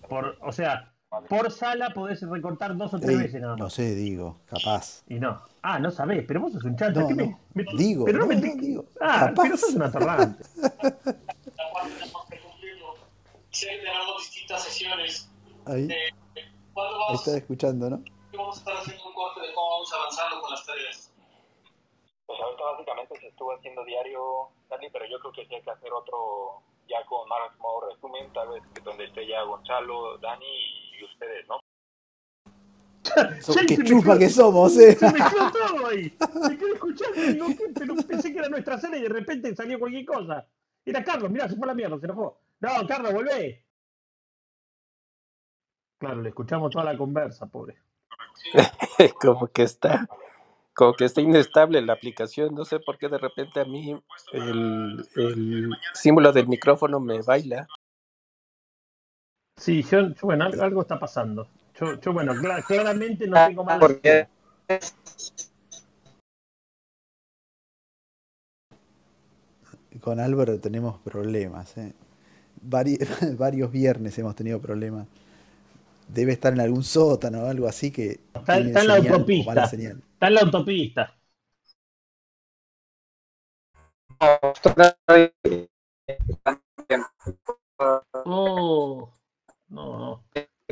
Por, 0.08 0.36
o 0.40 0.52
sea, 0.52 0.94
por 1.28 1.50
sala 1.50 1.90
podés 1.90 2.22
recortar 2.22 2.76
dos 2.76 2.92
o 2.94 2.98
tres 2.98 3.18
veces 3.18 3.40
nada 3.40 3.54
más. 3.54 3.60
No 3.60 3.70
sé, 3.70 3.94
digo, 3.94 4.40
capaz. 4.46 5.04
Y 5.08 5.14
no. 5.14 5.40
Ah, 5.62 5.78
no 5.78 5.90
sabés, 5.90 6.24
pero 6.26 6.40
vos 6.40 6.52
sos 6.52 6.64
un 6.64 6.76
chato. 6.76 7.00
No, 7.00 7.08
me, 7.08 7.64
digo, 7.76 8.04
pero 8.04 8.18
no, 8.18 8.26
me 8.26 8.36
digo. 8.36 8.84
Ah, 9.00 9.26
capaz. 9.28 9.42
pero 9.42 9.56
sos 9.56 9.74
un 9.74 9.82
atorrante. 9.82 10.44
Sí, 13.50 13.66
tenemos 13.66 14.18
distintas 14.18 14.64
sesiones. 14.64 15.30
Ahí. 15.66 15.88
Ahí 15.88 17.14
está 17.14 17.36
escuchando, 17.36 17.88
¿no? 17.88 18.02
Vamos 18.36 18.56
a 18.56 18.58
estar 18.58 18.76
haciendo 18.78 19.06
un 19.06 19.14
corte 19.14 19.40
de 19.40 19.54
cómo 19.54 19.70
vamos 19.70 19.92
avanzando 19.92 20.40
con 20.40 20.50
las 20.50 20.66
tareas. 20.66 21.12
Pues 22.26 22.40
ahorita 22.40 22.64
básicamente 22.64 23.20
se 23.20 23.28
estuvo 23.28 23.54
haciendo 23.54 23.84
diario, 23.84 24.48
Dani, 24.68 24.88
pero 24.90 25.04
yo 25.06 25.20
creo 25.20 25.32
que 25.32 25.46
sí 25.46 25.54
hay 25.54 25.62
que 25.62 25.70
hacer 25.70 25.92
otro 25.92 26.62
ya 26.88 27.04
con 27.06 27.28
más 27.28 27.56
modo 27.58 27.90
resumen, 27.90 28.32
tal 28.32 28.48
vez 28.50 28.62
donde 28.84 29.04
esté 29.04 29.26
ya 29.26 29.42
Gonzalo, 29.42 30.18
Dani 30.18 30.46
y 30.98 31.04
ustedes, 31.04 31.46
¿no? 31.48 31.58
qué 33.66 33.84
chupa 33.84 34.18
que 34.18 34.28
somos, 34.28 34.76
eh. 34.78 34.96
Se 34.96 35.06
me 35.06 35.18
quedó 35.18 35.52
todo 35.52 35.86
ahí. 35.86 36.16
Me 36.48 36.58
quedé 36.58 36.72
escuchando 36.72 37.22
y 37.22 37.32
digo, 37.32 37.46
pero 37.74 37.94
pensé 37.96 38.32
que 38.32 38.38
era 38.38 38.48
nuestra 38.48 38.78
sala 38.78 38.96
y 38.96 39.02
de 39.02 39.08
repente 39.08 39.54
salió 39.54 39.78
cualquier 39.78 40.04
cosa. 40.04 40.46
Era 40.84 41.04
Carlos, 41.04 41.30
mirá, 41.30 41.48
se 41.48 41.56
fue 41.56 41.66
la 41.66 41.74
mierda, 41.74 41.98
se 41.98 42.06
enojó. 42.06 42.38
No, 42.60 42.86
Carlos, 42.86 43.12
volvé. 43.12 43.64
Claro, 45.98 46.22
le 46.22 46.28
escuchamos 46.30 46.70
toda 46.70 46.84
la 46.84 46.98
conversa, 46.98 47.46
pobre. 47.46 47.76
Como 49.20 49.46
que 49.48 49.62
está 49.62 50.08
como 50.74 50.94
que 50.94 51.04
está 51.04 51.20
inestable 51.20 51.80
la 51.80 51.92
aplicación. 51.92 52.54
No 52.54 52.64
sé 52.64 52.80
por 52.80 52.98
qué 52.98 53.08
de 53.08 53.18
repente 53.18 53.60
a 53.60 53.64
mí 53.64 53.98
el, 54.32 55.08
el 55.16 55.70
símbolo 55.94 56.32
del 56.32 56.48
micrófono 56.48 57.00
me 57.00 57.22
baila. 57.22 57.66
Sí, 59.56 59.82
yo, 59.82 59.98
bueno, 60.22 60.46
algo, 60.60 60.82
está 60.82 60.98
pasando. 60.98 61.48
Yo, 61.78 62.00
yo 62.00 62.12
bueno, 62.12 62.34
claramente 62.66 63.26
no 63.26 63.46
tengo 63.46 63.64
más. 63.64 63.80
Con 70.00 70.20
Álvaro 70.20 70.58
tenemos 70.60 71.00
problemas. 71.00 71.76
¿eh? 71.78 71.94
varios 73.38 73.70
viernes 73.70 74.18
hemos 74.18 74.34
tenido 74.34 74.60
problemas. 74.60 75.06
Debe 76.08 76.32
estar 76.32 76.52
en 76.52 76.60
algún 76.60 76.84
sótano 76.84 77.42
o 77.42 77.46
algo 77.46 77.66
así 77.66 77.90
que. 77.90 78.20
Está, 78.34 78.58
en 78.58 78.86
la 78.86 78.96
autopista. 78.96 79.64
Está 79.64 80.26
en 80.28 80.34
la 80.34 80.40
autopista. 80.40 81.14
Oh, 88.24 89.10
no, 89.68 89.98
no. 89.98 90.24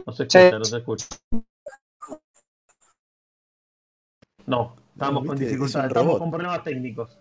No 0.06 0.12
se 0.12 0.22
escucha, 0.24 0.58
no 0.58 0.64
se 0.64 0.76
escucha. 0.78 1.06
No, 4.46 4.76
estamos 4.92 5.26
con 5.26 5.38
dificultades, 5.38 5.88
estamos 5.88 6.18
con 6.18 6.30
problemas 6.30 6.64
técnicos. 6.64 7.18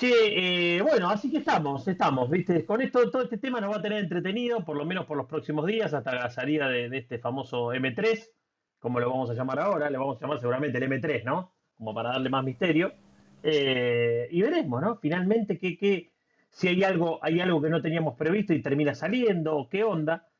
Che, 0.00 0.76
eh, 0.76 0.80
bueno, 0.80 1.10
así 1.10 1.30
que 1.30 1.36
estamos, 1.36 1.86
estamos, 1.86 2.30
¿viste? 2.30 2.64
Con 2.64 2.80
esto, 2.80 3.10
todo 3.10 3.22
este 3.22 3.36
tema 3.36 3.60
nos 3.60 3.70
va 3.70 3.80
a 3.80 3.82
tener 3.82 3.98
entretenido, 3.98 4.64
por 4.64 4.74
lo 4.78 4.86
menos 4.86 5.04
por 5.04 5.18
los 5.18 5.26
próximos 5.26 5.66
días, 5.66 5.92
hasta 5.92 6.14
la 6.14 6.30
salida 6.30 6.70
de, 6.70 6.86
este 6.96 7.18
famoso 7.18 7.74
M3, 7.74 8.30
como 8.78 8.98
lo 8.98 9.10
vamos 9.10 9.28
a 9.28 9.34
llamar 9.34 9.60
ahora, 9.60 9.90
le 9.90 9.98
vamos 9.98 10.16
a 10.16 10.20
llamar 10.22 10.40
seguramente 10.40 10.78
el 10.78 10.84
M3, 10.90 11.24
¿no? 11.24 11.52
Como 11.76 11.92
para 11.92 12.12
darle 12.12 12.30
más 12.30 12.42
misterio. 12.42 12.94
Eh, 13.42 14.26
y 14.30 14.40
veremos, 14.40 14.80
¿no? 14.80 14.96
Finalmente, 14.96 15.58
que, 15.58 16.10
si 16.48 16.68
hay 16.68 16.82
algo, 16.82 17.18
hay 17.20 17.42
algo 17.42 17.60
que 17.60 17.68
no 17.68 17.82
teníamos 17.82 18.16
previsto 18.16 18.54
y 18.54 18.62
termina 18.62 18.94
saliendo, 18.94 19.68
qué 19.70 19.84
onda, 19.84 20.30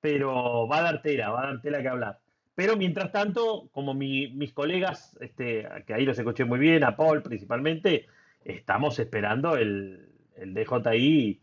pero 0.00 0.68
va 0.68 0.78
a 0.78 0.82
dar 0.82 1.02
tela, 1.02 1.30
va 1.30 1.42
a 1.42 1.46
dar 1.46 1.60
tela 1.60 1.82
que 1.82 1.88
hablar. 1.88 2.20
Pero 2.54 2.76
mientras 2.76 3.10
tanto, 3.10 3.68
como 3.72 3.94
mis 3.94 4.52
colegas, 4.52 5.18
este, 5.20 5.66
que 5.88 5.94
ahí 5.94 6.04
los 6.04 6.16
escuché 6.16 6.44
muy 6.44 6.60
bien, 6.60 6.84
a 6.84 6.94
Paul 6.94 7.24
principalmente, 7.24 8.06
estamos 8.48 8.98
esperando 8.98 9.56
el, 9.56 10.08
el 10.36 10.54
DJI 10.54 11.40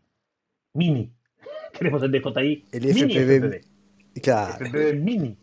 Mini. 0.74 1.12
Queremos 1.74 2.03
el 2.03 2.12
DJI 2.12 2.66
el 2.72 2.84
FPV. 2.84 4.22
Claro. 4.22 4.66
FPV 4.66 4.99
Mini. 4.99 5.38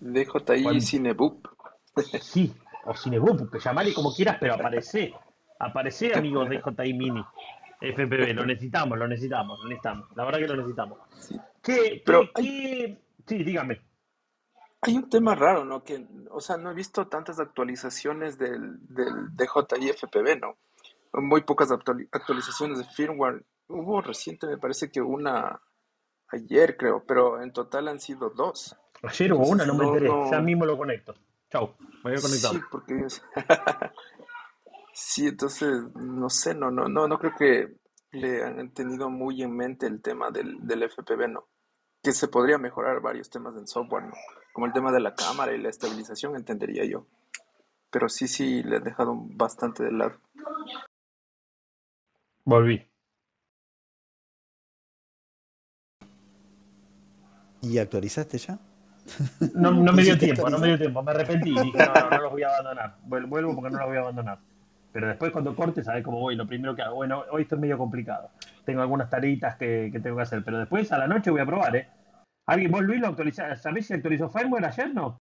DJI 0.00 0.80
Cineboop. 0.80 1.48
Sí, 2.22 2.50
o 2.86 2.96
Cineboop, 2.96 3.54
llamarle 3.58 3.92
como 3.92 4.14
quieras, 4.14 4.38
pero 4.40 4.54
aparece. 4.54 5.12
Aparece, 5.58 6.14
amigos 6.14 6.48
DJI 6.48 6.94
Mini. 6.94 7.22
FPV, 7.80 8.32
lo 8.32 8.46
necesitamos, 8.46 8.98
lo 8.98 9.08
necesitamos, 9.08 9.58
lo 9.58 9.68
necesitamos. 9.68 10.08
La 10.16 10.24
verdad 10.24 10.38
que 10.38 10.46
lo 10.46 10.56
necesitamos. 10.56 10.98
Sí. 11.18 11.38
¿Qué, 11.60 12.02
pero 12.04 12.30
Sí, 12.34 13.44
dígame. 13.44 13.80
Hay 14.80 14.96
un 14.96 15.08
tema 15.08 15.34
raro, 15.34 15.64
¿no? 15.64 15.84
Que, 15.84 16.04
o 16.30 16.40
sea, 16.40 16.56
no 16.56 16.70
he 16.70 16.74
visto 16.74 17.06
tantas 17.06 17.38
actualizaciones 17.38 18.38
del, 18.38 18.78
del 18.88 19.36
DJI 19.36 19.92
FPV, 19.92 20.40
¿no? 20.40 20.56
Muy 21.14 21.42
pocas 21.42 21.70
actualizaciones 21.70 22.78
de 22.78 22.84
firmware. 22.84 23.44
Hubo 23.68 24.00
reciente, 24.00 24.46
me 24.46 24.58
parece 24.58 24.90
que 24.90 25.00
una 25.00 25.60
ayer, 26.28 26.76
creo, 26.76 27.04
pero 27.06 27.42
en 27.42 27.52
total 27.52 27.88
han 27.88 28.00
sido 28.00 28.30
dos. 28.30 28.76
Ayer 29.02 29.32
hubo 29.32 29.46
una, 29.46 29.66
no 29.66 29.74
me 29.74 29.84
enteré. 29.84 30.10
Ya 30.30 30.40
mismo 30.40 30.64
lo 30.64 30.76
conecto. 30.76 31.14
Chau, 31.50 31.74
voy 32.02 32.14
a 32.14 32.20
conectar. 32.20 32.52
Sí, 32.52 32.60
porque 32.70 33.06
sí, 34.94 35.26
entonces 35.26 35.82
no 35.94 36.30
sé, 36.30 36.54
no, 36.54 36.70
no, 36.70 36.88
no, 36.88 37.06
no 37.06 37.18
creo 37.18 37.34
que 37.36 37.76
le 38.12 38.44
han 38.44 38.72
tenido 38.72 39.10
muy 39.10 39.42
en 39.42 39.54
mente 39.54 39.86
el 39.86 40.00
tema 40.00 40.30
del, 40.30 40.66
del 40.66 40.88
FPV, 40.88 41.28
¿no? 41.28 41.48
Que 42.02 42.12
se 42.12 42.28
podría 42.28 42.58
mejorar 42.58 43.00
varios 43.00 43.30
temas 43.30 43.54
en 43.56 43.66
software, 43.66 44.04
¿no? 44.04 44.14
Como 44.52 44.66
el 44.66 44.72
tema 44.72 44.92
de 44.92 45.00
la 45.00 45.14
cámara 45.14 45.54
y 45.54 45.58
la 45.58 45.70
estabilización, 45.70 46.36
entendería 46.36 46.84
yo. 46.84 47.06
Pero 47.90 48.08
sí, 48.08 48.28
sí, 48.28 48.62
le 48.62 48.76
he 48.76 48.80
dejado 48.80 49.14
bastante 49.16 49.84
de 49.84 49.92
lado. 49.92 50.18
Volví. 52.44 52.86
¿Y 57.62 57.78
actualizaste 57.78 58.38
ya? 58.38 58.58
No, 59.54 59.72
no 59.72 59.92
me 59.92 60.02
dio 60.02 60.18
tiempo, 60.18 60.48
no 60.48 60.58
me 60.58 60.68
dio 60.68 60.78
tiempo, 60.78 61.02
me 61.02 61.10
arrepentí. 61.12 61.50
Dije, 61.50 61.78
no, 61.78 61.94
no, 61.94 62.10
no 62.10 62.22
los 62.22 62.32
voy 62.32 62.42
a 62.42 62.48
abandonar. 62.48 62.96
Vuelvo 63.04 63.54
porque 63.54 63.70
no 63.70 63.78
los 63.78 63.88
voy 63.88 63.96
a 63.96 64.00
abandonar. 64.00 64.38
Pero 64.92 65.08
después 65.08 65.32
cuando 65.32 65.56
corte, 65.56 65.82
sabes 65.82 66.04
cómo 66.04 66.20
voy. 66.20 66.36
Lo 66.36 66.46
primero 66.46 66.74
que 66.74 66.82
hago, 66.82 66.96
bueno, 66.96 67.24
hoy 67.30 67.42
esto 67.42 67.54
es 67.54 67.60
medio 67.60 67.78
complicado. 67.78 68.30
Tengo 68.64 68.82
algunas 68.82 69.08
tareitas 69.08 69.56
que, 69.56 69.90
que, 69.92 70.00
tengo 70.00 70.16
que 70.16 70.22
hacer, 70.22 70.44
pero 70.44 70.58
después 70.58 70.90
a 70.92 70.98
la 70.98 71.06
noche 71.06 71.30
voy 71.30 71.40
a 71.40 71.46
probar, 71.46 71.76
¿eh? 71.76 71.88
¿Alguien, 72.46 72.70
vos 72.70 72.82
Luis, 72.82 73.00
lo 73.00 73.08
actualizaste? 73.08 73.56
¿Sabés 73.56 73.86
si 73.86 73.94
actualizó 73.94 74.28
firmware 74.28 74.66
ayer, 74.66 74.92
no? 74.92 75.18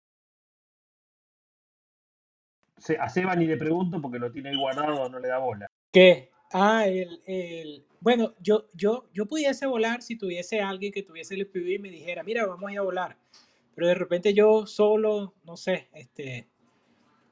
A 2.99 3.09
Seba 3.09 3.35
ni 3.35 3.45
le 3.45 3.57
pregunto 3.57 4.01
porque 4.01 4.19
lo 4.19 4.31
tiene 4.31 4.49
ahí 4.49 4.55
guardado, 4.55 5.09
no 5.09 5.19
le 5.19 5.27
da 5.27 5.37
bola. 5.37 5.67
¿Qué? 5.91 6.31
Ah, 6.51 6.87
el, 6.87 7.21
el, 7.27 7.85
bueno, 8.01 8.33
yo, 8.39 8.65
yo, 8.73 9.05
yo 9.13 9.25
pudiese 9.27 9.67
volar 9.67 10.01
si 10.01 10.17
tuviese 10.17 10.61
alguien 10.61 10.91
que 10.91 11.03
tuviese 11.03 11.35
el 11.35 11.41
FPV 11.41 11.75
y 11.75 11.79
me 11.79 11.89
dijera, 11.89 12.23
mira, 12.23 12.45
vamos 12.45 12.69
a 12.69 12.73
ir 12.73 12.79
a 12.79 12.83
volar. 12.83 13.17
Pero 13.75 13.87
de 13.87 13.95
repente 13.95 14.33
yo 14.33 14.65
solo, 14.65 15.35
no 15.45 15.55
sé, 15.57 15.89
este, 15.93 16.47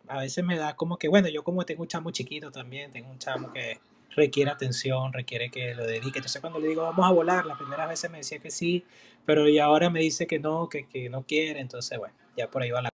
a 0.07 0.20
veces 0.20 0.43
me 0.43 0.57
da 0.57 0.76
como 0.76 0.97
que, 0.97 1.07
bueno, 1.07 1.28
yo 1.30 1.43
como 1.43 1.65
tengo 1.65 1.82
un 1.82 1.88
chamo 1.88 2.11
chiquito 2.11 2.51
también, 2.51 2.91
tengo 2.91 3.09
un 3.09 3.20
chamo 3.20 3.51
que 3.51 3.80
requiere 4.15 4.51
atención, 4.51 5.13
requiere 5.13 5.49
que 5.51 5.74
lo 5.76 5.86
dedique. 5.86 6.20
Entonces 6.20 6.41
cuando 6.41 6.59
le 6.59 6.68
digo, 6.68 6.84
vamos 6.84 7.05
a 7.05 7.11
volar, 7.11 7.45
las 7.45 7.57
primeras 7.57 7.88
veces 7.88 8.09
me 8.11 8.18
decía 8.18 8.39
que 8.39 8.51
sí, 8.51 8.86
pero 9.26 9.47
y 9.47 9.59
ahora 9.59 9.89
me 9.89 9.99
dice 9.99 10.28
que 10.28 10.39
no, 10.39 10.70
que, 10.70 10.88
que 10.88 11.09
no 11.09 11.24
quiere. 11.24 11.59
Entonces, 11.59 11.97
bueno, 11.97 12.15
ya 12.36 12.49
por 12.49 12.61
ahí 12.61 12.72
va 12.72 12.82
la... 12.82 12.89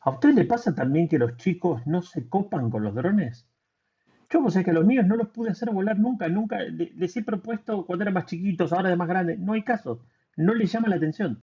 ¿A 0.00 0.10
usted 0.10 0.30
le 0.30 0.44
pasa 0.44 0.74
también 0.74 1.08
que 1.08 1.18
los 1.18 1.36
chicos 1.36 1.86
no 1.86 2.02
se 2.02 2.28
copan 2.28 2.70
con 2.70 2.84
los 2.84 2.94
drones? 2.94 3.47
Yo, 4.30 4.42
pues 4.42 4.56
es 4.56 4.64
que 4.64 4.72
los 4.72 4.84
míos 4.84 5.06
no 5.06 5.16
los 5.16 5.28
pude 5.28 5.50
hacer 5.50 5.70
volar 5.70 5.98
nunca, 5.98 6.28
nunca. 6.28 6.58
Les 6.62 7.16
he 7.16 7.22
propuesto 7.22 7.86
cuando 7.86 8.02
eran 8.02 8.14
más 8.14 8.26
chiquitos, 8.26 8.72
ahora 8.72 8.90
de 8.90 8.96
más 8.96 9.08
grandes. 9.08 9.38
No 9.38 9.54
hay 9.54 9.62
caso. 9.62 10.00
No 10.36 10.54
les 10.54 10.70
llama 10.70 10.88
la 10.88 10.96
atención. 10.96 11.42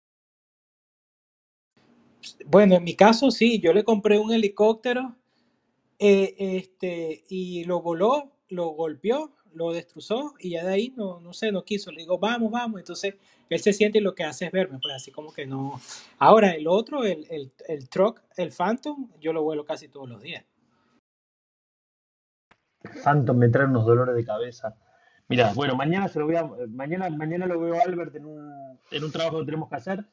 Bueno, 2.47 2.75
en 2.77 2.85
mi 2.85 2.95
caso 2.95 3.31
sí, 3.31 3.61
yo 3.61 3.73
le 3.73 3.85
compré 3.85 4.19
un 4.19 4.33
helicóptero 4.33 5.17
eh, 5.99 6.35
este, 6.39 7.25
y 7.29 7.65
lo 7.65 7.81
voló, 7.81 8.33
lo 8.49 8.69
golpeó, 8.71 9.33
lo 9.55 9.73
destrozó 9.73 10.35
y 10.39 10.51
ya 10.51 10.65
de 10.65 10.75
ahí 10.75 10.93
no, 10.97 11.21
no 11.21 11.33
sé, 11.33 11.53
no 11.53 11.65
quiso. 11.65 11.91
Le 11.91 12.03
digo, 12.03 12.19
vamos, 12.19 12.51
vamos. 12.51 12.79
Entonces 12.81 13.15
él 13.49 13.61
se 13.61 13.73
siente 13.73 13.99
y 13.99 14.03
lo 14.03 14.15
que 14.15 14.25
hace 14.25 14.47
es 14.47 14.53
verme, 14.53 14.79
pues 14.83 14.95
así 14.95 15.11
como 15.11 15.33
que 15.33 15.47
no. 15.47 15.81
Ahora 16.19 16.55
el 16.55 16.67
otro, 16.67 17.05
el, 17.05 17.27
el, 17.31 17.53
el 17.69 17.89
truck, 17.89 18.23
el 18.37 18.51
Phantom, 18.53 19.09
yo 19.21 19.33
lo 19.33 19.43
vuelo 19.43 19.65
casi 19.65 19.89
todos 19.89 20.09
los 20.09 20.21
días. 20.21 20.45
Phantom 22.87 23.37
me 23.37 23.49
trae 23.49 23.67
unos 23.67 23.87
dolores 23.87 24.15
de 24.15 24.25
cabeza. 24.25 24.75
Mira, 25.29 25.53
bueno, 25.55 25.75
mañana 25.75 26.09
se 26.09 26.19
lo 26.19 26.27
voy 26.27 26.37
a, 26.37 26.49
mañana, 26.69 27.11
mañana 27.11 27.47
lo 27.47 27.61
veo 27.61 27.75
a 27.75 27.83
Albert 27.85 28.15
en 28.15 28.27
un, 28.27 28.79
en 28.91 29.05
un 29.05 29.11
trabajo 29.11 29.41
que 29.41 29.47
tenemos 29.47 29.69
que 29.69 29.77
hacer. 29.77 30.05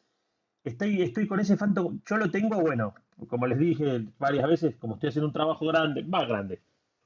Estoy, 0.63 1.01
estoy 1.01 1.27
con 1.27 1.39
ese 1.39 1.57
Phantom, 1.57 1.99
yo 2.05 2.17
lo 2.17 2.31
tengo, 2.31 2.59
bueno, 2.61 2.95
como 3.27 3.47
les 3.47 3.59
dije 3.59 4.05
varias 4.17 4.47
veces, 4.47 4.75
como 4.77 4.95
estoy 4.95 5.09
haciendo 5.09 5.27
un 5.27 5.33
trabajo 5.33 5.67
grande, 5.67 6.03
más 6.03 6.27
grande, 6.27 6.61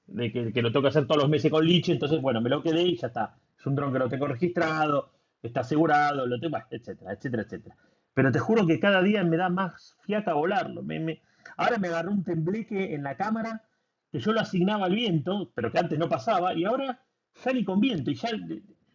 de 0.06 0.32
que, 0.32 0.54
que 0.54 0.62
lo 0.62 0.72
tengo 0.72 0.84
que 0.84 0.90
hacer 0.90 1.08
todos 1.08 1.24
los 1.24 1.30
meses 1.30 1.52
con 1.52 1.66
Liche, 1.66 1.92
entonces, 1.92 2.22
bueno, 2.22 2.40
me 2.40 2.50
lo 2.50 2.62
quedé 2.62 2.84
y 2.84 2.98
ya 2.98 3.08
está. 3.08 3.36
Es 3.60 3.66
un 3.66 3.76
dron 3.76 3.92
que 3.92 4.00
lo 4.00 4.10
tengo 4.10 4.28
registrado, 4.28 5.12
está 5.42 5.62
asegurado, 5.62 6.28
lo 6.28 6.40
tengo, 6.40 6.58
etcétera, 6.70 7.14
etcétera, 7.14 7.44
etcétera. 7.44 7.76
Pero 8.14 8.32
te 8.32 8.40
juro 8.40 8.66
que 8.66 8.80
cada 8.80 9.02
día 9.02 9.24
me 9.24 9.38
da 9.38 9.50
más 9.50 9.98
fiaca 10.02 10.34
volarlo. 10.34 10.82
Me, 10.84 11.22
ahora 11.58 11.78
me 11.78 11.88
agarró 11.88 12.12
un 12.12 12.24
tembleque 12.24 12.94
en 12.94 13.04
la 13.04 13.16
cámara 13.16 13.64
que 14.12 14.20
yo 14.20 14.32
lo 14.32 14.40
asignaba 14.40 14.86
al 14.86 14.96
viento, 14.96 15.52
pero 15.54 15.72
que 15.72 15.80
antes 15.80 16.00
no 16.00 16.10
pasaba, 16.10 16.54
y 16.54 16.66
ahora 16.66 17.02
ya 17.44 17.54
ni 17.54 17.64
con 17.64 17.80
viento. 17.80 18.12
Y 18.12 18.16
ya 18.16 18.30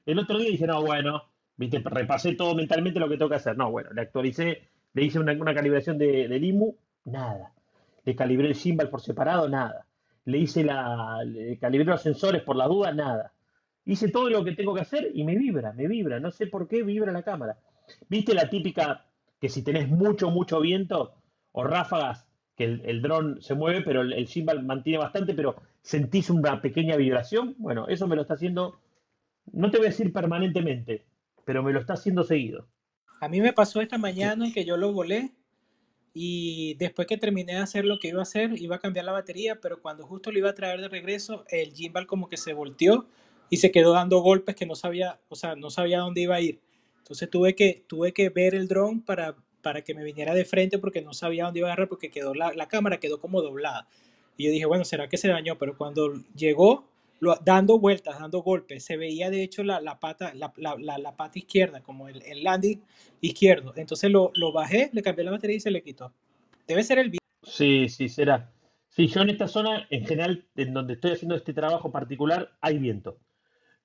el, 0.06 0.18
otro 0.18 0.38
día 0.38 0.50
dije, 0.50 0.66
no, 0.66 0.82
bueno, 0.82 1.22
viste, 1.56 1.82
repasé 1.84 2.34
todo 2.34 2.54
mentalmente 2.54 3.00
lo 3.00 3.08
que 3.08 3.16
tengo 3.16 3.28
que 3.28 3.36
hacer. 3.36 3.56
No, 3.56 3.70
bueno, 3.70 3.90
le 3.92 4.02
actualicé, 4.02 4.68
le 4.94 5.04
hice 5.04 5.18
una, 5.18 5.54
calibración 5.54 5.98
de, 5.98 6.28
de, 6.28 6.38
Limu, 6.38 6.74
nada. 7.04 7.52
Le 8.04 8.16
calibré 8.16 8.48
el 8.48 8.54
gimbal 8.54 8.88
por 8.88 9.00
separado, 9.00 9.48
nada. 9.48 9.86
Le 10.24 10.38
hice 10.38 10.64
la, 10.64 11.22
le 11.24 11.58
calibré 11.58 11.86
los 11.86 12.02
sensores 12.02 12.42
por 12.42 12.56
la 12.56 12.66
duda, 12.66 12.92
nada. 12.92 13.32
Hice 13.84 14.08
todo 14.08 14.30
lo 14.30 14.44
que 14.44 14.52
tengo 14.52 14.74
que 14.74 14.82
hacer 14.82 15.10
y 15.12 15.24
me 15.24 15.36
vibra, 15.36 15.72
me 15.72 15.88
vibra. 15.88 16.20
No 16.20 16.30
sé 16.30 16.46
por 16.46 16.68
qué 16.68 16.82
vibra 16.82 17.12
la 17.12 17.22
cámara. 17.22 17.58
¿Viste 18.08 18.34
la 18.34 18.48
típica 18.48 19.06
que 19.40 19.48
si 19.48 19.62
tenés 19.62 19.88
mucho, 19.88 20.30
mucho 20.30 20.60
viento 20.60 21.16
o 21.50 21.64
ráfagas, 21.64 22.26
que 22.56 22.64
el, 22.64 23.02
dron 23.02 23.40
se 23.40 23.54
mueve, 23.54 23.82
pero 23.82 24.02
el, 24.02 24.12
el 24.12 24.64
mantiene 24.64 24.98
bastante, 24.98 25.34
pero 25.34 25.56
sentís 25.80 26.30
una 26.30 26.60
pequeña 26.60 26.96
vibración. 26.96 27.54
Bueno, 27.58 27.88
eso 27.88 28.06
me 28.06 28.16
lo 28.16 28.22
está 28.22 28.34
haciendo, 28.34 28.78
no 29.52 29.70
te 29.70 29.78
voy 29.78 29.86
a 29.86 29.90
decir 29.90 30.12
permanentemente, 30.12 31.04
pero 31.44 31.62
me 31.62 31.72
lo 31.72 31.80
está 31.80 31.94
haciendo 31.94 32.22
seguido. 32.24 32.66
A 33.20 33.28
mí 33.28 33.40
me 33.40 33.52
pasó 33.52 33.80
esta 33.80 33.98
mañana 33.98 34.50
que 34.52 34.64
yo 34.64 34.76
lo 34.76 34.92
volé 34.92 35.32
y 36.14 36.74
después 36.74 37.06
que 37.06 37.16
terminé 37.16 37.54
de 37.54 37.60
hacer 37.60 37.84
lo 37.84 37.98
que 37.98 38.08
iba 38.08 38.20
a 38.20 38.22
hacer, 38.22 38.60
iba 38.60 38.76
a 38.76 38.80
cambiar 38.80 39.06
la 39.06 39.12
batería, 39.12 39.60
pero 39.60 39.80
cuando 39.80 40.06
justo 40.06 40.30
lo 40.30 40.38
iba 40.38 40.50
a 40.50 40.54
traer 40.54 40.80
de 40.80 40.88
regreso, 40.88 41.44
el 41.48 41.72
gimbal 41.72 42.06
como 42.06 42.28
que 42.28 42.36
se 42.36 42.52
volteó 42.52 43.06
y 43.48 43.58
se 43.58 43.70
quedó 43.70 43.92
dando 43.92 44.18
golpes 44.20 44.56
que 44.56 44.66
no 44.66 44.74
sabía, 44.74 45.20
o 45.28 45.36
sea, 45.36 45.56
no 45.56 45.70
sabía 45.70 46.00
dónde 46.00 46.22
iba 46.22 46.34
a 46.34 46.40
ir. 46.40 46.60
Entonces 46.98 47.30
tuve 47.30 47.54
que, 47.54 47.84
tuve 47.86 48.12
que 48.12 48.28
ver 48.28 48.54
el 48.54 48.68
dron 48.68 49.00
para, 49.02 49.36
para 49.62 49.82
que 49.82 49.94
me 49.94 50.04
viniera 50.04 50.34
de 50.34 50.44
frente 50.44 50.78
porque 50.78 51.02
no 51.02 51.14
sabía 51.14 51.44
dónde 51.44 51.60
iba 51.60 51.68
a 51.68 51.72
agarrar 51.72 51.88
porque 51.88 52.10
quedó 52.10 52.34
la, 52.34 52.52
la 52.52 52.68
cámara 52.68 52.98
quedó 52.98 53.18
como 53.18 53.40
doblada. 53.40 53.86
Y 54.36 54.44
yo 54.46 54.50
dije, 54.50 54.66
bueno, 54.66 54.84
¿será 54.84 55.08
que 55.08 55.16
se 55.16 55.28
dañó? 55.28 55.56
Pero 55.58 55.76
cuando 55.76 56.12
llegó, 56.34 56.88
lo, 57.20 57.36
dando 57.36 57.78
vueltas, 57.78 58.18
dando 58.18 58.42
golpes, 58.42 58.84
se 58.84 58.96
veía 58.96 59.30
de 59.30 59.42
hecho 59.42 59.62
la, 59.62 59.80
la 59.80 60.00
pata, 60.00 60.32
la, 60.34 60.52
la, 60.56 61.16
pata 61.16 61.38
izquierda, 61.38 61.80
como 61.80 62.08
el, 62.08 62.22
el 62.22 62.42
landing 62.42 62.82
izquierdo. 63.20 63.72
Entonces 63.76 64.10
lo, 64.10 64.32
lo, 64.34 64.52
bajé, 64.52 64.90
le 64.92 65.02
cambié 65.02 65.24
la 65.24 65.30
batería 65.30 65.56
y 65.56 65.60
se 65.60 65.70
le 65.70 65.82
quitó. 65.82 66.12
Debe 66.66 66.82
ser 66.82 66.98
el 66.98 67.10
viento. 67.10 67.22
Sí, 67.44 67.88
sí, 67.88 68.08
será. 68.08 68.50
Sí, 68.88 69.06
yo 69.06 69.22
en 69.22 69.30
esta 69.30 69.48
zona, 69.48 69.86
en 69.90 70.04
general, 70.04 70.44
en 70.56 70.74
donde 70.74 70.94
estoy 70.94 71.12
haciendo 71.12 71.34
este 71.34 71.54
trabajo 71.54 71.90
particular, 71.90 72.52
hay 72.60 72.78
viento. 72.78 73.16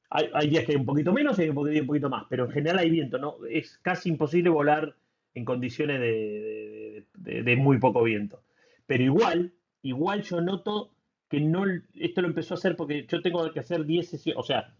Hay, 0.09 0.49
días 0.49 0.63
que 0.65 0.71
hay 0.71 0.77
un 0.77 0.85
poquito 0.85 1.11
menos 1.11 1.37
y 1.37 1.43
hay 1.43 1.49
un 1.49 1.85
poquito 1.85 2.09
más, 2.09 2.25
pero 2.29 2.45
en 2.45 2.51
general 2.51 2.79
hay 2.79 2.89
viento, 2.89 3.17
¿no? 3.17 3.37
Es 3.49 3.77
casi 3.79 4.07
imposible 4.09 4.49
volar 4.49 4.95
en 5.37 5.45
condiciones 5.45 6.01
de, 6.01 7.55
muy 7.57 7.77
poco 7.79 8.03
viento. 8.03 8.41
Pero 8.87 9.03
igual, 9.03 9.53
igual 9.83 10.23
yo 10.23 10.41
noto 10.41 10.91
que 11.29 11.39
no, 11.39 11.65
esto 11.93 12.21
lo 12.21 12.27
empezó 12.27 12.53
a 12.53 12.57
hacer 12.57 12.75
porque 12.75 13.05
yo 13.07 13.21
tengo 13.21 13.51
que 13.51 13.59
hacer 13.59 13.85
10 13.85 14.09
sesiones, 14.09 14.39
o 14.39 14.43
sea, 14.43 14.73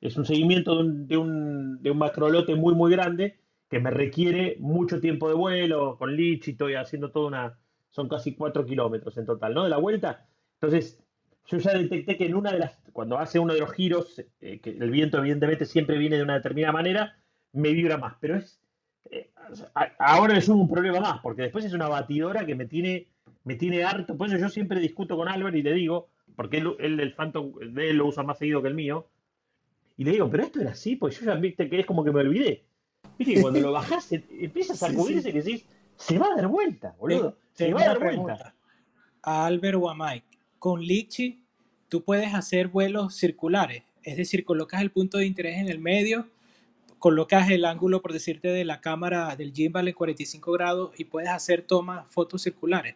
es 0.00 0.16
un 0.16 0.26
seguimiento 0.26 0.74
de 0.74 0.80
un, 0.82 1.06
de 1.08 1.16
un, 1.16 1.82
de 1.82 1.90
un 1.90 1.98
macrolote 1.98 2.54
muy, 2.56 2.74
muy 2.74 2.90
grande 2.90 3.38
que 3.70 3.80
me 3.80 3.90
requiere 3.90 4.56
mucho 4.58 5.00
tiempo 5.00 5.28
de 5.28 5.34
vuelo, 5.34 5.96
con 5.96 6.14
Lich 6.14 6.48
y 6.48 6.74
haciendo 6.74 7.10
toda 7.10 7.28
una, 7.28 7.58
son 7.88 8.08
casi 8.08 8.34
4 8.34 8.66
kilómetros 8.66 9.16
en 9.16 9.24
total, 9.24 9.54
¿no? 9.54 9.64
De 9.64 9.70
la 9.70 9.78
vuelta. 9.78 10.26
Entonces, 10.60 11.02
yo 11.46 11.56
ya 11.56 11.72
detecté 11.72 12.18
que 12.18 12.26
en 12.26 12.34
una 12.34 12.52
de 12.52 12.58
las, 12.58 12.76
cuando 12.92 13.18
hace 13.18 13.38
uno 13.38 13.54
de 13.54 13.60
los 13.60 13.72
giros, 13.72 14.22
eh, 14.40 14.60
que 14.60 14.70
el 14.70 14.90
viento 14.90 15.18
evidentemente 15.18 15.64
siempre 15.64 15.96
viene 15.96 16.18
de 16.18 16.22
una 16.22 16.34
determinada 16.34 16.72
manera, 16.72 17.16
me 17.52 17.72
vibra 17.72 17.96
más, 17.96 18.16
pero 18.20 18.36
es, 18.36 18.61
eh, 19.10 19.30
ahora 19.98 20.36
es 20.36 20.48
un 20.48 20.68
problema 20.68 21.00
más, 21.00 21.20
porque 21.20 21.42
después 21.42 21.64
es 21.64 21.72
una 21.72 21.88
batidora 21.88 22.46
que 22.46 22.54
me 22.54 22.66
tiene 22.66 23.06
me 23.44 23.56
tiene 23.56 23.84
harto. 23.84 24.16
Por 24.16 24.28
eso 24.28 24.36
yo 24.36 24.48
siempre 24.48 24.80
discuto 24.80 25.16
con 25.16 25.28
Albert 25.28 25.56
y 25.56 25.62
le 25.62 25.72
digo, 25.74 26.08
porque 26.36 26.58
él, 26.58 26.76
el 26.78 27.14
Phantom 27.14 27.52
de 27.54 27.90
él 27.90 27.96
lo 27.96 28.06
usa 28.06 28.22
más 28.22 28.38
seguido 28.38 28.62
que 28.62 28.68
el 28.68 28.74
mío, 28.74 29.08
y 29.96 30.04
le 30.04 30.12
digo, 30.12 30.30
pero 30.30 30.44
esto 30.44 30.60
era 30.60 30.70
así, 30.70 30.96
pues 30.96 31.18
yo 31.18 31.26
ya 31.26 31.34
viste 31.34 31.68
que 31.68 31.80
es 31.80 31.86
como 31.86 32.02
que 32.04 32.12
me 32.12 32.20
olvidé. 32.20 32.64
Viste 33.18 33.40
cuando 33.40 33.60
lo 33.60 33.72
bajás 33.72 34.10
empiezas 34.12 34.82
a 34.82 34.88
sacudirse 34.88 35.30
y 35.30 35.32
que 35.32 35.42
decís, 35.42 35.66
se 35.96 36.18
va 36.18 36.26
a 36.26 36.36
dar 36.36 36.48
vuelta, 36.48 36.94
boludo. 36.98 37.36
Se, 37.52 37.72
va 37.72 37.82
a 37.82 37.86
dar 37.88 37.98
vuelta. 37.98 38.54
A 39.22 39.46
Albert 39.46 39.78
o 39.80 39.90
a 39.90 39.94
Mike, 39.94 40.26
con 40.58 40.80
Litchi 40.80 41.42
tú 41.88 42.02
puedes 42.02 42.34
hacer 42.34 42.68
vuelos 42.68 43.14
circulares, 43.14 43.82
es 44.02 44.16
decir, 44.16 44.44
colocas 44.44 44.80
el 44.80 44.90
punto 44.90 45.18
de 45.18 45.26
interés 45.26 45.58
en 45.58 45.68
el 45.68 45.78
medio, 45.78 46.26
colocas 47.02 47.50
el 47.50 47.64
ángulo, 47.64 48.00
por 48.00 48.12
decirte, 48.12 48.48
de 48.48 48.64
la 48.64 48.80
cámara 48.80 49.34
del 49.34 49.52
gimbal 49.52 49.88
en 49.88 49.94
45 49.94 50.52
grados 50.52 50.92
y 50.96 51.04
puedes 51.04 51.30
hacer 51.30 51.62
tomas, 51.62 52.06
fotos 52.08 52.42
circulares. 52.42 52.94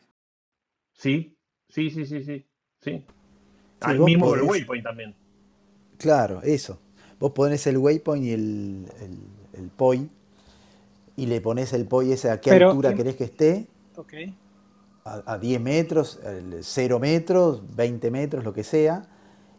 Sí, 0.94 1.36
sí, 1.68 1.90
sí, 1.90 2.06
sí, 2.06 2.22
sí. 2.22 2.46
sí. 2.80 3.04
Al 3.80 3.98
mismo 3.98 4.32
el 4.36 4.42
waypoint 4.42 4.84
también. 4.84 5.14
Claro, 5.98 6.40
eso. 6.42 6.78
Vos 7.18 7.32
pones 7.32 7.66
el 7.66 7.78
waypoint 7.78 8.24
y 8.24 8.30
el, 8.30 8.86
el, 9.54 9.70
POI 9.70 10.08
y 11.16 11.26
le 11.26 11.40
pones 11.40 11.72
el 11.72 11.86
POI 11.86 12.12
ese 12.12 12.30
a 12.30 12.40
qué 12.40 12.52
altura 12.52 12.94
querés 12.94 13.16
que 13.16 13.24
esté. 13.24 13.66
Ok. 13.96 14.14
A, 15.04 15.36
10 15.36 15.60
metros, 15.60 16.20
0 16.60 16.98
metros, 17.00 17.74
20 17.74 18.10
metros, 18.12 18.44
lo 18.44 18.54
que 18.54 18.62
sea. 18.62 19.02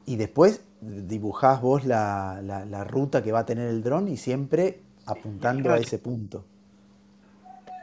Y 0.05 0.15
después 0.15 0.61
dibujás 0.81 1.61
vos 1.61 1.85
la, 1.85 2.41
la, 2.43 2.83
ruta 2.83 3.23
que 3.23 3.31
va 3.31 3.39
a 3.39 3.45
tener 3.45 3.69
el 3.69 3.83
dron 3.83 4.07
y 4.07 4.17
siempre 4.17 4.79
apuntando 5.05 5.71
a 5.71 5.77
ese 5.77 5.99
punto. 5.99 6.45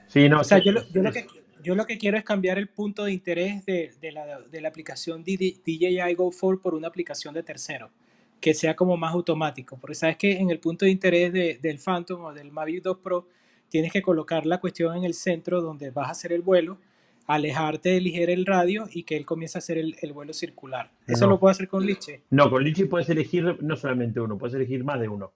Sí, 0.09 0.29
no, 0.29 0.41
o 0.41 0.45
sea, 0.45 0.59
yo 0.59 0.73
yo 0.93 1.03
lo 1.03 1.13
que 1.13 1.27
yo 1.65 1.75
lo 1.75 1.87
que 1.87 1.97
quiero 1.97 2.19
es 2.19 2.25
cambiar 2.25 2.59
el 2.59 2.69
punto 2.69 3.05
de 3.05 3.13
interés 3.13 3.65
de, 3.65 3.93
de, 4.01 4.13
la, 4.13 4.39
de 4.41 4.61
la, 4.61 4.69
aplicación 4.69 5.25
DJI 5.25 6.15
Go 6.15 6.31
4 6.31 6.61
por 6.61 6.75
una 6.75 6.89
aplicación 6.89 7.33
de 7.33 7.43
tercero, 7.43 7.91
que 8.39 8.53
sea 8.53 8.77
como 8.77 8.99
más 8.99 9.15
automático. 9.15 9.79
Porque 9.81 9.95
sabes 9.95 10.19
que 10.19 10.33
en 10.33 10.51
el 10.51 10.61
punto 10.61 10.85
de 10.85 10.91
interés 10.91 11.33
del 11.33 11.79
Phantom 11.79 12.23
o 12.27 12.35
del 12.35 12.53
Mavic 12.53 12.83
2 12.83 12.99
Pro 12.99 13.27
tienes 13.71 13.91
que 13.91 14.03
colocar 14.03 14.45
la 14.45 14.61
cuestión 14.61 14.95
en 14.95 15.05
el 15.05 15.15
centro 15.15 15.63
donde 15.63 15.91
vas 15.91 16.09
a 16.09 16.11
hacer 16.11 16.33
el 16.35 16.43
vuelo, 16.43 16.79
alejarte, 17.27 17.97
elegir 17.97 18.31
el 18.31 18.47
radio 18.47 18.87
y 18.93 19.05
que 19.05 19.16
él 19.16 19.25
comience 19.25 19.59
a 19.59 19.61
hacer 19.61 19.79
el, 19.79 19.97
el 20.01 20.12
vuelo 20.12 20.33
circular. 20.33 20.91
¿Eso 21.07 21.27
lo 21.27 21.39
puedo 21.39 21.51
hacer 21.51 21.68
con 21.68 21.85
Liche? 21.85 22.22
No, 22.31 22.51
con 22.51 22.62
Liche 22.62 22.87
puedes 22.87 23.09
elegir 23.09 23.62
no 23.62 23.77
solamente 23.77 24.20
uno, 24.20 24.39
puedes 24.39 24.55
elegir 24.55 24.85
más 24.85 25.01
de 25.01 25.09
uno. 25.09 25.33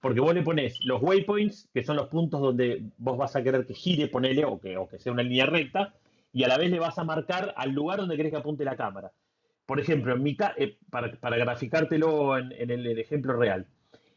Porque 0.00 0.20
vos 0.20 0.34
le 0.34 0.42
pones 0.42 0.78
los 0.84 1.02
waypoints, 1.02 1.68
que 1.72 1.82
son 1.82 1.96
los 1.96 2.08
puntos 2.08 2.40
donde 2.40 2.82
vos 2.98 3.16
vas 3.16 3.34
a 3.34 3.42
querer 3.42 3.66
que 3.66 3.74
gire, 3.74 4.08
ponele, 4.08 4.44
o 4.44 4.60
que, 4.60 4.76
o 4.76 4.88
que 4.88 4.98
sea 4.98 5.12
una 5.12 5.22
línea 5.22 5.46
recta, 5.46 5.94
y 6.32 6.44
a 6.44 6.48
la 6.48 6.58
vez 6.58 6.70
le 6.70 6.78
vas 6.78 6.98
a 6.98 7.04
marcar 7.04 7.54
al 7.56 7.72
lugar 7.72 7.98
donde 7.98 8.16
querés 8.16 8.30
que 8.30 8.38
apunte 8.38 8.64
la 8.64 8.76
cámara. 8.76 9.12
Por 9.64 9.80
ejemplo, 9.80 10.14
en 10.14 10.22
mi 10.22 10.36
eh, 10.58 10.78
para, 10.90 11.10
para, 11.18 11.36
graficártelo 11.38 12.38
en, 12.38 12.70
el, 12.70 12.98
ejemplo 12.98 13.36
real. 13.36 13.66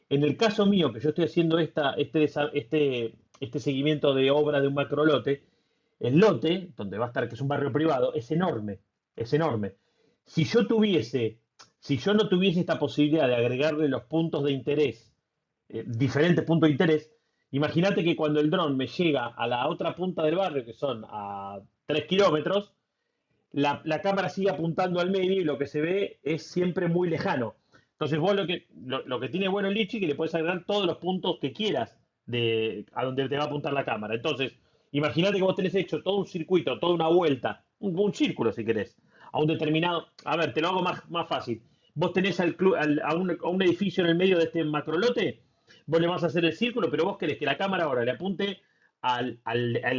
En 0.09 0.23
el 0.23 0.37
caso 0.37 0.65
mío, 0.65 0.93
que 0.93 0.99
yo 0.99 1.09
estoy 1.09 1.25
haciendo 1.25 1.57
esta, 1.59 1.93
este, 1.93 2.29
este, 2.53 3.15
este 3.39 3.59
seguimiento 3.59 4.13
de 4.13 4.31
obra 4.31 4.61
de 4.61 4.67
un 4.67 4.73
macrolote, 4.73 5.43
el 5.99 6.17
lote, 6.17 6.71
donde 6.75 6.97
va 6.97 7.05
a 7.05 7.07
estar, 7.09 7.27
que 7.27 7.35
es 7.35 7.41
un 7.41 7.47
barrio 7.47 7.71
privado, 7.71 8.13
es 8.13 8.31
enorme, 8.31 8.79
es 9.15 9.33
enorme. 9.33 9.75
Si 10.25 10.45
yo 10.45 10.65
tuviese, 10.67 11.39
si 11.79 11.97
yo 11.97 12.13
no 12.13 12.29
tuviese 12.29 12.61
esta 12.61 12.79
posibilidad 12.79 13.27
de 13.27 13.35
agregarle 13.35 13.89
los 13.89 14.03
puntos 14.03 14.43
de 14.43 14.51
interés 14.51 15.09
eh, 15.69 15.83
diferentes 15.85 16.43
puntos 16.45 16.67
de 16.67 16.71
interés, 16.71 17.11
imagínate 17.51 18.03
que 18.03 18.15
cuando 18.15 18.39
el 18.39 18.49
dron 18.49 18.75
me 18.75 18.87
llega 18.87 19.27
a 19.27 19.47
la 19.47 19.67
otra 19.67 19.95
punta 19.95 20.23
del 20.23 20.35
barrio, 20.35 20.65
que 20.65 20.73
son 20.73 21.05
a 21.07 21.59
3 21.85 22.05
kilómetros, 22.05 22.73
la, 23.51 24.01
cámara 24.01 24.29
sigue 24.29 24.49
apuntando 24.49 24.99
al 24.99 25.11
medio 25.11 25.41
y 25.41 25.43
lo 25.43 25.57
que 25.57 25.67
se 25.67 25.81
ve 25.81 26.19
es 26.23 26.43
siempre 26.43 26.87
muy 26.87 27.09
lejano. 27.09 27.55
Entonces 27.93 28.19
vos 28.19 28.35
lo 28.35 28.47
que, 28.47 28.67
lo, 28.85 29.19
que 29.19 29.29
tiene 29.29 29.47
bueno 29.47 29.67
el 29.67 29.73
Litchi 29.75 29.97
es 29.97 30.01
que 30.01 30.07
le 30.07 30.15
puedes 30.15 30.33
agregar 30.33 30.65
todos 30.65 30.85
los 30.85 30.97
puntos 30.97 31.37
que 31.39 31.51
quieras 31.51 31.97
de, 32.25 32.85
a 32.93 33.05
donde 33.05 33.27
te 33.27 33.37
va 33.37 33.43
a 33.43 33.47
apuntar 33.47 33.73
la 33.73 33.85
cámara. 33.85 34.15
Entonces, 34.15 34.53
imagínate 34.91 35.37
que 35.37 35.43
vos 35.43 35.55
tenés 35.55 35.75
hecho 35.75 36.01
todo 36.01 36.17
un 36.17 36.27
circuito, 36.27 36.79
toda 36.79 36.93
una 36.93 37.07
vuelta, 37.07 37.63
un, 37.79 38.13
círculo 38.13 38.51
si 38.51 38.65
querés, 38.65 38.97
a 39.31 39.39
un 39.39 39.47
determinado... 39.47 40.07
A 40.25 40.35
ver, 40.35 40.53
te 40.53 40.61
lo 40.61 40.69
hago 40.69 40.81
más, 40.81 41.09
más 41.09 41.27
fácil. 41.27 41.61
Vos 41.93 42.13
tenés 42.13 42.39
al, 42.39 42.55
a, 43.03 43.15
un, 43.15 43.31
a 43.31 43.47
un 43.47 43.61
edificio 43.61 44.03
en 44.03 44.09
el 44.11 44.15
medio 44.15 44.37
de 44.37 44.45
este 44.45 44.63
macrolote 44.63 45.41
vos 45.85 46.01
le 46.01 46.07
vas 46.07 46.23
a 46.23 46.27
hacer 46.27 46.45
el 46.45 46.53
círculo, 46.53 46.89
pero 46.89 47.05
vos 47.05 47.17
querés 47.17 47.37
que 47.37 47.45
la 47.45 47.57
cámara 47.57 47.85
ahora 47.85 48.03
le 48.03 48.11
apunte 48.11 48.61
al, 49.01 49.39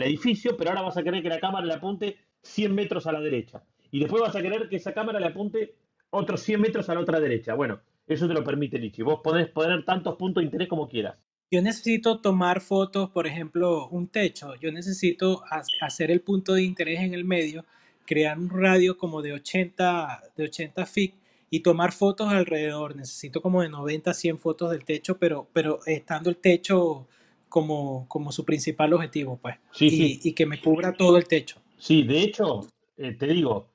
edificio, 0.03 0.57
pero 0.57 0.70
ahora 0.70 0.82
vas 0.82 0.97
a 0.97 1.03
querer 1.03 1.22
que 1.22 1.28
la 1.28 1.41
cámara 1.41 1.66
le 1.66 1.74
apunte 1.74 2.18
100 2.43 2.74
metros 2.74 3.07
a 3.07 3.12
la 3.12 3.20
derecha. 3.20 3.62
Y 3.91 4.01
después 4.01 4.22
vas 4.22 4.36
a 4.36 4.43
querer 4.43 4.68
que 4.68 4.76
esa 4.76 4.93
cámara 4.93 5.20
le 5.20 5.26
apunte 5.26 5.76
otros 6.11 6.41
100 6.43 6.61
metros 6.61 6.88
a 6.88 6.95
la 6.95 7.01
otra 7.01 7.20
derecha. 7.20 7.55
Bueno, 7.55 7.80
eso 8.07 8.28
te 8.28 8.34
lo 8.34 8.45
permite 8.45 8.78
Lichi. 8.78 9.03
Vos 9.03 9.20
podés 9.22 9.49
poner 9.49 9.84
tantos 9.84 10.16
puntos 10.16 10.43
de 10.43 10.47
interés 10.47 10.68
como 10.68 10.88
quieras. 10.88 11.16
Yo 11.53 11.61
necesito 11.63 12.21
tomar 12.21 12.61
fotos, 12.61 13.11
por 13.11 13.27
ejemplo, 13.27 13.89
un 13.89 14.07
techo. 14.07 14.55
Yo 14.61 14.71
necesito 14.71 15.43
hacer 15.81 16.13
el 16.13 16.21
punto 16.21 16.55
de 16.55 16.63
interés 16.63 17.01
en 17.01 17.13
el 17.13 17.25
medio, 17.25 17.65
crear 18.07 18.39
un 18.39 18.51
radio 18.51 18.97
como 18.97 19.21
de 19.21 19.33
80, 19.33 20.23
de 20.37 20.45
80 20.45 20.87
feet 20.87 21.15
y 21.51 21.61
tomar 21.61 21.91
fotos 21.91 22.29
alrededor. 22.29 22.95
Necesito 22.95 23.43
como 23.43 23.63
de 23.63 23.69
90 23.69 24.13
a 24.13 24.15
100 24.15 24.39
fotos 24.39 24.71
del 24.71 24.85
techo, 24.85 25.19
pero, 25.19 25.49
pero 25.53 25.81
estando 25.87 26.31
el 26.31 26.37
techo 26.37 27.09
como, 27.49 28.07
como 28.07 28.31
su 28.31 28.45
principal 28.45 28.93
objetivo, 28.93 29.37
pues. 29.43 29.57
y, 29.81 30.21
y, 30.23 30.33
que 30.35 30.47
me 30.47 30.61
cubra 30.61 30.93
todo 30.93 31.17
el 31.17 31.27
techo. 31.27 31.61
Sí, 31.77 32.05
de 32.05 32.21
hecho, 32.21 32.61
eh, 32.97 33.17
te 33.19 33.27
digo, 33.27 33.67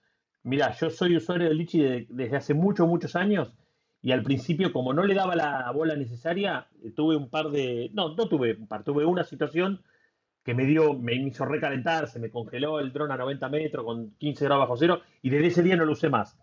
mira, 0.43 0.73
yo 0.79 0.89
soy 0.89 1.17
usuario 1.17 1.49
de 1.49 1.55
Lichi 1.55 2.05
desde 2.07 2.37
hace 2.37 2.53
muchos, 2.53 2.87
muchos 2.87 3.17
años. 3.17 3.51
Y 4.05 4.11
al 4.11 4.21
principio, 4.21 4.71
como 4.71 4.93
no 4.93 5.03
le 5.03 5.15
daba 5.15 5.35
la 5.35 5.71
bola 5.71 5.95
necesaria, 5.95 6.67
eh, 6.83 6.91
tuve 6.91 7.15
un 7.15 7.27
par 7.27 7.49
de. 7.49 7.89
No, 7.91 8.13
no 8.13 8.29
tuve 8.29 8.53
un 8.53 8.67
par, 8.67 8.83
tuve 8.83 9.03
una 9.03 9.23
situación 9.23 9.81
que 10.43 10.53
me 10.53 10.67
dio, 10.67 10.93
me 10.93 11.15
hizo 11.15 11.43
recalentar, 11.43 12.07
se 12.07 12.19
me 12.19 12.29
congeló 12.29 12.79
el 12.79 12.93
dron 12.93 13.11
a 13.11 13.17
90 13.17 13.49
metros 13.49 13.83
con 13.83 14.11
15 14.11 14.45
grados 14.45 14.61
bajo 14.65 14.77
cero, 14.77 15.01
y 15.23 15.31
desde 15.31 15.47
ese 15.47 15.63
día 15.63 15.75
no 15.75 15.85
lo 15.85 15.93
usé 15.93 16.09
más. 16.09 16.37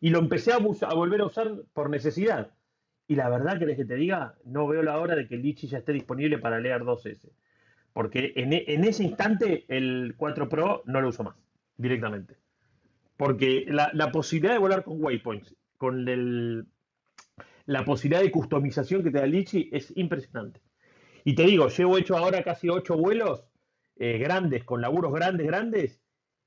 Y 0.00 0.10
lo 0.10 0.18
empecé 0.18 0.54
a, 0.54 0.58
volver 0.58 1.20
a 1.20 1.26
usar 1.26 1.52
por 1.72 1.88
necesidad. 1.88 2.50
Y 3.06 3.14
la 3.14 3.28
verdad 3.28 3.60
que 3.60 3.76
que 3.76 3.84
te 3.84 3.94
diga, 3.94 4.34
no 4.44 4.66
veo 4.66 4.82
la 4.82 4.98
hora 4.98 5.14
de 5.14 5.28
que 5.28 5.36
el 5.36 5.42
Litchi 5.42 5.68
ya 5.68 5.78
esté 5.78 5.92
disponible 5.92 6.38
para 6.38 6.58
leer 6.58 6.82
2S. 6.82 7.30
Porque 7.92 8.32
en, 8.34 8.54
e, 8.54 8.64
ese 8.66 9.04
instante 9.04 9.66
el 9.68 10.14
4 10.16 10.48
Pro 10.48 10.82
no 10.86 11.00
lo 11.00 11.10
uso 11.10 11.22
más 11.22 11.36
directamente. 11.76 12.34
Porque 13.16 13.66
la, 13.68 14.10
posibilidad 14.10 14.54
de 14.54 14.58
volar 14.58 14.82
con 14.82 15.00
waypoints, 15.00 15.54
con 15.78 16.08
la 17.66 17.84
posibilidad 17.84 18.22
de 18.22 18.30
customización 18.30 19.02
que 19.02 19.10
te 19.10 19.18
da 19.18 19.26
Litchi 19.26 19.70
es 19.72 19.92
impresionante. 19.96 20.60
Y 21.24 21.34
te 21.34 21.44
digo, 21.44 21.68
llevo 21.68 21.98
hecho 21.98 22.16
ahora 22.16 22.42
casi 22.42 22.68
8 22.68 22.96
vuelos 22.96 23.44
eh, 23.96 24.18
grandes, 24.18 24.64
con 24.64 24.80
laburos 24.80 25.12
grandes, 25.12 25.46
grandes, 25.46 26.00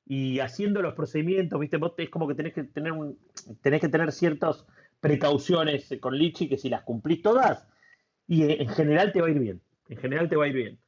y 0.05 0.39
haciendo 0.39 0.81
los 0.81 0.93
procedimientos, 0.93 1.59
¿viste? 1.59 1.77
Vos 1.77 1.93
es 1.97 2.09
como 2.09 2.27
que 2.27 2.35
tenés 2.35 2.53
que 2.53 2.63
tener 2.63 2.91
un, 2.91 3.17
que 3.61 3.89
tener 3.89 4.11
ciertas 4.11 4.65
precauciones 4.99 5.89
con 5.99 6.17
Lichi 6.17 6.47
que 6.47 6.57
si 6.57 6.69
las 6.69 6.83
cumplís 6.83 7.21
todas, 7.21 7.67
y 8.27 8.43
en 8.43 8.69
general 8.69 9.11
te 9.11 9.21
va 9.21 9.27
a 9.27 9.31
ir 9.31 9.39
bien. 9.39 9.61
En 9.89 9.97
general 9.97 10.29
te 10.29 10.35
va 10.35 10.45
a 10.45 10.47
ir 10.47 10.55
bien. 10.55 10.79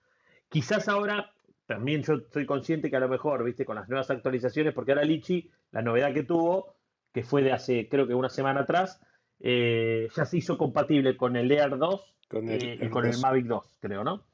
Quizás 0.49 0.88
ahora, 0.88 1.32
también 1.65 2.03
yo 2.03 2.19
soy 2.32 2.45
consciente 2.45 2.89
que 2.89 2.97
a 2.97 2.99
lo 2.99 3.09
mejor, 3.09 3.43
viste, 3.43 3.65
con 3.65 3.75
las 3.75 3.88
nuevas 3.89 4.09
actualizaciones, 4.09 4.73
porque 4.73 4.91
ahora 4.91 5.05
Lichi, 5.05 5.49
la 5.71 5.82
novedad 5.82 6.13
que 6.13 6.23
tuvo, 6.23 6.75
que 7.13 7.23
fue 7.23 7.41
de 7.41 7.51
hace 7.51 7.88
creo 7.89 8.07
que 8.07 8.13
una 8.13 8.30
semana 8.30 8.61
atrás, 8.61 9.01
eh, 9.39 10.07
ya 10.15 10.25
se 10.25 10.37
hizo 10.37 10.57
compatible 10.57 11.15
con 11.15 11.35
el 11.35 11.51
Air 11.51 11.77
2 11.77 12.15
eh, 12.31 12.77
y 12.81 12.89
con 12.89 13.05
el 13.05 13.17
Mavic 13.17 13.45
2, 13.45 13.77
creo, 13.79 14.03
¿no? 14.03 14.25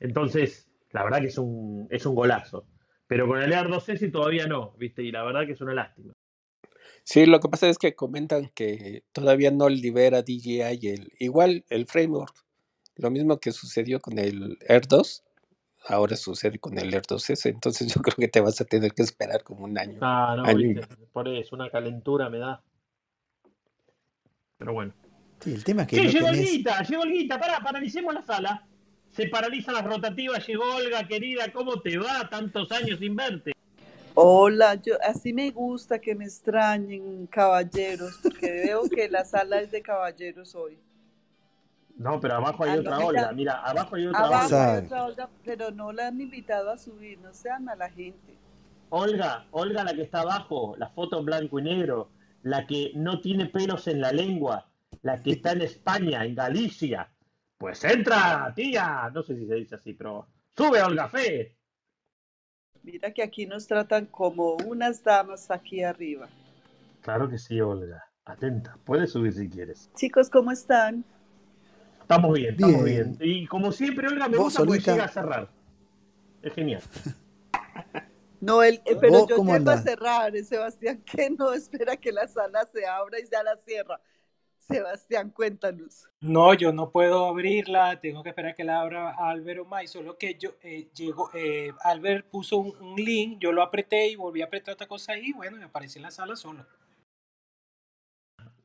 Entonces, 0.00 0.68
la 0.92 1.04
verdad 1.04 1.20
que 1.20 1.26
es 1.26 1.38
un, 1.38 1.86
es 1.90 2.06
un 2.06 2.14
golazo. 2.14 2.66
Pero 3.06 3.26
con 3.26 3.40
el 3.42 3.52
Air 3.52 3.68
2S 3.68 4.12
todavía 4.12 4.46
no, 4.46 4.74
¿viste? 4.78 5.02
Y 5.02 5.10
la 5.10 5.22
verdad 5.24 5.46
que 5.46 5.52
es 5.52 5.60
una 5.60 5.74
lástima. 5.74 6.12
Sí, 7.04 7.24
lo 7.24 7.40
que 7.40 7.48
pasa 7.48 7.68
es 7.68 7.78
que 7.78 7.94
comentan 7.94 8.50
que 8.54 9.02
todavía 9.12 9.50
no 9.50 9.70
libera 9.70 10.22
DJI 10.22 10.60
el, 10.60 11.12
igual 11.18 11.64
el 11.70 11.86
framework. 11.86 12.34
Lo 12.96 13.10
mismo 13.10 13.38
que 13.38 13.52
sucedió 13.52 14.00
con 14.00 14.18
el 14.18 14.58
Air 14.68 14.86
2, 14.86 15.24
ahora 15.86 16.16
sucede 16.16 16.58
con 16.58 16.78
el 16.78 16.92
Air 16.92 17.02
2S. 17.02 17.48
Entonces 17.48 17.94
yo 17.94 18.00
creo 18.02 18.16
que 18.16 18.28
te 18.28 18.42
vas 18.42 18.60
a 18.60 18.66
tener 18.66 18.92
que 18.92 19.02
esperar 19.02 19.42
como 19.42 19.64
un 19.64 19.78
año. 19.78 19.98
Ah, 20.02 20.36
no, 20.36 20.82
por 21.12 21.28
eso, 21.28 21.56
una 21.56 21.70
calentura 21.70 22.28
me 22.28 22.38
da. 22.38 22.62
Pero 24.58 24.72
bueno. 24.72 24.92
Sí, 25.40 25.54
el 25.54 25.64
tema 25.64 25.82
es 25.82 25.88
que. 25.88 25.96
Sí, 25.96 26.08
llegó 26.08 26.28
Olguita, 26.28 26.82
llegó 26.82 27.02
Olguita, 27.02 27.38
pará, 27.38 27.60
paralicemos 27.60 28.12
la 28.12 28.22
sala. 28.22 28.66
Se 29.10 29.28
paralizan 29.28 29.74
las 29.74 29.84
rotativas, 29.84 30.46
llegó 30.46 30.64
Olga, 30.76 31.06
querida, 31.06 31.50
¿cómo 31.52 31.80
te 31.80 31.96
va? 31.96 32.28
Tantos 32.28 32.70
años 32.72 32.98
sin 32.98 33.16
verte. 33.16 33.52
Hola, 34.14 34.74
yo 34.74 34.94
así 35.08 35.32
me 35.32 35.50
gusta 35.52 36.00
que 36.00 36.14
me 36.14 36.24
extrañen 36.24 37.26
caballeros, 37.28 38.18
porque 38.22 38.50
veo 38.50 38.82
que 38.88 39.08
la 39.08 39.24
sala 39.24 39.60
es 39.60 39.70
de 39.70 39.80
caballeros 39.80 40.54
hoy. 40.56 40.76
No, 41.96 42.20
pero 42.20 42.34
abajo 42.34 42.64
hay 42.64 42.70
ah, 42.70 42.80
otra 42.80 42.98
Olga, 42.98 43.32
mira, 43.32 43.60
abajo 43.62 43.96
hay 43.96 44.06
otra 44.06 44.20
abajo 44.20 44.56
Hay 44.56 44.84
otra 44.84 45.04
Olga, 45.04 45.28
pero 45.44 45.70
no 45.70 45.92
la 45.92 46.08
han 46.08 46.20
invitado 46.20 46.70
a 46.70 46.78
subir, 46.78 47.18
no 47.20 47.32
sean 47.32 47.68
a 47.68 47.76
la 47.76 47.90
gente. 47.90 48.34
Olga, 48.90 49.46
Olga 49.52 49.84
la 49.84 49.94
que 49.94 50.02
está 50.02 50.20
abajo, 50.20 50.74
la 50.78 50.88
foto 50.88 51.18
en 51.18 51.24
blanco 51.24 51.58
y 51.60 51.62
negro, 51.62 52.08
la 52.42 52.66
que 52.66 52.92
no 52.94 53.20
tiene 53.20 53.46
pelos 53.46 53.86
en 53.88 54.00
la 54.00 54.12
lengua, 54.12 54.70
la 55.02 55.22
que 55.22 55.32
está 55.32 55.52
en 55.52 55.62
España, 55.62 56.24
en 56.24 56.34
Galicia. 56.34 57.10
Pues 57.56 57.82
entra, 57.84 58.52
tía. 58.54 59.10
No 59.12 59.22
sé 59.22 59.36
si 59.36 59.46
se 59.46 59.54
dice 59.54 59.74
así, 59.74 59.94
pero 59.94 60.28
sube 60.56 60.82
Olga 60.82 61.08
Fe. 61.08 61.56
Mira 62.82 63.12
que 63.12 63.22
aquí 63.22 63.46
nos 63.46 63.66
tratan 63.66 64.06
como 64.06 64.54
unas 64.66 65.02
damas 65.02 65.50
aquí 65.50 65.82
arriba. 65.82 66.28
Claro 67.00 67.28
que 67.28 67.38
sí, 67.38 67.60
Olga. 67.60 68.04
Atenta, 68.24 68.76
puedes 68.84 69.12
subir 69.12 69.32
si 69.32 69.48
quieres. 69.48 69.90
Chicos, 69.94 70.30
¿cómo 70.30 70.52
están? 70.52 71.04
Estamos 72.00 72.32
bien, 72.34 72.54
estamos 72.54 72.84
bien. 72.84 73.16
Y 73.20 73.46
como 73.46 73.72
siempre, 73.72 74.06
Olga, 74.06 74.28
me 74.28 74.36
gusta 74.36 74.64
porque 74.64 74.80
llega 74.80 75.04
a 75.04 75.08
cerrar. 75.08 75.48
Es 76.42 76.52
genial. 76.54 76.82
No, 78.40 78.62
el, 78.62 78.76
eh, 78.84 78.96
pero 79.00 79.26
yo 79.26 79.36
llego 79.42 79.70
a 79.70 79.78
cerrar, 79.78 80.32
Sebastián, 80.44 81.02
que 81.06 81.30
no 81.30 81.52
espera 81.52 81.96
que 81.96 82.12
la 82.12 82.28
sala 82.28 82.66
se 82.66 82.86
abra 82.86 83.18
y 83.18 83.28
ya 83.30 83.42
la 83.42 83.56
cierra. 83.56 84.00
Sebastián, 84.58 85.30
cuéntanos. 85.30 86.06
No, 86.20 86.52
yo 86.52 86.72
no 86.72 86.90
puedo 86.90 87.26
abrirla, 87.26 88.00
tengo 88.00 88.22
que 88.22 88.28
esperar 88.28 88.54
que 88.54 88.64
la 88.64 88.80
abra 88.80 89.14
Albert 89.16 89.60
o 89.60 89.64
May, 89.64 89.88
solo 89.88 90.18
que 90.18 90.34
yo 90.34 90.56
eh, 90.62 90.90
llegó, 90.94 91.30
eh, 91.32 91.72
Albert 91.82 92.26
puso 92.28 92.58
un, 92.58 92.96
link, 92.96 93.38
yo 93.40 93.50
lo 93.50 93.62
apreté 93.62 94.08
y 94.08 94.16
volví 94.16 94.42
a 94.42 94.44
apretar 94.44 94.74
otra 94.74 94.86
cosa 94.86 95.12
ahí, 95.12 95.32
bueno, 95.32 95.56
me 95.56 95.64
apareció 95.64 96.00
en 96.00 96.02
la 96.02 96.10
sala 96.10 96.36
solo. 96.36 96.66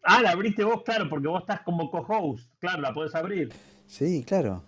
Ah, 0.02 0.22
la 0.22 0.32
abriste 0.32 0.66
vos, 0.66 0.84
claro, 0.84 1.08
porque 1.10 1.28
vos 1.28 1.40
estás 1.40 1.62
como 1.62 1.90
co-host, 1.90 2.52
claro, 2.60 2.82
la 2.82 2.94
puedes 2.94 3.16
abrir. 3.16 3.54
Sí, 3.88 4.26
claro. 4.26 4.62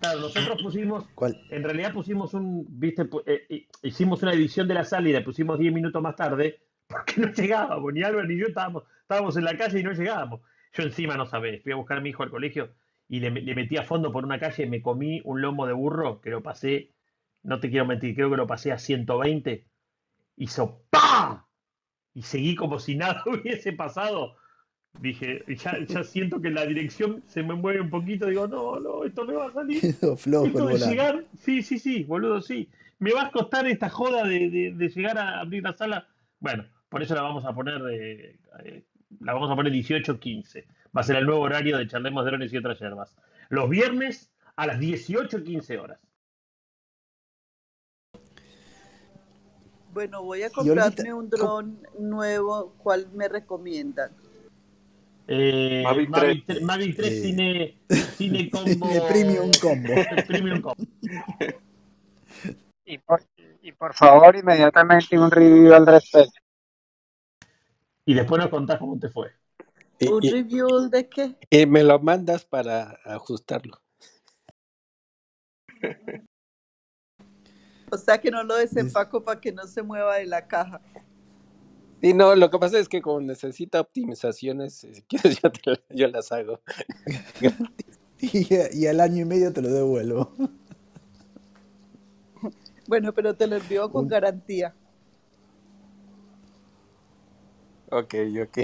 Claro, 0.00 0.20
nosotros 0.20 0.62
pusimos, 0.62 1.06
en 1.50 1.64
realidad 1.64 1.92
pusimos 1.92 2.32
un, 2.34 2.66
viste, 2.68 3.08
eh, 3.26 3.66
hicimos 3.82 4.22
una 4.22 4.32
edición 4.32 4.68
de 4.68 4.74
la 4.74 4.84
sala 4.84 5.08
y 5.08 5.12
la 5.12 5.24
pusimos 5.24 5.58
10 5.58 5.72
minutos 5.72 6.00
más 6.00 6.14
tarde, 6.14 6.60
porque 6.86 7.20
no 7.20 7.32
llegábamos, 7.32 7.92
ni 7.92 8.02
Albert 8.02 8.28
ni 8.28 8.38
yo 8.38 8.46
estábamos, 8.46 8.84
estábamos 9.02 9.36
en 9.36 9.44
la 9.44 9.56
calle 9.56 9.80
y 9.80 9.82
no 9.82 9.92
llegábamos. 9.92 10.40
Yo 10.72 10.84
encima 10.84 11.16
no 11.16 11.26
sabés, 11.26 11.62
fui 11.62 11.72
a 11.72 11.76
buscar 11.76 11.98
a 11.98 12.00
mi 12.00 12.10
hijo 12.10 12.22
al 12.22 12.30
colegio 12.30 12.74
y 13.08 13.20
le, 13.20 13.30
metí 13.30 13.76
a 13.76 13.82
fondo 13.82 14.12
por 14.12 14.24
una 14.24 14.38
calle 14.38 14.64
y 14.64 14.68
me 14.68 14.82
comí 14.82 15.20
un 15.24 15.40
lomo 15.40 15.66
de 15.66 15.72
burro 15.72 16.20
que 16.20 16.30
lo 16.30 16.42
pasé, 16.42 16.92
no 17.42 17.58
te 17.58 17.70
quiero 17.70 17.86
mentir, 17.86 18.14
creo 18.14 18.30
que 18.30 18.36
lo 18.36 18.46
pasé 18.46 18.70
a 18.70 18.78
120. 18.78 19.66
Hizo 20.36 20.84
¡pa! 20.90 21.48
Y 22.12 22.22
seguí 22.22 22.54
como 22.54 22.78
si 22.78 22.94
nada 22.96 23.24
hubiese 23.26 23.72
pasado. 23.72 24.36
Dije, 25.00 25.44
ya, 25.46 25.78
ya 25.86 26.02
siento 26.02 26.40
que 26.40 26.50
la 26.50 26.66
dirección 26.66 27.22
se 27.28 27.42
me 27.42 27.54
mueve 27.54 27.80
un 27.80 27.90
poquito. 27.90 28.26
Digo, 28.26 28.48
no, 28.48 28.80
no, 28.80 29.04
esto 29.04 29.24
me 29.24 29.34
va 29.34 29.46
a 29.46 29.52
salir. 29.52 29.80
Flojo 30.16 30.66
de 30.66 30.78
llegar, 30.78 31.24
sí, 31.38 31.62
sí, 31.62 31.78
sí, 31.78 32.04
boludo, 32.04 32.40
sí. 32.40 32.68
Me 32.98 33.12
va 33.12 33.26
a 33.26 33.30
costar 33.30 33.66
esta 33.68 33.88
joda 33.88 34.24
de, 34.24 34.72
de 34.74 34.88
llegar 34.88 35.18
a 35.18 35.40
abrir 35.40 35.62
la 35.62 35.72
sala. 35.72 36.08
Bueno, 36.40 36.64
por 36.88 37.02
eso 37.02 37.14
la 37.14 37.22
vamos 37.22 37.44
a 37.44 37.54
poner 37.54 37.82
de, 37.82 38.38
eh, 38.64 38.84
la 39.20 39.34
vamos 39.34 39.50
a 39.50 39.56
poner 39.56 39.72
18.15. 39.72 40.64
Va 40.96 41.00
a 41.00 41.04
ser 41.04 41.16
el 41.16 41.26
nuevo 41.26 41.42
horario 41.42 41.78
de 41.78 41.86
Charlemos 41.86 42.24
Drones 42.24 42.52
y 42.52 42.56
otras 42.56 42.78
hierbas. 42.80 43.14
Los 43.50 43.68
viernes 43.68 44.32
a 44.56 44.66
las 44.66 44.78
18.15 44.78 45.80
horas. 45.80 46.00
Bueno, 49.92 50.22
voy 50.22 50.42
a 50.42 50.50
comprarme 50.50 51.12
un 51.12 51.28
dron 51.28 51.86
nuevo. 51.98 52.74
¿Cuál 52.78 53.08
me 53.14 53.28
recomiendan? 53.28 54.12
Eh, 55.30 55.82
Mavic 55.84 56.10
3, 56.46 56.62
Mavic 56.62 56.96
3 56.96 57.12
eh, 57.12 57.20
cine, 57.20 57.78
cine 58.16 58.50
combo. 58.50 59.08
premium 59.08 59.50
combo. 59.60 59.92
premium 60.26 60.62
combo. 60.62 60.84
Y 62.86 62.96
por, 62.96 63.22
y 63.60 63.72
por 63.72 63.92
favor, 63.92 64.34
inmediatamente 64.36 65.18
un 65.18 65.30
review 65.30 65.74
al 65.74 65.86
respecto. 65.86 66.40
Y 68.06 68.14
después 68.14 68.40
nos 68.40 68.48
contás 68.48 68.78
cómo 68.78 68.98
te 68.98 69.10
fue. 69.10 69.30
¿Un 70.00 70.22
review 70.22 70.88
de 70.88 71.06
qué? 71.10 71.36
Y 71.50 71.66
me 71.66 71.84
lo 71.84 71.98
mandas 71.98 72.46
para 72.46 72.98
ajustarlo. 73.04 73.78
O 77.90 77.98
sea 77.98 78.18
que 78.18 78.30
no 78.30 78.42
lo 78.44 78.56
desempaco 78.56 79.22
para 79.22 79.38
que 79.38 79.52
no 79.52 79.66
se 79.66 79.82
mueva 79.82 80.16
de 80.16 80.24
la 80.24 80.46
caja. 80.46 80.80
Y 82.00 82.14
no, 82.14 82.34
lo 82.36 82.50
que 82.50 82.58
pasa 82.58 82.78
es 82.78 82.88
que 82.88 83.02
como 83.02 83.20
necesita 83.20 83.80
optimizaciones, 83.80 84.74
si 84.74 85.02
quieres 85.02 85.40
yo, 85.90 86.06
las 86.08 86.30
hago. 86.30 86.60
y, 88.20 88.46
y, 88.72 88.86
al 88.86 89.00
año 89.00 89.22
y 89.22 89.24
medio 89.24 89.52
te 89.52 89.62
lo 89.62 89.68
devuelvo. 89.68 90.32
Bueno, 92.88 93.12
pero 93.12 93.34
te 93.34 93.46
lo 93.46 93.56
envío 93.56 93.92
con 93.92 94.08
garantía. 94.08 94.74
Ok, 97.90 98.14
ok. 98.42 98.58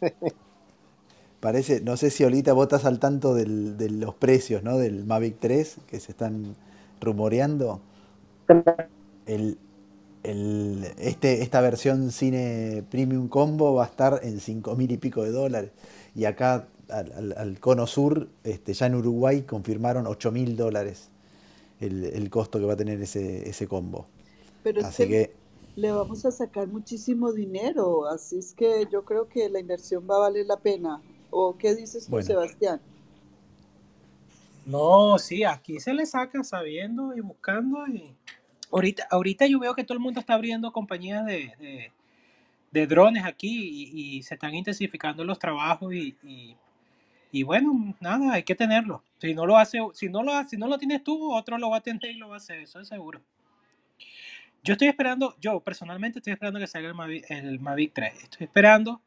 Parece, 1.40 1.80
no 1.80 1.96
sé 1.96 2.10
si 2.10 2.24
ahorita 2.24 2.52
vos 2.52 2.64
estás 2.64 2.84
al 2.84 2.98
tanto 2.98 3.34
de 3.34 3.90
los 3.90 4.14
precios, 4.14 4.62
¿no? 4.62 4.78
Del 4.78 5.04
Mavic 5.04 5.38
3 5.38 5.78
que 5.86 6.00
se 6.00 6.12
están 6.12 6.56
rumoreando. 7.00 7.80
El, 9.26 9.58
este, 10.24 11.42
esta 11.42 11.60
versión 11.60 12.10
cine 12.12 12.84
premium 12.90 13.28
combo 13.28 13.74
va 13.74 13.84
a 13.84 13.88
estar 13.88 14.20
en 14.22 14.40
5 14.40 14.76
mil 14.76 14.90
y 14.90 14.98
pico 14.98 15.22
de 15.22 15.30
dólares. 15.30 15.70
Y 16.14 16.24
acá 16.24 16.68
al, 16.88 17.58
cono 17.60 17.86
sur, 17.86 18.28
este, 18.44 18.74
ya 18.74 18.86
en 18.86 18.94
Uruguay, 18.94 19.42
confirmaron 19.42 20.06
8 20.06 20.30
mil 20.30 20.56
dólares 20.56 21.08
el, 21.80 22.28
costo 22.30 22.58
que 22.58 22.66
va 22.66 22.74
a 22.74 22.76
tener 22.76 23.00
ese, 23.00 23.48
ese 23.48 23.66
combo. 23.66 24.06
Pero 24.62 24.84
Así 24.84 25.08
que 25.08 25.42
le 25.74 25.90
vamos 25.90 26.24
a 26.26 26.30
sacar 26.30 26.68
muchísimo 26.68 27.32
dinero, 27.32 28.06
así 28.06 28.38
es 28.38 28.52
que 28.52 28.86
yo 28.92 29.04
creo 29.04 29.28
que 29.28 29.48
la 29.48 29.58
inversión 29.58 30.06
va 30.08 30.16
a 30.16 30.20
valer 30.20 30.46
la 30.46 30.58
pena. 30.58 31.00
¿O 31.30 31.56
qué 31.56 31.74
dices 31.74 32.06
tú, 32.06 32.20
Sebastián? 32.20 32.80
No, 34.66 35.18
sí, 35.18 35.44
aquí 35.44 35.80
se 35.80 35.94
le 35.94 36.04
saca 36.04 36.44
sabiendo 36.44 37.14
y 37.16 37.20
buscando. 37.20 37.86
Y... 37.86 38.14
Ahorita, 38.72 39.06
ahorita 39.10 39.46
yo 39.46 39.58
veo 39.58 39.74
que 39.74 39.84
todo 39.84 39.94
el 39.94 40.02
mundo 40.02 40.18
está 40.18 40.34
abriendo 40.34 40.72
compañías 40.72 41.26
de, 41.26 41.90
de, 42.70 42.86
drones 42.86 43.24
aquí 43.24 43.90
y, 43.92 44.22
se 44.22 44.34
están 44.34 44.54
intensificando 44.54 45.24
los 45.24 45.38
trabajos 45.38 45.92
y, 45.94 46.16
y, 47.30 47.42
bueno, 47.42 47.94
nada, 48.00 48.32
hay 48.32 48.42
que 48.42 48.54
tenerlo. 48.54 49.02
Si 49.18 49.34
no 49.34 49.44
lo 49.44 49.58
hace, 49.58 49.78
si 49.92 50.08
no 50.08 50.22
lo, 50.22 50.32
si 50.48 50.56
no 50.56 50.68
lo 50.68 50.78
tienes 50.78 51.04
tú, 51.04 51.32
otro 51.34 51.58
lo 51.58 51.70
va 51.70 51.78
a 51.78 51.80
tener 51.82 52.04
y 52.06 52.14
lo 52.14 52.28
va 52.28 52.34
a 52.34 52.38
hacer, 52.38 52.60
eso 52.60 52.80
es 52.80 52.88
seguro. 52.88 53.20
Yo 54.64 54.72
estoy 54.72 54.88
esperando, 54.88 55.34
yo 55.40 55.58
personalmente 55.60 56.20
estoy 56.20 56.32
esperando 56.32 56.60
que 56.60 56.68
salga 56.68 56.88
el 56.88 57.58
Mavic, 57.60 57.92
3. 57.92 58.22
Estoy 58.22 58.44
esperando 58.44 59.02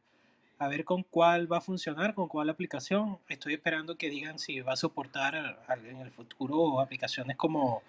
a 0.58 0.68
ver 0.68 0.84
con 0.84 1.02
cuál 1.02 1.50
va 1.50 1.58
a 1.58 1.60
funcionar, 1.62 2.14
con 2.14 2.28
cuál 2.28 2.50
aplicación. 2.50 3.18
Estoy 3.28 3.54
esperando 3.54 3.96
que 3.96 4.10
digan 4.10 4.38
si 4.38 4.60
va 4.60 4.74
a 4.74 4.76
soportar 4.76 5.58
en 5.88 5.96
el 5.96 6.10
futuro 6.10 6.80
aplicaciones 6.80 7.36
como 7.36 7.82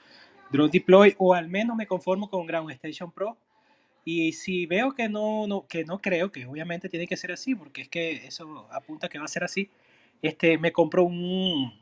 Drone 0.52 0.72
Deploy 0.72 1.16
o 1.18 1.34
al 1.34 1.48
menos 1.48 1.76
me 1.76 1.88
conformo 1.88 2.30
con 2.30 2.46
Ground 2.46 2.72
Station 2.72 3.12
Pro. 3.12 3.38
Y 4.06 4.32
si 4.32 4.66
veo 4.66 4.94
que 4.94 5.10
no, 5.10 5.48
no, 5.48 5.68
que 5.68 5.84
no 5.84 6.00
creo, 6.00 6.32
que 6.32 6.46
obviamente 6.46 6.88
tiene 6.88 7.08
que 7.08 7.18
ser 7.18 7.34
así, 7.34 7.56
porque 7.56 7.82
es 7.82 7.90
que 7.90 8.28
eso 8.28 8.68
apunta 8.72 9.10
que 9.10 9.20
va 9.20 9.26
a 9.26 9.28
ser 9.28 9.44
así, 9.44 9.70
este, 10.22 10.58
me 10.58 10.72
compro 10.72 11.04
un, 11.04 11.74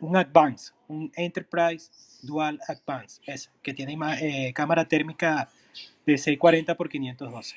un 0.00 0.16
Advance, 0.16 0.72
un 0.88 1.12
Enterprise 1.14 1.90
Dual 2.22 2.58
Advance, 2.66 3.20
ese, 3.26 3.50
que 3.62 3.74
tiene 3.74 3.96
eh, 4.20 4.52
cámara 4.52 4.86
térmica 4.86 5.48
de 6.04 6.18
640 6.18 6.72
x 6.72 6.88
512. 6.90 7.56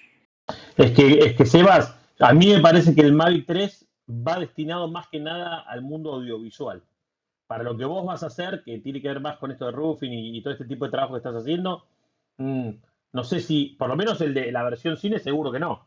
Es 0.77 0.91
que, 0.91 1.13
es 1.13 1.35
que 1.35 1.45
Sebas, 1.45 1.95
a 2.19 2.33
mí 2.33 2.47
me 2.47 2.59
parece 2.59 2.93
que 2.93 3.01
el 3.01 3.13
Mavic 3.13 3.47
3 3.47 3.85
va 4.09 4.39
destinado 4.39 4.87
más 4.87 5.07
que 5.07 5.19
nada 5.19 5.61
al 5.61 5.81
mundo 5.81 6.13
audiovisual. 6.13 6.83
Para 7.51 7.65
lo 7.65 7.75
que 7.75 7.83
vos 7.83 8.05
vas 8.05 8.23
a 8.23 8.27
hacer, 8.27 8.63
que 8.63 8.79
tiene 8.79 9.01
que 9.01 9.09
ver 9.09 9.19
más 9.19 9.37
con 9.37 9.51
esto 9.51 9.65
de 9.65 9.73
roofing 9.73 10.13
y, 10.13 10.41
todo 10.41 10.53
este 10.53 10.63
tipo 10.63 10.85
de 10.85 10.91
trabajo 10.91 11.15
que 11.15 11.17
estás 11.17 11.35
haciendo, 11.35 11.85
mm, 12.37 12.69
no 13.11 13.23
sé 13.25 13.41
si, 13.41 13.75
por 13.77 13.89
lo 13.89 13.97
menos 13.97 14.21
el 14.21 14.33
de 14.33 14.53
la 14.53 14.63
versión 14.63 14.95
cine, 14.95 15.19
seguro 15.19 15.51
que 15.51 15.59
no. 15.59 15.85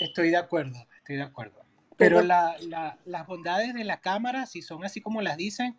Estoy 0.00 0.30
de 0.30 0.38
acuerdo, 0.38 0.76
estoy 0.98 1.14
de 1.14 1.22
acuerdo. 1.22 1.60
Pero 1.96 2.20
la, 2.22 2.56
las 3.04 3.26
bondades 3.28 3.74
de 3.74 3.84
la 3.84 4.00
cámara, 4.00 4.46
si 4.46 4.60
son 4.60 4.84
así 4.84 5.00
como 5.00 5.22
las 5.22 5.36
dicen, 5.36 5.76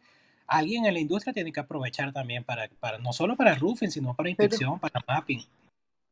alguien 0.48 0.86
en 0.86 0.94
la 0.94 1.02
industria 1.02 1.34
tiene 1.34 1.52
que 1.52 1.60
aprovechar 1.60 2.14
también 2.14 2.46
para, 2.46 2.70
para 2.80 3.00
no 3.00 3.12
solo 3.12 3.36
para 3.36 3.56
roofing, 3.56 3.92
sino 3.92 4.14
para 4.14 4.30
inspección, 4.30 4.80
para 4.80 5.04
mapping. 5.06 5.44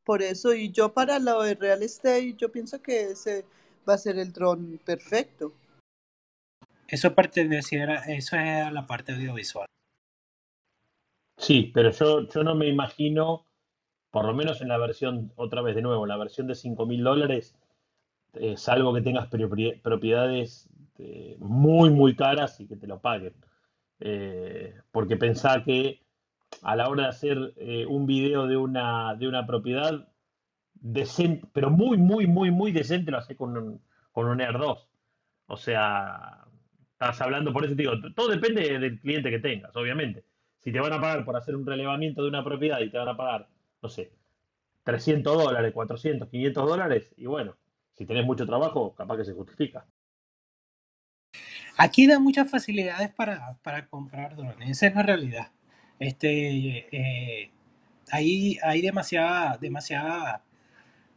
Por 0.04 0.22
eso, 0.22 0.54
y 0.54 0.70
yo 0.70 0.92
para 0.92 1.18
lo 1.18 1.44
de 1.44 1.56
real 1.56 1.82
estate, 1.82 2.34
yo 2.34 2.52
pienso 2.52 2.82
que 2.82 3.12
ese 3.12 3.46
va 3.88 3.94
a 3.94 3.98
ser 3.98 4.18
el 4.18 4.34
dron 4.34 4.82
perfecto. 4.84 5.54
Eso 6.88 7.16
perteneciera, 7.16 8.04
eso 8.06 8.38
es 8.38 8.72
la 8.72 8.86
parte 8.86 9.14
audiovisual. 9.14 9.68
Sí, 11.38 11.72
pero 11.74 11.92
yo, 11.92 12.28
yo 12.30 12.44
no 12.44 12.56
me 12.56 12.68
imagino, 12.68 13.46
por 14.12 14.26
lo 14.26 14.34
menos 14.34 14.62
en 14.62 14.70
la 14.70 14.78
versión, 14.78 15.34
otra 15.36 15.62
vez 15.62 15.76
de 15.76 15.82
nuevo, 15.82 16.06
la 16.06 16.18
versión 16.18 16.48
de 16.48 16.56
5 16.56 16.86
mil 16.86 17.04
dólares, 17.04 17.58
eh, 18.34 18.58
salvo 18.58 18.94
que 18.94 19.02
tengas 19.02 19.28
propiedades 19.28 20.70
eh, 20.98 21.38
muy, 21.40 21.90
muy 21.90 22.16
caras 22.16 22.60
y 22.60 22.68
que 22.68 22.76
te 22.76 22.88
lo 22.88 23.00
paguen. 23.00 23.34
Eh, 24.00 24.76
porque 24.92 25.18
pensá 25.18 25.64
que 25.64 26.02
a 26.62 26.76
la 26.76 26.90
hora 26.90 27.04
de 27.04 27.10
hacer 27.10 27.38
un 27.88 28.06
video 28.06 28.48
de 28.48 28.58
una, 28.58 29.16
de 29.16 29.28
una 29.28 29.46
propiedad 29.46 30.08
decente, 30.74 31.48
pero 31.54 31.70
muy, 31.70 31.98
muy, 31.98 32.28
muy, 32.28 32.52
muy 32.52 32.72
decente, 32.72 33.12
lo 33.12 33.18
hace 33.18 33.36
con 33.36 33.58
un, 33.58 33.82
con 34.12 34.28
un 34.28 34.42
Air 34.42 34.58
2. 34.58 34.90
O 35.48 35.58
sea, 35.58 36.45
estás 37.06 37.22
hablando, 37.22 37.54
por 37.54 37.66
eso 37.66 37.76
te 37.76 37.84
digo, 37.84 37.94
todo 38.16 38.30
depende 38.30 38.80
del 38.80 39.00
cliente 39.00 39.30
que 39.30 39.40
tengas, 39.40 39.76
obviamente. 39.76 40.24
Si 40.60 40.72
te 40.72 40.80
van 40.80 40.94
a 40.94 41.02
pagar 41.02 41.26
por 41.26 41.36
hacer 41.36 41.56
un 41.56 41.66
relevamiento 41.66 42.24
de 42.24 42.30
una 42.30 42.44
propiedad 42.44 42.80
y 42.80 42.90
te 42.90 42.98
van 42.98 43.10
a 43.10 43.18
pagar, 43.18 43.48
no 43.82 43.90
sé, 43.90 44.12
300 44.84 45.38
dólares, 45.38 45.74
400, 45.74 46.30
500 46.30 46.68
dólares, 46.68 47.14
y 47.18 47.26
bueno, 47.26 47.56
si 47.94 48.06
tenés 48.06 48.26
mucho 48.26 48.46
trabajo, 48.46 48.94
capaz 48.96 49.18
que 49.18 49.26
se 49.26 49.34
justifica. 49.34 49.86
Aquí 51.78 52.08
da 52.08 52.20
muchas 52.20 52.50
facilidades 52.50 53.12
para, 53.14 53.58
comprar 53.90 54.36
drones, 54.36 54.70
esa 54.70 54.88
es 54.88 54.96
la 54.96 55.04
realidad. 55.04 55.52
Este, 56.00 56.88
eh, 56.92 57.52
hay, 58.12 58.58
hay 58.64 58.82
demasiada, 58.82 59.58
demasiada 59.58 60.44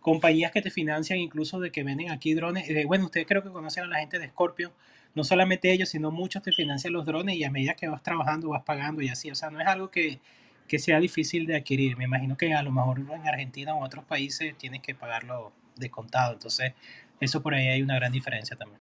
compañías 0.00 0.52
que 0.52 0.62
te 0.62 0.70
financian 0.70 1.18
incluso 1.18 1.60
de 1.60 1.70
que 1.70 1.82
venden 1.84 2.10
aquí 2.10 2.34
drones. 2.34 2.68
Eh, 2.68 2.84
bueno, 2.86 3.06
ustedes 3.06 3.26
creo 3.26 3.42
que 3.42 3.50
conocen 3.50 3.84
a 3.84 3.88
la 3.88 3.98
gente 3.98 4.18
de 4.18 4.28
Scorpio. 4.28 4.72
No 5.18 5.24
solamente 5.24 5.72
ellos, 5.72 5.88
sino 5.88 6.12
muchos 6.12 6.44
te 6.44 6.52
financian 6.52 6.92
los 6.92 7.04
drones 7.04 7.34
y 7.34 7.42
a 7.42 7.50
medida 7.50 7.74
que 7.74 7.88
vas 7.88 8.04
trabajando 8.04 8.50
vas 8.50 8.62
pagando 8.62 9.02
y 9.02 9.08
así. 9.08 9.28
O 9.32 9.34
sea, 9.34 9.50
no 9.50 9.60
es 9.60 9.66
algo 9.66 9.90
que, 9.90 10.20
que 10.68 10.78
sea 10.78 11.00
difícil 11.00 11.44
de 11.44 11.56
adquirir. 11.56 11.96
Me 11.96 12.04
imagino 12.04 12.36
que 12.36 12.54
a 12.54 12.62
lo 12.62 12.70
mejor 12.70 13.00
en 13.00 13.26
Argentina 13.26 13.74
o 13.74 13.78
en 13.78 13.84
otros 13.84 14.04
países 14.04 14.56
tienes 14.56 14.80
que 14.80 14.94
pagarlo 14.94 15.50
de 15.74 15.90
contado. 15.90 16.34
Entonces, 16.34 16.74
eso 17.18 17.42
por 17.42 17.52
ahí 17.52 17.66
hay 17.66 17.82
una 17.82 17.96
gran 17.96 18.12
diferencia 18.12 18.56
también. 18.56 18.80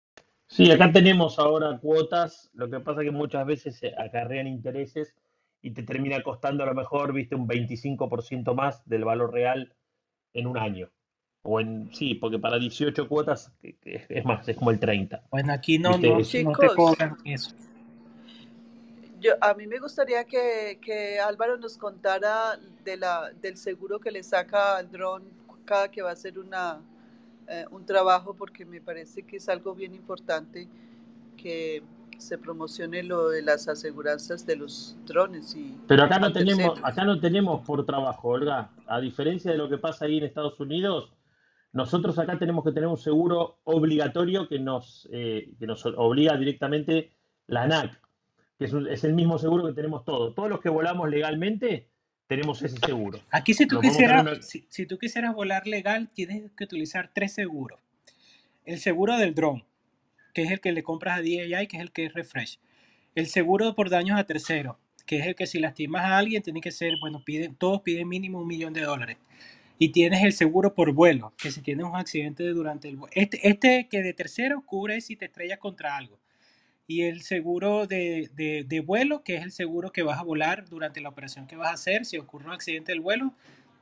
Sí, 0.47 0.71
acá 0.71 0.93
tenemos 0.93 1.41
ahora 1.41 1.77
cuotas, 1.79 2.49
lo 2.55 2.71
que 2.71 2.79
pasa 2.79 3.01
es 3.01 3.07
que 3.07 3.11
muchas 3.11 3.45
veces 3.45 3.77
se 3.77 3.93
acarrean 3.99 4.47
intereses 4.47 5.17
y 5.63 5.73
te 5.73 5.83
termina 5.83 6.23
costando 6.23 6.63
a 6.63 6.67
lo 6.67 6.75
mejor, 6.75 7.13
viste, 7.13 7.35
un 7.35 7.49
25% 7.49 8.55
más 8.55 8.89
del 8.89 9.05
valor 9.05 9.33
real 9.33 9.75
en 10.33 10.47
un 10.47 10.59
año. 10.59 10.91
O 11.43 11.59
en, 11.61 11.91
sí, 11.93 12.15
porque 12.15 12.39
para 12.39 12.59
18 12.59 13.09
cuotas 13.09 13.51
es 13.63 14.25
más, 14.25 14.47
es 14.49 14.57
como 14.57 14.71
el 14.71 14.79
30. 14.79 15.23
Bueno, 15.31 15.53
aquí 15.53 15.79
no, 15.79 15.97
no, 15.97 16.19
no 16.19 16.53
te 16.53 16.69
cobran 16.77 17.17
eso. 17.25 17.55
Yo, 19.21 19.33
a 19.41 19.55
mí 19.55 19.67
me 19.67 19.79
gustaría 19.79 20.25
que, 20.25 20.79
que, 20.83 21.21
Álvaro 21.21 21.59
nos 21.59 21.77
contara 21.77 22.59
de 22.85 22.97
la, 22.97 23.31
del 23.41 23.57
seguro 23.57 23.99
que 23.99 24.11
le 24.11 24.23
saca 24.23 24.79
al 24.79 24.91
dron 24.91 25.23
cada 25.65 25.91
que 25.91 26.03
va 26.03 26.11
a 26.11 26.15
hacer 26.15 26.39
una, 26.39 26.81
eh, 27.47 27.65
un 27.71 27.85
trabajo, 27.85 28.35
porque 28.35 28.65
me 28.65 28.81
parece 28.81 29.23
que 29.23 29.37
es 29.37 29.49
algo 29.49 29.75
bien 29.75 29.95
importante 29.95 30.69
que 31.37 31.83
se 32.19 32.39
promocione 32.39 33.03
lo 33.03 33.31
de 33.31 33.43
las 33.43 33.69
aseguranzas 33.69 34.47
de 34.47 34.57
los 34.57 34.97
drones. 35.07 35.55
Y 35.55 35.79
Pero 35.87 36.05
acá 36.05 36.19
no, 36.19 36.33
tenemos, 36.33 36.79
acá 36.83 37.05
no 37.05 37.19
tenemos 37.19 37.65
por 37.65 37.85
trabajo, 37.87 38.29
Olga. 38.29 38.71
A 38.87 39.01
diferencia 39.01 39.51
de 39.51 39.59
lo 39.59 39.69
que 39.69 39.79
pasa 39.79 40.05
ahí 40.05 40.19
en 40.19 40.25
Estados 40.25 40.59
Unidos, 40.61 41.11
nosotros 41.73 42.19
acá 42.19 42.39
tenemos 42.39 42.65
que 42.65 42.73
tener 42.73 42.89
un 42.89 42.97
seguro 42.97 43.61
obligatorio 43.65 44.49
que 44.49 44.59
nos, 44.59 45.09
eh, 45.13 45.53
que 45.59 45.67
nos 45.67 45.85
obliga 45.87 46.37
directamente 46.37 47.13
la 47.47 47.63
ANAC 47.63 48.01
que 48.61 48.67
es, 48.67 49.05
el 49.05 49.15
mismo 49.15 49.39
seguro 49.39 49.67
que 49.67 49.73
tenemos 49.73 50.05
todos. 50.05 50.35
Todos 50.35 50.51
los 50.51 50.61
que 50.61 50.69
volamos 50.69 51.09
legalmente 51.09 51.89
tenemos 52.27 52.61
ese 52.61 52.77
seguro. 52.77 53.19
Aquí 53.31 53.55
si 53.55 53.67
tú, 53.67 53.81
quisieras, 53.81 54.47
si, 54.69 54.85
tú 54.85 54.99
quisieras 54.99 55.35
volar 55.35 55.67
legal, 55.67 56.11
tienes 56.13 56.53
que 56.53 56.65
utilizar 56.65 57.11
tres 57.15 57.33
seguros. 57.33 57.81
El 58.67 58.79
seguro 58.79 59.17
del 59.17 59.35
drone, 59.35 59.65
que 60.35 60.43
es 60.43 60.51
el 60.51 60.61
que 60.61 60.73
le 60.73 60.83
compras 60.83 61.19
a 61.19 61.23
DJI, 61.23 61.69
que 61.69 61.79
es 61.79 61.83
el 61.83 61.91
que 61.91 62.05
es 62.05 62.13
refresh. 62.13 62.61
El 63.15 63.29
seguro 63.29 63.75
por 63.75 63.89
daños 63.89 64.21
a 64.21 64.25
terceros, 64.25 64.77
que 65.07 65.21
es 65.21 65.27
el 65.27 65.35
que 65.35 65.47
si 65.47 65.59
lastimas 65.59 66.03
a 66.03 66.19
alguien 66.19 66.43
tiene 66.43 66.61
que 66.61 66.71
ser, 66.71 66.99
bueno, 67.01 67.23
piden, 67.25 67.55
todos 67.55 67.81
piden 67.81 68.09
mínimo 68.09 68.41
un 68.41 68.47
millón 68.47 68.75
de 68.75 68.83
dólares. 68.83 69.17
Y 69.81 69.89
tienes 69.89 70.23
el 70.23 70.33
seguro 70.33 70.75
por 70.75 70.93
vuelo, 70.93 71.33
que 71.37 71.51
si 71.51 71.61
tienes 71.63 71.85
un 71.87 71.97
accidente 71.97 72.45
durante 72.51 72.89
el 72.89 72.97
vuelo. 72.97 73.13
Este, 73.17 73.49
este 73.49 73.89
que 73.89 74.03
de 74.03 74.13
tercero 74.13 74.63
cubre 74.65 75.01
si 75.01 75.17
te 75.17 75.25
estrellas 75.25 75.59
contra 75.59 75.97
algo 75.97 76.21
y 76.91 77.05
el 77.05 77.23
seguro 77.23 77.87
de, 77.87 78.29
de, 78.67 78.81
vuelo, 78.81 79.23
que 79.23 79.37
es 79.37 79.45
el 79.45 79.53
seguro 79.53 79.93
que 79.93 80.03
vas 80.03 80.19
a 80.19 80.25
volar 80.25 80.69
durante 80.69 81.01
la 81.01 81.09
operación 81.09 81.47
que 81.47 81.55
vas 81.55 81.69
a 81.69 81.75
hacer. 81.75 82.05
Si 82.05 82.19
ocurre 82.19 82.47
un 82.47 82.53
accidente 82.53 82.91
del 82.91 83.01
vuelo, 83.01 83.33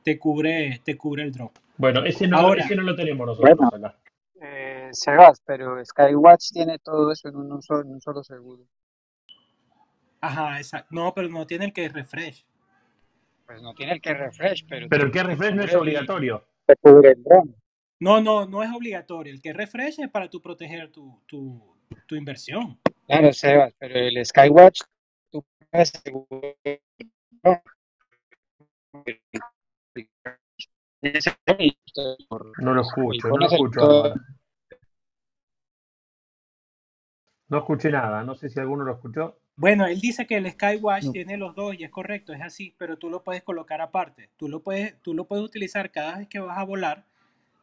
te 0.03 0.19
cubre, 0.19 0.79
te 0.85 0.95
cubre 0.95 1.23
el 1.23 1.31
drone. 1.31 1.49
Bueno, 1.77 2.05
ese 2.05 2.27
no, 2.27 2.53
no 2.53 2.83
lo 2.83 2.95
tenemos 2.95 3.25
nosotros 3.25 3.73
acá. 3.73 3.97
Eh, 4.39 4.89
Sebas, 4.91 5.41
pero 5.43 5.83
Skywatch 5.83 6.51
tiene 6.51 6.77
todo 6.77 7.11
eso 7.11 7.29
en 7.29 7.37
un, 7.37 7.63
solo, 7.63 7.81
en 7.81 7.93
un 7.93 7.99
solo 7.99 8.23
seguro. 8.23 8.63
Ajá, 10.21 10.57
exacto. 10.57 10.89
No, 10.91 11.11
pero 11.15 11.29
no 11.29 11.47
tiene 11.47 11.65
el 11.65 11.73
que 11.73 11.89
refresh. 11.89 12.45
Pues 13.49 13.63
no 13.63 13.73
tiene 13.73 13.93
el 13.93 14.01
que 14.01 14.13
refresh, 14.13 14.63
pero... 14.69 14.87
Pero 14.87 15.05
el 15.05 15.11
que 15.11 15.23
refresh 15.23 15.55
no 15.55 15.63
es 15.63 15.73
obligatorio. 15.73 16.45
No, 17.99 18.21
no, 18.21 18.45
no 18.45 18.61
es 18.61 18.71
obligatorio. 18.71 19.33
El 19.33 19.41
que 19.41 19.53
refresh 19.53 20.01
es 20.01 20.09
para 20.11 20.29
tu 20.29 20.39
proteger 20.39 20.91
tu, 20.91 21.19
tu, 21.25 21.75
tu 22.05 22.13
inversión. 22.13 22.79
Claro, 23.07 23.33
Sebas, 23.33 23.73
pero 23.79 23.95
el 23.95 24.23
Skywatch, 24.23 24.81
tú 25.31 25.43
puedes 25.71 25.91
No 32.61 32.73
lo 32.75 32.81
escucho, 32.81 33.29
no 33.29 33.37
lo 33.37 33.45
escucho. 33.47 34.13
No 37.47 37.57
escuché 37.57 37.89
nada, 37.89 38.23
no 38.23 38.35
sé 38.35 38.47
si 38.47 38.59
alguno 38.59 38.83
lo 38.83 38.93
escuchó. 38.93 39.39
Bueno, 39.59 39.85
él 39.85 39.99
dice 39.99 40.25
que 40.25 40.37
el 40.37 40.49
Skywatch 40.49 41.11
tiene 41.11 41.35
los 41.35 41.53
dos 41.53 41.75
y 41.77 41.83
es 41.83 41.89
correcto, 41.89 42.31
es 42.31 42.39
así, 42.41 42.73
pero 42.77 42.97
tú 42.97 43.09
lo 43.09 43.23
puedes 43.23 43.43
colocar 43.43 43.81
aparte. 43.81 44.29
Tú 44.37 44.47
lo 44.47 44.61
puedes, 44.61 44.95
tú 45.01 45.13
lo 45.13 45.25
puedes 45.25 45.43
utilizar 45.43 45.91
cada 45.91 46.17
vez 46.17 46.29
que 46.29 46.39
vas 46.39 46.57
a 46.57 46.63
volar 46.63 47.03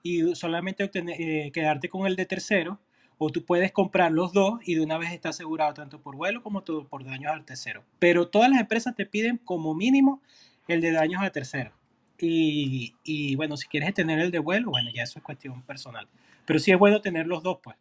y 0.03 0.35
solamente 0.35 0.91
eh, 0.93 1.51
quedarte 1.53 1.89
con 1.89 2.07
el 2.07 2.15
de 2.15 2.27
tercero 2.27 2.79
o 3.17 3.31
tú 3.31 3.47
puedes 3.47 3.73
comprar 3.73 4.13
los 4.13 4.35
dos 4.35 4.61
y 4.67 4.75
de 4.75 4.83
una 4.83 4.99
vez 4.99 5.11
está 5.11 5.31
asegurado 5.31 5.73
tanto 5.73 5.99
por 5.99 6.17
vuelo 6.17 6.43
como 6.43 6.63
por 6.63 7.03
daños 7.03 7.33
al 7.33 7.47
tercero. 7.47 7.83
Pero 7.99 8.29
todas 8.29 8.51
las 8.51 8.61
empresas 8.61 8.95
te 8.95 9.07
piden 9.07 9.39
como 9.39 9.75
mínimo 9.75 10.21
el 10.69 10.83
de 10.83 10.93
daños 10.93 11.23
al 11.23 11.33
tercero. 11.33 11.73
Y, 12.19 12.95
y, 13.05 13.37
bueno, 13.37 13.57
si 13.57 13.69
quieres 13.69 13.95
tener 13.95 14.19
el 14.19 14.31
de 14.31 14.39
vuelo, 14.39 14.71
bueno, 14.71 14.91
ya 14.95 15.03
eso 15.03 15.19
es 15.19 15.25
cuestión 15.25 15.63
personal. 15.63 16.07
Pero 16.45 16.59
sí 16.59 16.73
es 16.73 16.79
bueno 16.79 17.01
tener 17.01 17.27
los 17.27 17.43
dos, 17.43 17.59
pues. 17.63 17.77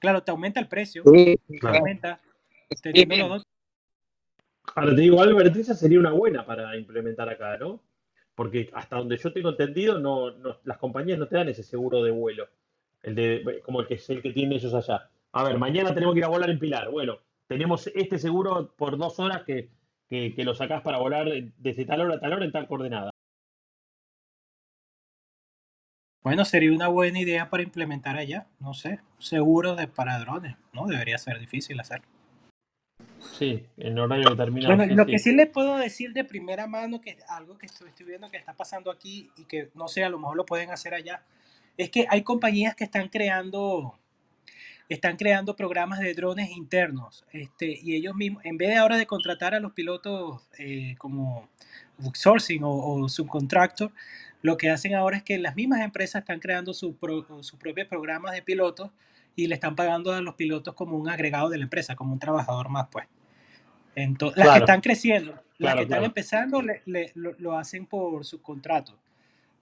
Claro, 0.00 0.24
te 0.24 0.32
aumenta 0.32 0.58
el 0.58 0.66
precio. 0.66 1.04
Sí, 1.04 1.38
te 1.60 1.68
aumenta. 1.68 2.20
los 3.18 3.28
dos. 3.28 3.51
Ahora 4.74 4.94
te 4.94 5.00
digo, 5.02 5.20
Albert, 5.20 5.56
esa 5.56 5.74
sería 5.74 5.98
una 5.98 6.12
buena 6.12 6.46
para 6.46 6.76
implementar 6.76 7.28
acá, 7.28 7.58
¿no? 7.58 7.80
Porque 8.34 8.70
hasta 8.72 8.96
donde 8.96 9.18
yo 9.18 9.32
tengo 9.32 9.50
entendido, 9.50 9.98
no, 9.98 10.32
las 10.64 10.78
compañías 10.78 11.18
no 11.18 11.28
te 11.28 11.36
dan 11.36 11.48
ese 11.48 11.62
seguro 11.62 12.02
de 12.02 12.10
vuelo 12.10 12.48
el 13.02 13.14
de, 13.14 13.62
como 13.64 13.80
el 13.80 13.86
que 13.86 13.94
es 13.94 14.08
el 14.10 14.22
que 14.22 14.32
tienen 14.32 14.58
ellos 14.58 14.74
allá. 14.74 15.10
A 15.32 15.44
ver, 15.44 15.58
mañana 15.58 15.94
tenemos 15.94 16.14
que 16.14 16.20
ir 16.20 16.24
a 16.24 16.28
volar 16.28 16.50
en 16.50 16.58
Pilar. 16.58 16.90
Bueno, 16.90 17.18
tenemos 17.46 17.86
este 17.88 18.18
seguro 18.18 18.72
por 18.76 18.96
dos 18.96 19.18
horas 19.18 19.42
que, 19.42 19.70
que, 20.08 20.44
lo 20.44 20.54
sacás 20.54 20.82
para 20.82 20.98
volar 20.98 21.26
desde 21.58 21.84
tal 21.84 22.02
hora 22.02 22.14
a 22.14 22.20
tal 22.20 22.34
hora 22.34 22.44
en 22.44 22.52
tal 22.52 22.66
coordenada. 22.66 23.10
Bueno, 26.22 26.44
sería 26.44 26.72
una 26.72 26.86
buena 26.86 27.18
idea 27.18 27.50
para 27.50 27.64
implementar 27.64 28.16
allá, 28.16 28.46
no 28.60 28.74
sé, 28.74 29.00
seguro 29.18 29.74
de 29.74 29.88
para 29.88 30.20
drones, 30.20 30.56
¿no? 30.72 30.86
Debería 30.86 31.18
ser 31.18 31.40
difícil 31.40 31.80
hacerlo. 31.80 32.06
Sí, 33.42 33.66
en 33.76 33.98
horario 33.98 34.30
determinado. 34.30 34.76
Bueno, 34.76 34.90
sí, 34.90 34.94
lo 34.96 35.04
sí. 35.04 35.10
que 35.10 35.18
sí 35.18 35.32
les 35.34 35.48
puedo 35.48 35.76
decir 35.76 36.12
de 36.12 36.24
primera 36.24 36.66
mano, 36.66 37.00
que 37.00 37.10
es 37.10 37.16
algo 37.28 37.58
que 37.58 37.66
estoy, 37.66 37.88
estoy 37.88 38.06
viendo 38.06 38.30
que 38.30 38.36
está 38.36 38.54
pasando 38.54 38.90
aquí 38.90 39.30
y 39.36 39.44
que 39.44 39.70
no 39.74 39.88
sé, 39.88 40.04
a 40.04 40.08
lo 40.08 40.18
mejor 40.18 40.36
lo 40.36 40.46
pueden 40.46 40.70
hacer 40.70 40.94
allá, 40.94 41.22
es 41.76 41.90
que 41.90 42.06
hay 42.08 42.22
compañías 42.22 42.74
que 42.74 42.84
están 42.84 43.08
creando, 43.08 43.98
están 44.88 45.16
creando 45.16 45.56
programas 45.56 46.00
de 46.00 46.14
drones 46.14 46.50
internos, 46.50 47.24
este, 47.32 47.78
y 47.82 47.94
ellos 47.94 48.14
mismos, 48.14 48.44
en 48.44 48.56
vez 48.58 48.70
de 48.70 48.76
ahora 48.76 48.96
de 48.96 49.06
contratar 49.06 49.54
a 49.54 49.60
los 49.60 49.72
pilotos 49.72 50.42
eh, 50.58 50.94
como 50.98 51.48
outsourcing 52.02 52.62
o, 52.64 52.70
o 52.70 53.08
subcontractor, 53.08 53.92
lo 54.42 54.56
que 54.56 54.70
hacen 54.70 54.94
ahora 54.94 55.18
es 55.18 55.22
que 55.22 55.38
las 55.38 55.54
mismas 55.54 55.80
empresas 55.80 56.20
están 56.20 56.40
creando 56.40 56.74
su 56.74 56.96
sus 57.40 57.58
propios 57.58 57.88
programas 57.88 58.32
de 58.32 58.42
pilotos 58.42 58.90
y 59.36 59.46
le 59.46 59.54
están 59.54 59.76
pagando 59.76 60.12
a 60.12 60.20
los 60.20 60.34
pilotos 60.34 60.74
como 60.74 60.96
un 60.96 61.08
agregado 61.08 61.48
de 61.48 61.58
la 61.58 61.64
empresa, 61.64 61.96
como 61.96 62.12
un 62.12 62.18
trabajador 62.18 62.68
más, 62.68 62.88
pues. 62.90 63.06
Entonces, 63.94 64.38
las 64.38 64.52
que 64.54 64.58
están 64.60 64.80
creciendo, 64.80 65.32
las 65.32 65.42
claro, 65.58 65.76
que 65.78 65.82
están 65.84 66.04
empezando 66.04 66.62
le- 66.62 66.82
le- 66.86 67.12
lo, 67.14 67.34
lo 67.38 67.56
hacen 67.58 67.86
por 67.86 68.24
subcontrato. 68.24 68.98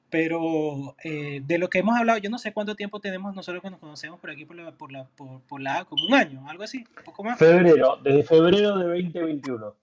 Pero 0.08 0.96
eh, 1.04 1.40
de 1.44 1.58
lo 1.58 1.68
que 1.70 1.78
hemos 1.78 1.96
hablado, 1.96 2.18
yo 2.18 2.30
no 2.30 2.38
sé 2.38 2.52
cuánto 2.52 2.74
tiempo 2.74 2.98
tenemos 3.00 3.34
nosotros 3.34 3.62
que 3.62 3.70
nos 3.70 3.78
conocemos 3.78 4.18
por 4.18 4.30
aquí, 4.30 4.44
por 4.44 4.56
la, 4.56 4.72
por 4.72 4.90
la, 4.90 5.04
por, 5.04 5.40
por 5.42 5.60
la, 5.60 5.84
como 5.84 6.04
un 6.04 6.14
año, 6.14 6.48
algo 6.48 6.64
así, 6.64 6.78
un 6.98 7.04
poco 7.04 7.22
más, 7.22 7.38
Febrero, 7.38 7.96
desde 8.02 8.24
febrero 8.24 8.76
de 8.78 8.84
2021. 8.86 9.74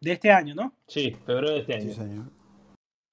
de 0.00 0.12
este 0.12 0.30
año, 0.30 0.54
¿no? 0.54 0.72
Sí, 0.86 1.16
febrero 1.26 1.50
de 1.54 1.60
este 1.60 1.80
Sí, 1.80 1.86
año. 1.88 1.94
señor. 1.96 2.24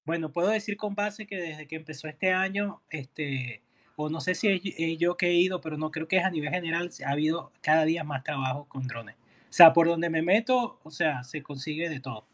Bueno, 0.04 0.30
puedo 0.32 0.48
decir 0.48 0.76
con 0.76 0.94
base 0.94 1.26
que 1.26 1.36
desde 1.36 1.66
que 1.66 1.76
empezó 1.76 2.06
este 2.08 2.32
año, 2.32 2.80
este, 2.90 3.62
o 3.96 4.08
no 4.08 4.20
sé 4.20 4.34
si 4.34 4.48
es 4.48 4.60
es 4.78 4.98
yo 4.98 5.16
que 5.16 5.28
he 5.28 5.34
ido, 5.34 5.60
pero 5.60 5.76
no 5.78 5.90
creo 5.90 6.06
que 6.06 6.18
es 6.18 6.24
a 6.24 6.30
nivel 6.30 6.50
general, 6.50 6.90
ha 7.06 7.10
habido 7.10 7.50
cada 7.60 7.84
día 7.84 8.04
más 8.04 8.22
trabajo 8.24 8.66
con 8.68 8.86
drones. 8.86 9.16
O 9.52 9.54
sea, 9.54 9.74
por 9.74 9.86
donde 9.86 10.08
me 10.08 10.22
meto, 10.22 10.80
o 10.82 10.90
sea, 10.90 11.22
se 11.24 11.42
consigue 11.42 11.90
de 11.90 12.00
todo. 12.00 12.24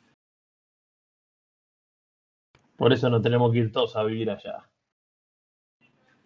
Por 2.77 2.93
eso 2.93 3.11
no 3.11 3.21
tenemos 3.21 3.51
que 3.51 3.59
ir 3.59 3.73
todos 3.73 3.97
a 3.97 4.05
vivir 4.05 4.31
allá. 4.31 4.71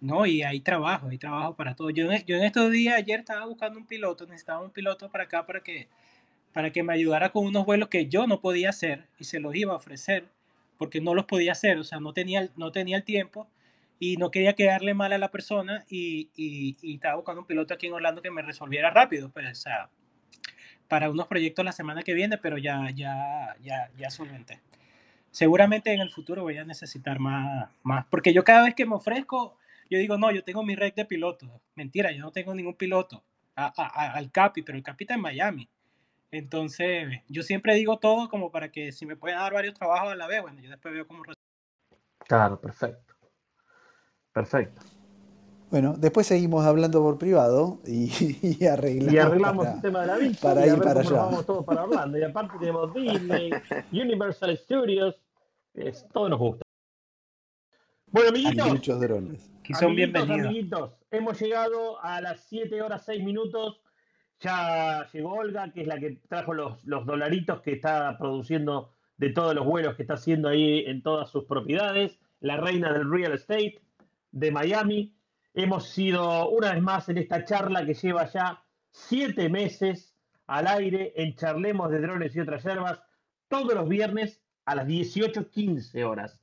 No, 0.03 0.27
y 0.27 0.43
hay 0.43 0.61
trabajo, 0.61 1.09
hay 1.09 1.17
trabajo 1.17 1.57
para 1.57 1.75
todo. 1.75 1.89
Yo, 1.89 2.13
en- 2.13 2.23
yo 2.27 2.37
en 2.37 2.45
estos 2.45 2.71
días, 2.71 2.95
ayer 2.97 3.21
estaba 3.21 3.47
buscando 3.47 3.79
un 3.79 3.87
piloto, 3.87 4.27
necesitaba 4.27 4.61
un 4.61 4.71
piloto 4.71 5.11
para 5.11 5.25
acá 5.25 5.47
para 5.47 5.63
que, 5.63 5.89
para 6.53 6.71
que 6.73 6.83
me 6.83 6.93
ayudara 6.93 7.31
con 7.31 7.47
unos 7.47 7.65
vuelos 7.65 7.89
que 7.89 8.09
yo 8.09 8.27
no 8.27 8.43
podía 8.43 8.69
hacer 8.69 9.09
y 9.19 9.25
se 9.25 9.41
los 9.41 9.55
iba 9.55 9.73
a 9.73 9.77
ofrecer 9.77 10.29
porque 10.77 11.01
no 11.01 11.15
los 11.15 11.25
podía 11.25 11.53
hacer, 11.53 11.79
o 11.79 11.85
sea, 11.85 12.01
no 12.01 12.13
tenía, 12.13 12.41
el- 12.41 12.51
no 12.57 12.71
tenía 12.71 12.99
el 12.99 13.05
tiempo 13.05 13.49
y 13.99 14.19
no 14.19 14.31
quería 14.31 14.53
quedarle 14.57 14.93
mal 14.93 15.15
a 15.15 15.19
la 15.19 15.31
persona 15.31 15.87
y, 15.89 16.29
y- 16.37 16.77
y 16.83 16.95
estaba 16.97 17.15
buscando 17.17 17.41
un 17.41 17.47
piloto 17.47 17.73
aquí 17.73 17.87
en 17.87 17.95
Orlando 17.95 18.21
que 18.21 18.31
me 18.31 18.43
resolviera 18.43 18.91
rápido, 18.91 19.31
pues, 19.31 19.51
o 19.53 19.55
sea, 19.55 19.91
para 20.93 21.09
unos 21.09 21.27
proyectos 21.27 21.65
la 21.65 21.73
semana 21.73 22.03
que 22.03 22.13
viene, 22.13 22.37
pero 22.37 22.59
ya, 22.59 22.91
ya, 22.95 23.57
ya, 23.63 23.91
ya 23.97 24.11
solventé. 24.11 24.61
Seguramente 25.31 25.91
en 25.91 26.03
el 26.03 26.11
futuro 26.11 26.43
voy 26.43 26.59
a 26.59 26.67
necesitar 26.67 27.19
más, 27.19 27.71
más, 27.83 28.05
porque 28.11 28.35
yo 28.35 28.45
cada 28.45 28.65
vez 28.65 28.75
que 28.75 28.85
me 28.85 28.97
ofrezco, 28.97 29.57
yo 29.89 29.99
digo, 29.99 30.19
no, 30.19 30.31
yo 30.31 30.45
tengo 30.45 30.63
mi 30.63 30.77
red 30.77 30.93
de 30.93 31.07
pilotos. 31.07 31.49
Mentira, 31.77 32.13
yo 32.13 32.21
no 32.21 32.31
tengo 32.31 32.55
ningún 32.55 32.75
piloto. 32.75 33.25
Al 33.55 34.31
Capi, 34.31 34.61
pero 34.61 34.77
el 34.77 34.85
Capi 34.85 35.05
está 35.05 35.15
en 35.15 35.23
Miami. 35.23 35.67
Entonces, 36.31 37.23
yo 37.27 37.43
siempre 37.43 37.75
digo 37.75 37.99
todo 37.99 38.29
como 38.29 38.51
para 38.51 38.71
que 38.71 38.93
si 38.93 39.07
me 39.07 39.17
pueden 39.17 39.39
dar 39.39 39.55
varios 39.55 39.73
trabajos 39.73 40.13
a 40.13 40.15
la 40.15 40.27
vez, 40.27 40.43
bueno, 40.43 40.61
yo 40.61 40.69
después 40.69 40.93
veo 40.93 41.07
cómo... 41.07 41.23
Claro, 42.19 42.61
perfecto. 42.61 43.15
Perfecto. 44.31 44.83
Bueno, 45.73 45.95
después 45.97 46.27
seguimos 46.27 46.67
hablando 46.67 47.01
por 47.01 47.17
privado 47.17 47.81
y, 47.87 48.11
y 48.61 48.67
arreglamos, 48.67 49.15
Y 49.15 49.17
arreglamos 49.17 49.65
para, 49.65 49.77
el 49.77 49.81
tema 49.81 50.01
de 50.03 50.07
la 50.07 50.17
visa 50.19 50.41
para 50.43 50.61
y 50.61 50.63
a 50.65 50.67
ir 50.67 50.73
ver 50.75 50.83
para 50.83 51.01
allá. 51.01 51.13
vamos 51.13 51.47
todos 51.47 51.65
para 51.65 51.85
Orlando. 51.85 52.19
Y 52.19 52.23
aparte 52.23 52.59
tenemos 52.59 52.93
Disney, 52.93 53.51
Universal 53.91 54.55
Studios, 54.59 55.17
es, 55.73 56.07
todo 56.13 56.29
nos 56.29 56.39
gusta. 56.39 56.63
Bueno, 58.09 58.29
amiguitos, 58.29 58.69
muchos 58.69 59.01
drones. 59.01 59.51
Aquí 59.61 59.73
son 59.73 59.93
amiguitos, 59.93 60.13
bienvenidos. 60.13 60.47
amiguitos, 60.47 60.91
hemos 61.11 61.41
llegado 61.41 62.05
a 62.05 62.21
las 62.21 62.41
7 62.51 62.83
horas 62.83 63.05
6 63.07 63.25
minutos. 63.25 63.81
Ya 64.41 65.09
llegó 65.11 65.37
Olga, 65.37 65.73
que 65.73 65.81
es 65.81 65.87
la 65.87 65.99
que 65.99 66.21
trajo 66.29 66.53
los, 66.53 66.85
los 66.85 67.07
dolaritos 67.07 67.63
que 67.63 67.73
está 67.73 68.19
produciendo 68.19 68.93
de 69.17 69.31
todos 69.31 69.55
los 69.55 69.65
vuelos 69.65 69.95
que 69.95 70.03
está 70.03 70.15
haciendo 70.15 70.51
ahí 70.51 70.85
en 70.87 71.03
todas 71.03 71.31
sus 71.31 71.45
propiedades. 71.45 72.19
La 72.41 72.59
reina 72.59 72.93
del 72.93 73.11
real 73.11 73.33
estate 73.33 73.81
de 74.33 74.51
Miami. 74.51 75.15
Hemos 75.55 75.89
sido 75.91 76.49
una 76.51 76.73
vez 76.73 76.83
más 76.83 77.09
en 77.09 77.19
esta 77.19 77.45
charla 77.45 77.85
que 77.85 77.95
lleva 77.95 78.27
ya 78.31 78.63
siete 78.91 79.49
meses 79.49 80.15
al 80.47 80.67
aire 80.67 81.13
en 81.17 81.35
Charlemos 81.35 81.91
de 81.91 82.01
Drones 82.01 82.35
y 82.35 82.41
otras 82.41 82.65
yerbas, 82.65 83.01
todos 83.49 83.75
los 83.75 83.89
viernes 83.89 84.41
a 84.65 84.75
las 84.75 84.87
18.15 84.87 86.05
horas. 86.05 86.41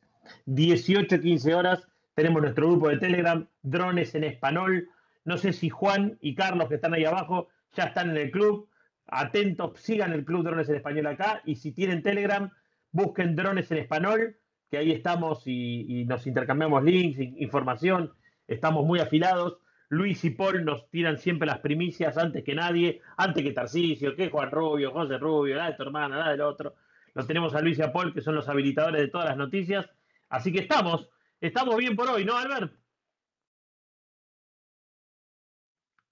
18.15 0.48 1.54
horas 1.56 1.88
tenemos 2.14 2.42
nuestro 2.42 2.68
grupo 2.70 2.90
de 2.90 2.98
Telegram, 2.98 3.48
Drones 3.62 4.14
en 4.16 4.24
Español. 4.26 4.90
No 5.26 5.38
sé 5.38 5.54
si 5.54 5.70
Juan 5.70 6.18
y 6.22 6.36
Carlos 6.36 6.68
que 6.70 6.76
están 6.76 6.94
ahí 6.94 7.06
abajo 7.06 7.48
ya 7.76 7.86
están 7.86 8.12
en 8.12 8.18
el 8.18 8.32
club. 8.32 8.68
Atentos, 9.08 9.80
sigan 9.80 10.14
el 10.14 10.24
club 10.26 10.44
Drones 10.44 10.70
en 10.70 10.76
Español 10.76 11.08
acá 11.08 11.42
y 11.46 11.56
si 11.56 11.72
tienen 11.72 12.04
Telegram, 12.04 12.52
busquen 12.92 13.36
Drones 13.36 13.72
en 13.72 13.78
Español, 13.80 14.38
que 14.70 14.78
ahí 14.78 14.92
estamos 14.92 15.48
y, 15.48 16.02
y 16.02 16.06
nos 16.06 16.28
intercambiamos 16.28 16.84
links, 16.84 17.20
in- 17.20 17.36
información, 17.42 18.14
estamos 18.50 18.86
muy 18.86 19.00
afilados. 19.00 19.58
Luis 19.92 20.24
y 20.24 20.30
Paul 20.30 20.66
nos 20.66 20.88
tiran 20.92 21.18
siempre 21.18 21.48
las 21.48 21.60
primicias 21.60 22.18
antes 22.18 22.44
que 22.44 22.54
nadie, 22.54 23.02
antes 23.18 23.44
que 23.44 23.52
Tarcisio, 23.52 24.16
que 24.16 24.30
Juan 24.30 24.52
Rubio, 24.52 24.92
José 24.92 25.18
Rubio, 25.18 25.56
la 25.56 25.68
de 25.72 25.74
tu 25.74 25.84
hermana, 25.84 26.18
la 26.20 26.32
del 26.32 26.42
otro. 26.42 26.76
Los 27.16 27.26
tenemos 27.26 27.56
a 27.56 27.62
Luis 27.62 27.80
y 27.80 27.82
a 27.82 27.92
Paul, 27.92 28.14
que 28.14 28.22
son 28.22 28.36
los 28.36 28.48
habilitadores 28.48 29.02
de 29.02 29.08
todas 29.08 29.28
las 29.30 29.38
noticias. 29.38 29.90
Así 30.30 30.52
que 30.54 30.60
estamos, 30.60 31.10
estamos 31.42 31.76
bien 31.78 31.96
por 31.96 32.08
hoy, 32.08 32.24
¿no, 32.24 32.38
Albert? 32.38 32.72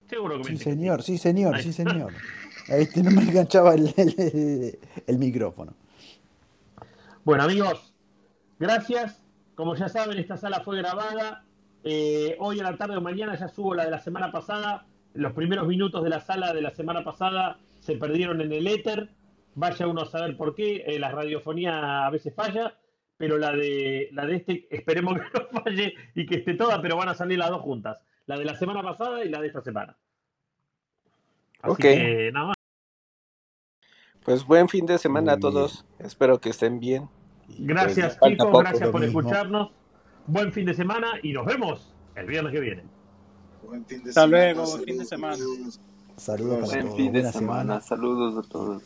Seguro 0.09 0.37
que 0.41 0.51
me 0.51 0.57
Sí, 0.57 0.63
señor, 0.63 1.03
sí, 1.03 1.17
señor, 1.17 1.55
Ahí 1.55 1.63
sí, 1.63 1.73
señor. 1.73 2.13
A 2.69 2.77
este 2.77 3.03
no 3.03 3.11
me 3.11 3.21
enganchaba 3.21 3.75
el, 3.75 3.93
el- 3.97 4.79
el 5.05 5.17
micrófono. 5.19 5.73
Bueno, 7.23 7.43
amigos, 7.43 7.93
gracias. 8.59 9.23
Como 9.55 9.75
ya 9.75 9.89
saben, 9.89 10.17
esta 10.17 10.37
sala 10.37 10.61
fue 10.61 10.77
grabada. 10.77 11.45
Eh, 11.89 12.35
hoy 12.39 12.59
a 12.59 12.63
la 12.63 12.75
tarde 12.75 12.97
o 12.97 13.01
mañana 13.01 13.35
ya 13.39 13.47
subo 13.47 13.73
la 13.73 13.85
de 13.85 13.91
la 13.91 13.99
semana 13.99 14.29
pasada. 14.29 14.85
Los 15.13 15.31
primeros 15.31 15.65
minutos 15.67 16.03
de 16.03 16.09
la 16.09 16.19
sala 16.19 16.53
de 16.53 16.61
la 16.61 16.71
semana 16.71 17.01
pasada 17.01 17.59
se 17.79 17.95
perdieron 17.95 18.41
en 18.41 18.51
el 18.51 18.67
éter. 18.67 19.09
Vaya 19.55 19.87
uno 19.87 20.01
a 20.01 20.05
saber 20.05 20.35
por 20.35 20.53
qué. 20.53 20.83
Eh, 20.85 20.99
la 20.99 21.11
radiofonía 21.11 22.05
a 22.05 22.09
veces 22.09 22.35
falla, 22.35 22.77
pero 23.15 23.37
la 23.37 23.53
de, 23.53 24.09
la 24.11 24.25
de 24.25 24.35
este 24.35 24.67
esperemos 24.69 25.13
que 25.17 25.21
no 25.53 25.61
falle 25.63 25.93
y 26.13 26.25
que 26.25 26.35
esté 26.35 26.55
toda, 26.55 26.81
pero 26.81 26.97
van 26.97 27.07
a 27.07 27.13
salir 27.13 27.39
las 27.39 27.51
dos 27.51 27.61
juntas. 27.61 28.01
La 28.25 28.37
de 28.37 28.43
la 28.43 28.55
semana 28.55 28.83
pasada 28.83 29.23
y 29.23 29.29
la 29.29 29.39
de 29.39 29.47
esta 29.47 29.61
semana. 29.61 29.95
Así 31.61 31.71
Ok. 31.71 31.79
que 31.79 32.31
nada 32.33 32.47
más. 32.47 32.55
Pues 34.25 34.45
buen 34.45 34.67
fin 34.67 34.85
de 34.85 34.97
semana 34.97 35.33
a 35.33 35.39
todos. 35.39 35.85
Espero 35.99 36.41
que 36.41 36.49
estén 36.49 36.81
bien. 36.81 37.07
Y 37.47 37.65
pues 37.65 37.67
Gracias, 37.67 38.19
chicos. 38.21 38.59
Gracias 38.59 38.89
por 38.89 38.99
mismo. 38.99 39.21
escucharnos. 39.21 39.71
Buen 40.27 40.51
fin 40.51 40.65
de 40.65 40.73
semana 40.73 41.13
y 41.23 41.31
nos 41.33 41.45
vemos 41.45 41.93
el 42.15 42.25
viernes 42.27 42.51
que 42.53 42.59
viene. 42.59 42.83
Buen 43.63 43.85
fin 43.85 44.03
de 44.03 44.09
Hasta 44.09 44.21
semana. 44.21 44.53
luego, 44.53 44.65
buen 44.71 44.83
fin 44.83 44.97
de 44.97 45.05
saludos, 45.05 45.09
semana. 45.09 45.37
saludos. 45.37 45.79
Saludos 46.17 46.69
Buen 46.69 46.95
fin 46.95 47.11
de 47.13 47.31
semana. 47.31 47.81
Saludos 47.81 48.45
a 48.45 48.49
todos. 48.49 48.83